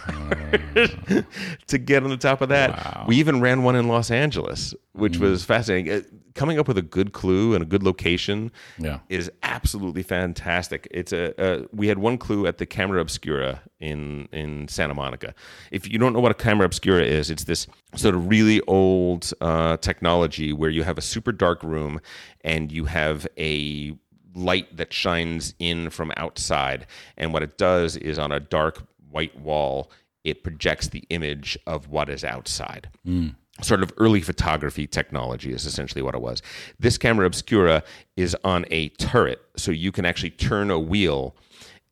[1.66, 2.70] to get on the top of that.
[2.70, 3.05] Wow.
[3.09, 5.93] We even ran one in Los Angeles, which was fascinating.
[5.93, 6.01] Uh,
[6.35, 9.01] coming up with a good clue and a good location Yeah.
[9.09, 10.86] is absolutely fantastic.
[10.90, 15.35] It's a uh, we had one clue at the Camera Obscura in in Santa Monica.
[15.70, 17.66] If you don't know what a Camera Obscura is, it's this
[17.97, 22.01] sort of really old uh, technology where you have a super dark room
[22.44, 23.93] and you have a
[24.35, 26.86] light that shines in from outside,
[27.16, 29.90] and what it does is on a dark white wall
[30.23, 32.90] it projects the image of what is outside.
[33.62, 36.43] Sort of early photography technology is essentially what it was.
[36.78, 37.82] This camera obscura
[38.16, 41.35] is on a turret, so you can actually turn a wheel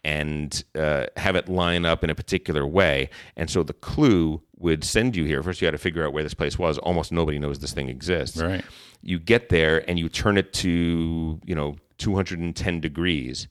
[0.08, 3.10] and uh, have it line up in a particular way.
[3.36, 5.42] And so the clue would send you here.
[5.42, 6.78] First, you had to figure out where this place was.
[6.78, 8.40] Almost nobody knows this thing exists.
[8.40, 8.64] Right.
[9.02, 13.48] You get there and you turn it to, you know, 210 degrees.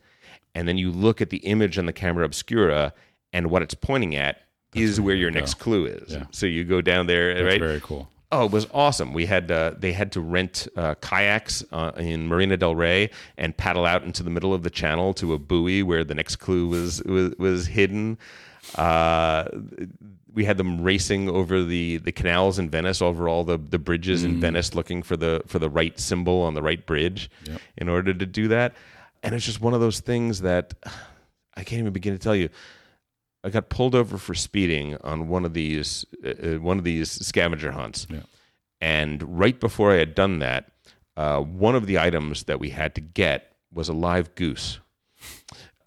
[0.56, 2.92] And then you look at the image on the camera obscura,
[3.32, 4.42] and what it's pointing at
[4.74, 6.14] is where your next clue is.
[6.14, 6.24] Yeah.
[6.32, 7.60] So you go down there, That's right?
[7.60, 8.10] very cool.
[8.30, 9.14] Oh, it was awesome.
[9.14, 13.56] We had uh, they had to rent uh, kayaks uh, in Marina del Rey and
[13.56, 16.68] paddle out into the middle of the channel to a buoy where the next clue
[16.68, 18.18] was was, was hidden.
[18.76, 19.46] Uh,
[20.34, 24.24] we had them racing over the, the canals in Venice, over all the, the bridges
[24.24, 27.32] in Venice, looking for the for the right symbol on the right bridge
[27.78, 28.76] in order to do that.
[29.24, 30.74] And it's just one of those things that
[31.56, 32.50] I can't even begin to tell you.
[33.44, 37.10] I got pulled over for speeding on one of these uh, uh, one of these
[37.12, 38.22] scavenger hunts, Yeah.
[38.82, 40.72] and right before I had done that,
[41.16, 44.80] uh, one of the items that we had to get was a live goose.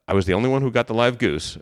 [0.08, 1.58] I was the only one who got the live goose,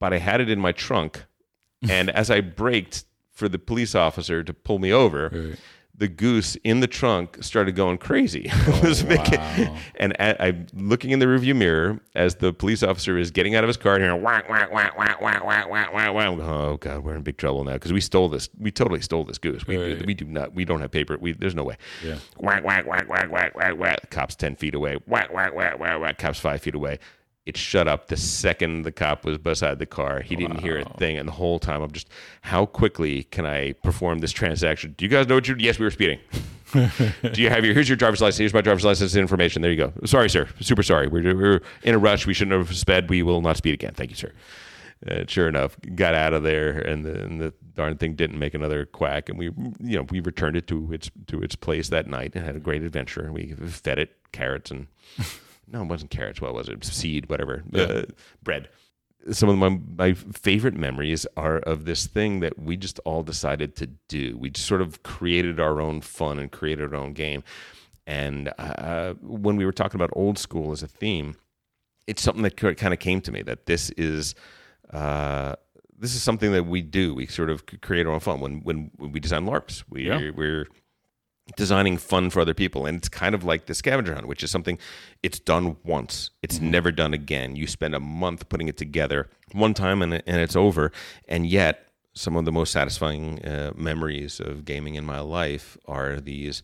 [0.00, 1.24] but I had it in my trunk,
[1.88, 5.30] and as I braked for the police officer to pull me over.
[5.32, 5.58] Right.
[6.02, 8.50] The goose in the trunk started going crazy.
[8.52, 9.76] It was making- wow.
[10.00, 13.62] and a- I'm looking in the rearview mirror as the police officer is getting out
[13.62, 16.38] of his car and hearing whack, whack, whack, whack, whack, whack, whack, whack, whack.
[16.40, 18.48] Oh God, we're in big trouble now because we stole this.
[18.58, 19.64] We totally stole this goose.
[19.64, 20.04] We, Right.
[20.04, 20.52] we do not.
[20.56, 21.16] We don't have paper.
[21.20, 21.76] We there's no way.
[22.04, 22.16] Yeah.
[22.36, 24.10] Whack, whack, whack, whack, whack, whack, whack.
[24.10, 24.96] Cops ten feet away.
[25.06, 26.18] Whack, whack, whack, whack, whack.
[26.18, 26.98] Cops five feet away.
[27.44, 30.20] It shut up the second the cop was beside the car.
[30.20, 32.08] He didn't hear a thing, and the whole time I'm just,
[32.42, 34.94] how quickly can I perform this transaction?
[34.96, 35.56] Do you guys know what you?
[35.58, 36.20] Yes, we were speeding.
[36.72, 37.74] Do you have your?
[37.74, 38.38] Here's your driver's license.
[38.38, 39.60] Here's my driver's license information.
[39.60, 39.92] There you go.
[40.04, 40.48] Sorry, sir.
[40.60, 41.08] Super sorry.
[41.08, 42.26] We're, we're in a rush.
[42.26, 43.10] We shouldn't have sped.
[43.10, 43.92] We will not speed again.
[43.94, 44.32] Thank you, sir.
[45.06, 48.54] Uh, sure enough, got out of there, and the, and the darn thing didn't make
[48.54, 49.28] another quack.
[49.28, 49.46] And we,
[49.80, 52.60] you know, we returned it to its to its place that night and had a
[52.60, 53.22] great adventure.
[53.22, 54.86] And we fed it carrots and
[55.66, 56.40] no, it wasn't carrots.
[56.40, 56.84] What was it?
[56.84, 57.62] Seed, whatever.
[57.74, 58.02] Uh,
[58.42, 58.68] bread
[59.30, 63.76] some of my my favorite memories are of this thing that we just all decided
[63.76, 64.36] to do.
[64.36, 67.44] We just sort of created our own fun and created our own game.
[68.04, 71.36] And uh, when we were talking about old school as a theme,
[72.08, 74.34] it's something that kind of came to me that this is
[74.90, 75.54] uh,
[75.96, 77.14] this is something that we do.
[77.14, 78.40] We sort of create our own fun.
[78.40, 80.30] When when, when we design LARPs, we Yeah.
[80.34, 80.66] we're
[81.56, 84.50] designing fun for other people and it's kind of like the scavenger hunt which is
[84.50, 84.78] something
[85.22, 86.30] it's done once.
[86.42, 87.56] It's never done again.
[87.56, 90.92] You spend a month putting it together one time and, and it's over.
[91.28, 96.20] And yet some of the most satisfying uh, memories of gaming in my life are
[96.20, 96.62] these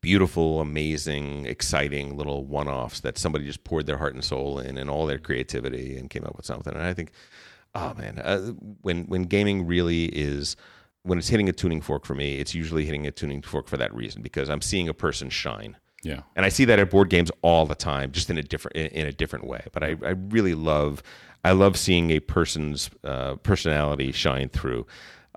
[0.00, 4.88] beautiful amazing exciting little one-offs that somebody just poured their heart and soul in and
[4.88, 6.72] all their creativity and came up with something.
[6.72, 7.12] And i think
[7.74, 8.38] oh man uh,
[8.80, 10.56] when when gaming really is
[11.02, 13.76] when it's hitting a tuning fork for me it's usually hitting a tuning fork for
[13.76, 16.20] that reason because i'm seeing a person shine Yeah.
[16.36, 19.06] and I see that at board games all the time, just in a different in,
[19.06, 19.62] a different way.
[19.72, 21.02] But I, I really love
[21.44, 24.86] I love seeing a person's uh, personality shine through.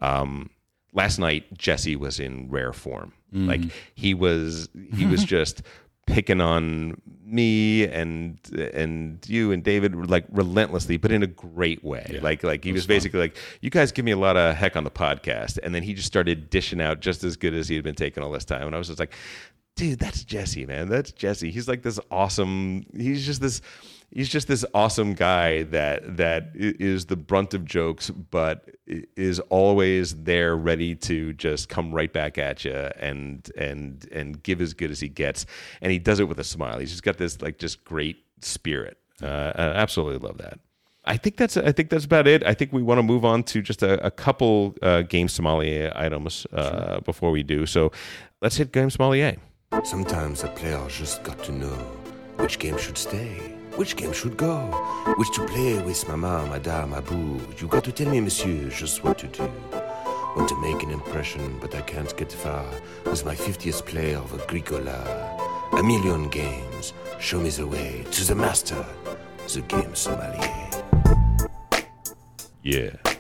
[0.02, 0.50] Um,
[0.94, 3.12] last night, Jesse was in rare form.
[3.36, 3.62] Like
[3.96, 5.64] he was he was just
[6.06, 8.38] picking on me and
[8.74, 12.20] and you and David like relentlessly, but in a great way.
[12.22, 14.84] Like like he was, basically like, "You guys give me a lot of heck on
[14.84, 17.84] the podcast," and then he just started dishing out just as good as he had
[17.84, 18.68] been taking all this time.
[18.68, 19.14] And I was just like,
[19.76, 20.90] dude, that's Jesse, man.
[20.90, 21.52] That's Jesse.
[21.52, 22.86] He's like this awesome.
[22.96, 23.62] He's just this.
[24.14, 30.24] He's just this awesome guy that that is the brunt of jokes, but is always
[30.24, 34.92] there, ready to just come right back at you and and and give as good
[34.92, 35.46] as he gets.
[35.82, 36.80] And he does it with a smile.
[36.80, 38.98] He's just got this like just great spirit.
[39.22, 40.60] Uh, I absolutely love that.
[41.06, 42.44] I think that's I think that's about it.
[42.46, 45.92] I think we want to move on to just a, a couple uh, game sommelier
[45.96, 47.66] items uh, before we do.
[47.66, 47.92] So
[48.42, 49.38] let's hit game sommelier.
[49.84, 51.76] Sometimes a player just got to know
[52.38, 54.58] which game should stay, which game should go,
[55.18, 57.40] which to play with mama, madame, abou.
[57.58, 59.50] You got to tell me, monsieur, just what to do.
[60.36, 62.66] Want to make an impression, but I can't get far
[63.06, 65.00] with my 50th play of Agricola.
[65.74, 68.86] A million games, show me the way to the master,
[69.54, 70.70] the game sommelier.
[72.62, 73.13] Yeah.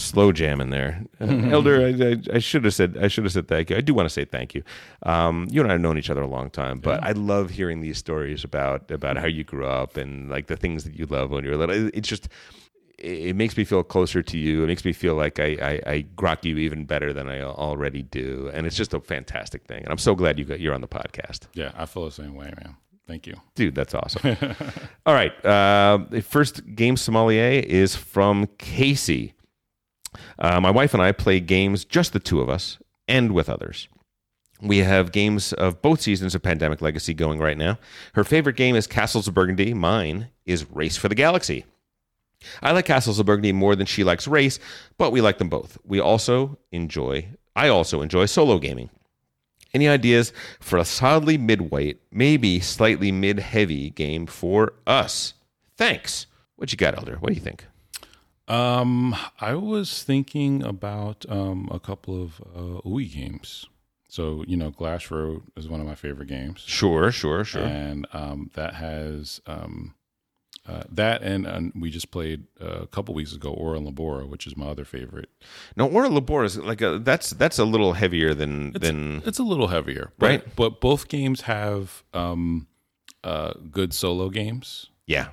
[0.00, 1.86] Slow jam in there, Uh, Elder.
[1.86, 1.88] I,
[2.32, 3.76] I, I should have said I should have said thank you.
[3.76, 4.62] I do want to say thank you.
[5.02, 7.80] Um, you and I have known each other a long time, but I love hearing
[7.80, 11.30] these stories about about how you grew up and like the things that you love
[11.30, 11.74] when you were little.
[11.86, 12.28] It- It's just
[12.98, 14.62] it it makes me feel closer to you.
[14.64, 15.56] It makes me feel like I,
[15.86, 19.64] I, I grok you even better than I already do, and it's just a fantastic
[19.64, 19.82] thing.
[19.82, 21.46] And I'm so glad you got you're on the podcast.
[21.54, 21.72] Yeah.
[21.76, 22.76] I feel the same way, man.
[23.06, 23.34] Thank you.
[23.56, 24.36] Dude, that's awesome.
[25.06, 25.32] All right.
[25.44, 29.32] Uh, the first game sommelier is from Casey.
[30.38, 33.88] Uh, my wife and I play games, just the two of us, and with others.
[34.62, 37.78] We have games of both seasons of Pandemic Legacy going right now.
[38.14, 39.72] Her favorite game is Castles of Burgundy.
[39.72, 41.64] Mine is Race for the Galaxy.
[42.62, 44.58] I like Castles of Burgundy more than she likes Race,
[44.98, 45.78] but we like them both.
[45.84, 48.90] We also enjoy, I also enjoy solo gaming.
[49.72, 55.34] Any ideas for a solidly mid-weight, maybe slightly mid-heavy game for us?
[55.76, 56.26] Thanks.
[56.56, 57.16] What you got, Elder?
[57.16, 57.66] What do you think?
[58.50, 63.66] Um, I was thinking about um, a couple of uh, Uwe games.
[64.08, 67.62] So you know, Glass Road is one of my favorite games, Sure, sure, sure.
[67.62, 69.94] and um, that has um,
[70.66, 74.28] uh, that, and, and we just played uh, a couple weeks ago Ora et Labora,
[74.28, 75.28] which is my other favorite.
[75.76, 79.38] no, Ora Labora is like a that's that's a little heavier than It's, than it's
[79.38, 80.56] a little heavier, but, Right.
[80.56, 82.66] But both games have um,
[83.22, 85.28] uh, good solo games, yeah.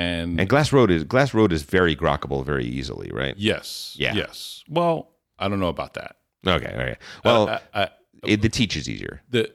[0.00, 3.34] And, And Glass Road is Glass Road is very grokkable very easily, right?
[3.36, 4.14] yes, Yeah.
[4.14, 4.64] yes.
[4.68, 6.16] Well, I don't know about that.
[6.46, 6.96] Okay, okay.
[7.24, 7.88] Well, I, I,
[8.24, 9.22] it, the teach is easier.
[9.30, 9.52] the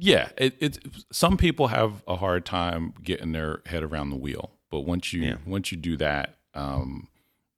[0.00, 0.78] yeah it, it's
[1.10, 5.22] some people have a hard time getting their head around the wheel but once you
[5.22, 5.36] Yeah.
[5.44, 7.08] once you do that um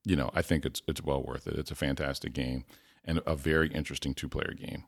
[0.07, 2.65] you know i think it's it's well worth it it's a fantastic game
[3.05, 4.85] and a very interesting two player game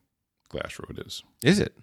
[0.49, 1.77] glass road is Is it?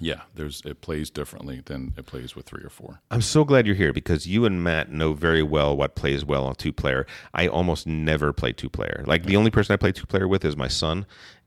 [0.00, 3.66] Yeah there's it plays differently than it plays with three or four I'm so glad
[3.66, 7.06] you're here because you and Matt know very well what plays well on two player.
[7.32, 9.04] I almost never play two player.
[9.06, 11.06] Like the only person I play two player with is my son,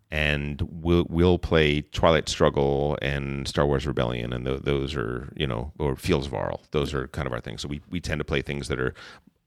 [0.10, 5.45] and we'll we'll play Twilight Struggle and Star Wars Rebellion, and th- those are you
[5.48, 6.61] know or Fields of Arle.
[6.72, 7.61] Those are kind of our things.
[7.61, 8.94] So we we tend to play things that are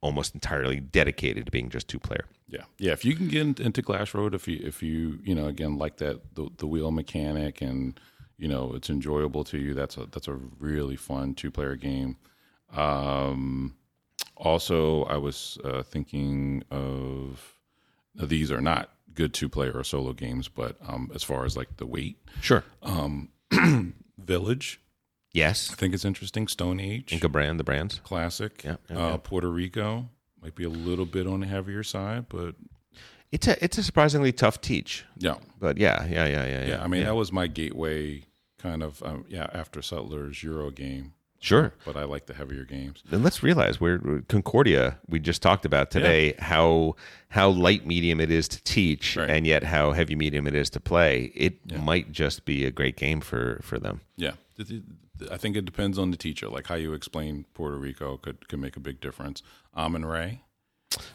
[0.03, 2.25] almost entirely dedicated to being just two player.
[2.49, 5.47] yeah yeah if you can get into glass road if you if you you know
[5.47, 8.01] again like that the, the wheel mechanic and
[8.41, 12.17] you know it's enjoyable to you that's a that's a really fun two player game
[12.75, 13.75] um
[14.37, 17.55] also i was uh, thinking of
[18.15, 21.77] these are not good two player or solo games but um as far as like
[21.77, 22.65] the weight Sure.
[24.19, 24.81] village
[25.33, 25.71] Yes.
[25.73, 28.01] i think it's interesting stone age Inca brand, the brands.
[28.03, 29.17] classic Yeah, yeah, uh, yeah.
[29.23, 30.09] puerto rico
[30.43, 32.55] might be a little bit on the heavier side but
[33.33, 36.67] It's a it's a surprisingly tough teach, yeah but yeah, yeah, yeah, yeah.
[36.67, 38.25] Yeah, I mean that was my gateway
[38.61, 41.73] kind of um, yeah after Settlers Euro game, sure.
[41.85, 43.03] but I like the heavier games.
[43.11, 44.99] And let's realize we're Concordia.
[45.09, 46.97] We just talked about today how
[47.31, 49.31] how light medium it is to teach, Right.
[49.31, 51.33] and yet how heavy medium it is to play.
[51.35, 54.01] It might just be a great game for for them.
[54.17, 54.33] Yeah,
[55.31, 56.49] I think it depends on the teacher.
[56.49, 59.43] Like how you explain Puerto Rico could could make a big difference.
[59.75, 60.43] Amun-Re,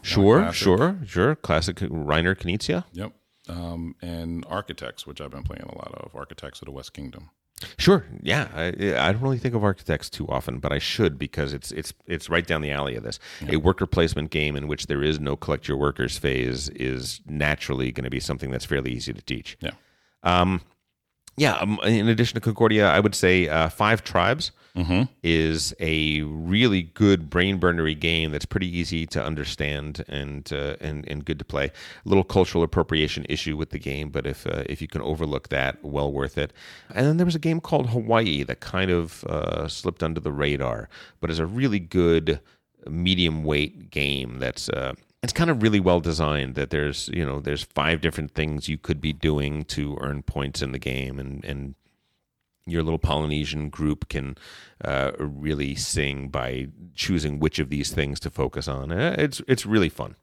[0.01, 1.35] Sure, sure, sure.
[1.35, 2.85] Classic Reiner Knizia.
[2.93, 3.11] yep,
[3.47, 6.15] um, and Architects, which I've been playing a lot of.
[6.15, 7.29] Architects of the West Kingdom.
[7.77, 8.49] Sure, yeah.
[8.53, 8.67] I,
[8.97, 12.29] I don't really think of architects too often, but I should because it's it's it's
[12.29, 13.17] right down the alley of this.
[13.47, 17.93] A worker placement game in which there is no collect your workers phase is naturally
[17.93, 19.57] going to be something that's fairly easy to teach.
[19.61, 19.71] Yeah,
[20.23, 20.61] Um,
[21.37, 21.53] yeah.
[21.55, 24.51] Um, in addition to Concordia, I would say uh, Five Tribes
[25.23, 31.07] is a really good brain burnery game that's pretty easy to understand and uh, and
[31.07, 31.65] and good to play.
[31.65, 35.49] A little cultural appropriation issue with the game, but if uh, if you can overlook
[35.49, 36.51] that, well worth it.
[36.93, 40.31] And then there was a game called Hawaii that kind of uh, slipped under the
[40.31, 40.89] radar,
[41.21, 42.39] but is a really good
[42.87, 44.93] medium weight game that's uh,
[45.23, 48.77] it's kind of really well designed that there's you know there's five different things you
[48.77, 51.75] could be doing to earn points in the game and and
[52.65, 54.35] your little Polynesian group can
[54.83, 58.91] uh, really sing by choosing which of these things to focus on.
[58.91, 60.15] Uh, It's it's really fun.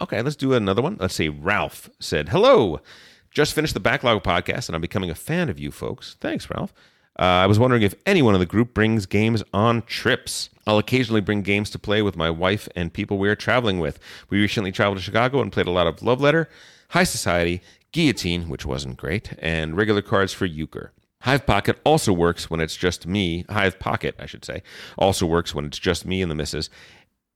[0.00, 0.96] Okay, let's do another one.
[1.00, 2.80] Let's say Ralph said, "Hello,
[3.30, 6.16] just finished the backlog podcast, and I'm becoming a fan of you folks.
[6.20, 6.72] Thanks, Ralph.
[7.18, 10.50] Uh, I was wondering if anyone in the group brings games on trips.
[10.68, 13.98] I'll occasionally bring games to play with my wife and people we are traveling with.
[14.30, 16.48] We recently traveled to Chicago and played a lot of Love Letter,
[16.90, 17.60] High Society,
[17.90, 20.92] Guillotine, which wasn't great, and regular cards for euchre.
[21.22, 23.44] Hive Pocket also works when it's just me.
[23.48, 24.62] Hive Pocket, I should say,
[24.96, 26.70] also works when it's just me and the missus.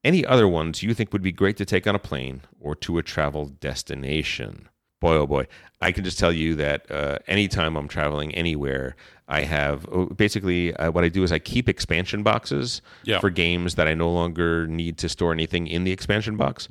[0.04, 2.98] Any other ones you think would be great to take on a plane or to
[2.98, 4.68] a travel destination?
[5.00, 5.46] Boy, oh boy.
[5.80, 8.94] I can just tell you that uh, anytime I'm traveling anywhere,
[9.26, 13.18] I have oh, basically uh, what I do is I keep expansion boxes Yeah.
[13.18, 16.68] for games that I no longer need to store anything in the expansion box.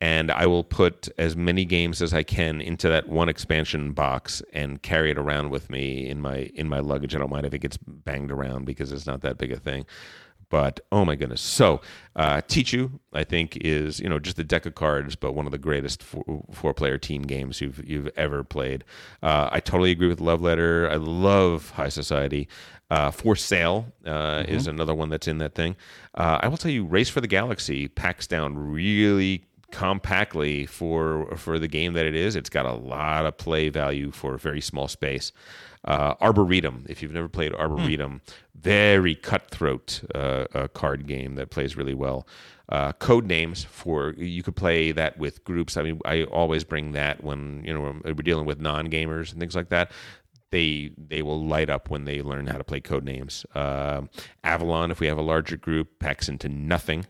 [0.00, 4.42] And I will put as many games as I can into that one expansion box
[4.52, 7.14] and carry it around with me in my in my luggage.
[7.16, 9.86] I don't mind if it gets banged around because it's not that big a thing
[10.50, 11.42] But oh my goodness!
[11.42, 11.82] So
[12.16, 15.52] uh, Tichu, I think, is you know just a deck of cards, but one of
[15.52, 18.84] the greatest four, player team games you've you've ever played.
[19.22, 20.88] Uh, I totally agree with Love Letter.
[20.90, 22.48] I love High Society.
[22.90, 25.76] Uh, for Sale uh, is another one that's in that thing.
[26.14, 31.58] Uh, I will tell you, Race for the Galaxy packs down really compactly for for
[31.58, 32.36] the game that it is.
[32.36, 35.32] It's got a lot of play value for a very small space.
[35.84, 38.20] Uh, Arboretum, if you've never played Arboretum,
[38.54, 42.26] very cutthroat uh, card game that plays really well.
[42.68, 45.76] Uh, Codenames for you could play that with groups.
[45.76, 49.40] I mean, I always bring that when you know we're dealing with non gamers and
[49.40, 49.90] things like that.
[50.50, 53.44] They they will light up when they learn how to play Codenames.
[53.54, 54.02] Uh,
[54.44, 57.06] Avalon, if we have a larger group, packs into nothing.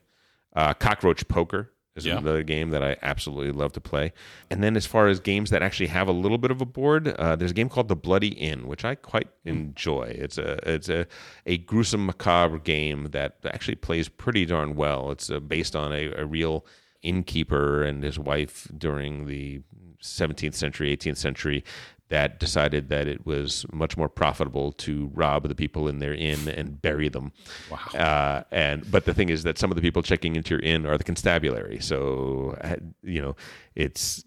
[0.54, 2.16] Uh, Cockroach Poker is yeah.
[2.16, 4.12] another game that I absolutely love to play.
[4.50, 7.08] And then as far as games that actually have a little bit of a board,
[7.08, 10.14] uh, there's a game called The Bloody Inn, which I quite enjoy.
[10.16, 11.06] It's a it's a,
[11.44, 15.10] a gruesome macabre game that actually plays pretty darn well.
[15.10, 16.64] It's uh, based on a, a real
[17.02, 19.60] innkeeper and his wife during the
[20.02, 21.64] 17th century, 18th century
[22.08, 26.48] that decided that it was much more profitable to rob the people in their inn
[26.48, 27.32] and bury them.
[27.70, 28.00] Wow.
[28.00, 30.86] Uh, and but the thing is that some of the people checking into your inn
[30.86, 31.78] are the constabulary.
[31.80, 33.36] So uh, you know,
[33.74, 34.24] it's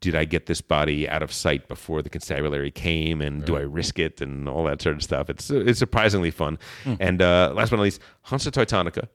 [0.00, 3.46] did I get this body out of sight before the constabulary came, and right.
[3.46, 5.30] do I risk it, and all that sort of stuff.
[5.30, 6.58] It's it's surprisingly fun.
[6.84, 6.96] Mm.
[7.00, 9.08] And uh, last but not least, Hansa Teutonica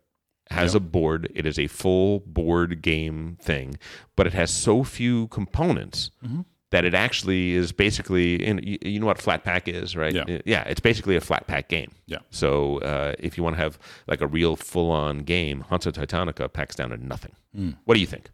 [0.49, 0.81] has yep.
[0.81, 1.29] a board.
[1.35, 3.77] It is a full board game thing,
[4.15, 6.11] but it has so few components.
[6.25, 10.13] Mm-hmm that it actually is basically in, you know what flat pack is right?
[10.13, 10.39] Yeah.
[10.45, 11.91] yeah it's basically a flat pack game.
[12.07, 12.19] Yeah.
[12.29, 16.75] So uh, if you want to have like a real full-on game Hansa Teutonica packs
[16.75, 17.33] down to nothing.
[17.57, 17.77] Mm.
[17.85, 18.29] what do you think?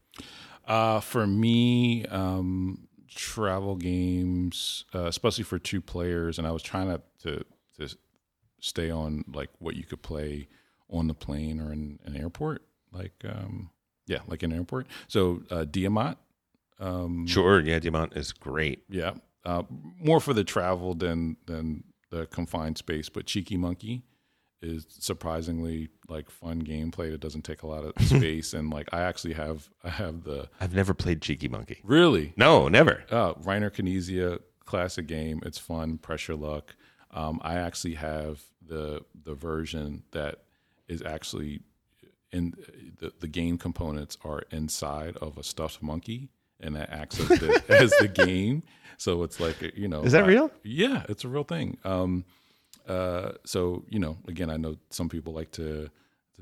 [0.68, 6.88] Uh, for me um, travel games uh, especially for two players and I was trying
[6.88, 7.46] to, to,
[7.78, 7.96] to
[8.60, 10.48] stay on like what you could play
[10.90, 13.70] on the plane or in an airport like um,
[14.08, 14.88] yeah like in an airport.
[15.08, 16.18] So uh, Diamant
[16.84, 18.84] um, sure, yeah, Diamant is great.
[18.90, 19.14] Yeah,
[19.46, 19.64] uh,
[20.00, 23.10] more for the travel than than the confined space.
[23.10, 24.04] But Cheeky Monkey
[24.62, 29.02] is surprisingly like fun gameplay that doesn't take a lot of space and like I
[29.02, 31.80] actually have I have the I've never played Cheeky Monkey.
[31.84, 32.34] Really?
[32.38, 33.04] No, never.
[33.10, 35.42] Uh, Reiner Knizia classic game.
[35.46, 35.98] It's fun.
[35.98, 36.76] Pressure luck.
[37.12, 40.44] Um, I actually have the the version that
[40.88, 41.62] is actually
[42.32, 42.54] in
[43.00, 47.64] the the game components are inside of a stuffed monkey and that acts as the,
[47.70, 48.64] as the game.
[48.98, 50.52] So it's like you know, is that I, real?
[50.64, 51.78] Yeah, it's a real thing.
[51.84, 52.26] Um,
[52.88, 55.90] uh, so you know, again, I know some people like to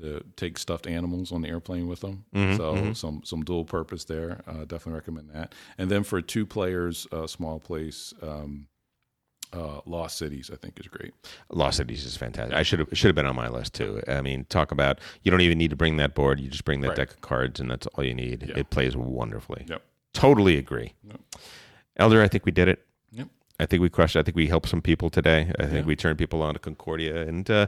[0.00, 2.24] to take stuffed animals on the airplane with them.
[2.34, 2.92] Mm-hmm, so mm-hmm.
[2.92, 4.40] some some dual purpose there.
[4.46, 5.54] Uh, definitely recommend that.
[5.78, 8.12] And then for two players, uh, small place.
[8.22, 8.68] Um,
[9.54, 11.12] uh, Lost Cities, I think, is great.
[11.50, 12.54] Lost Cities is fantastic.
[12.54, 14.00] I should have should have been on my list too.
[14.08, 16.40] I mean, talk about you don't even need to bring that board.
[16.40, 16.96] You just bring that right.
[16.96, 18.46] deck of cards, and that's all you need.
[18.48, 18.60] Yeah.
[18.60, 19.66] It plays wonderfully.
[19.68, 19.82] Yep.
[20.12, 20.94] Totally agree.
[21.04, 21.20] Yep.
[21.96, 22.84] Elder, I think we did it.
[23.12, 23.28] Yep.
[23.60, 24.16] I think we crushed.
[24.16, 24.20] It.
[24.20, 25.52] I think we helped some people today.
[25.58, 25.88] I think yeah.
[25.88, 27.66] we turned people on to Concordia, and uh,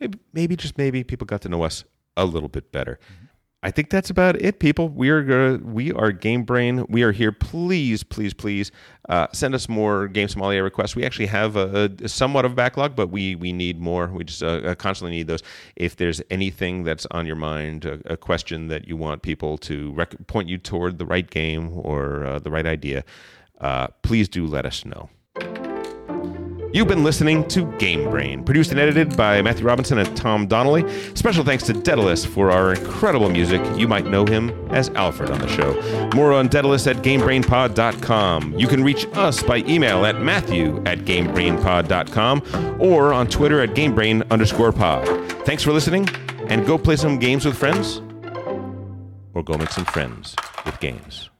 [0.00, 1.84] maybe, maybe just maybe people got to know us
[2.16, 2.98] a little bit better.
[3.02, 3.24] Mm-hmm.
[3.64, 4.90] I think that's about it, people.
[4.90, 6.84] We are we are Game Brain.
[6.90, 7.32] We are here.
[7.32, 8.70] Please, please, please
[9.08, 10.94] uh, send us more Game Sommelier requests.
[10.94, 14.08] We actually have a, a somewhat of a backlog, but we we need more.
[14.08, 15.42] We just uh, uh, constantly need those.
[15.76, 19.92] If there's anything that's on your mind, a, a question that you want people to
[19.94, 23.02] rec- point you toward the right game or uh, the right idea,
[23.62, 25.08] uh, please do let us know.
[26.74, 30.84] You've been listening to Game Brain, produced and edited by Matthew Robinson and Tom Donnelly.
[31.14, 33.62] Special thanks to Daedalus for our incredible music.
[33.76, 36.10] You might know him as Alfred on the show.
[36.16, 38.58] More on Daedalus at GameBrainPod.com.
[38.58, 44.28] You can reach us by email at Matthew at GameBrainPod.com or on Twitter at GameBrain
[44.32, 45.06] underscore pod.
[45.46, 46.08] Thanks for listening,
[46.48, 48.02] and go play some games with friends
[49.32, 50.34] or go make some friends
[50.66, 51.30] with games.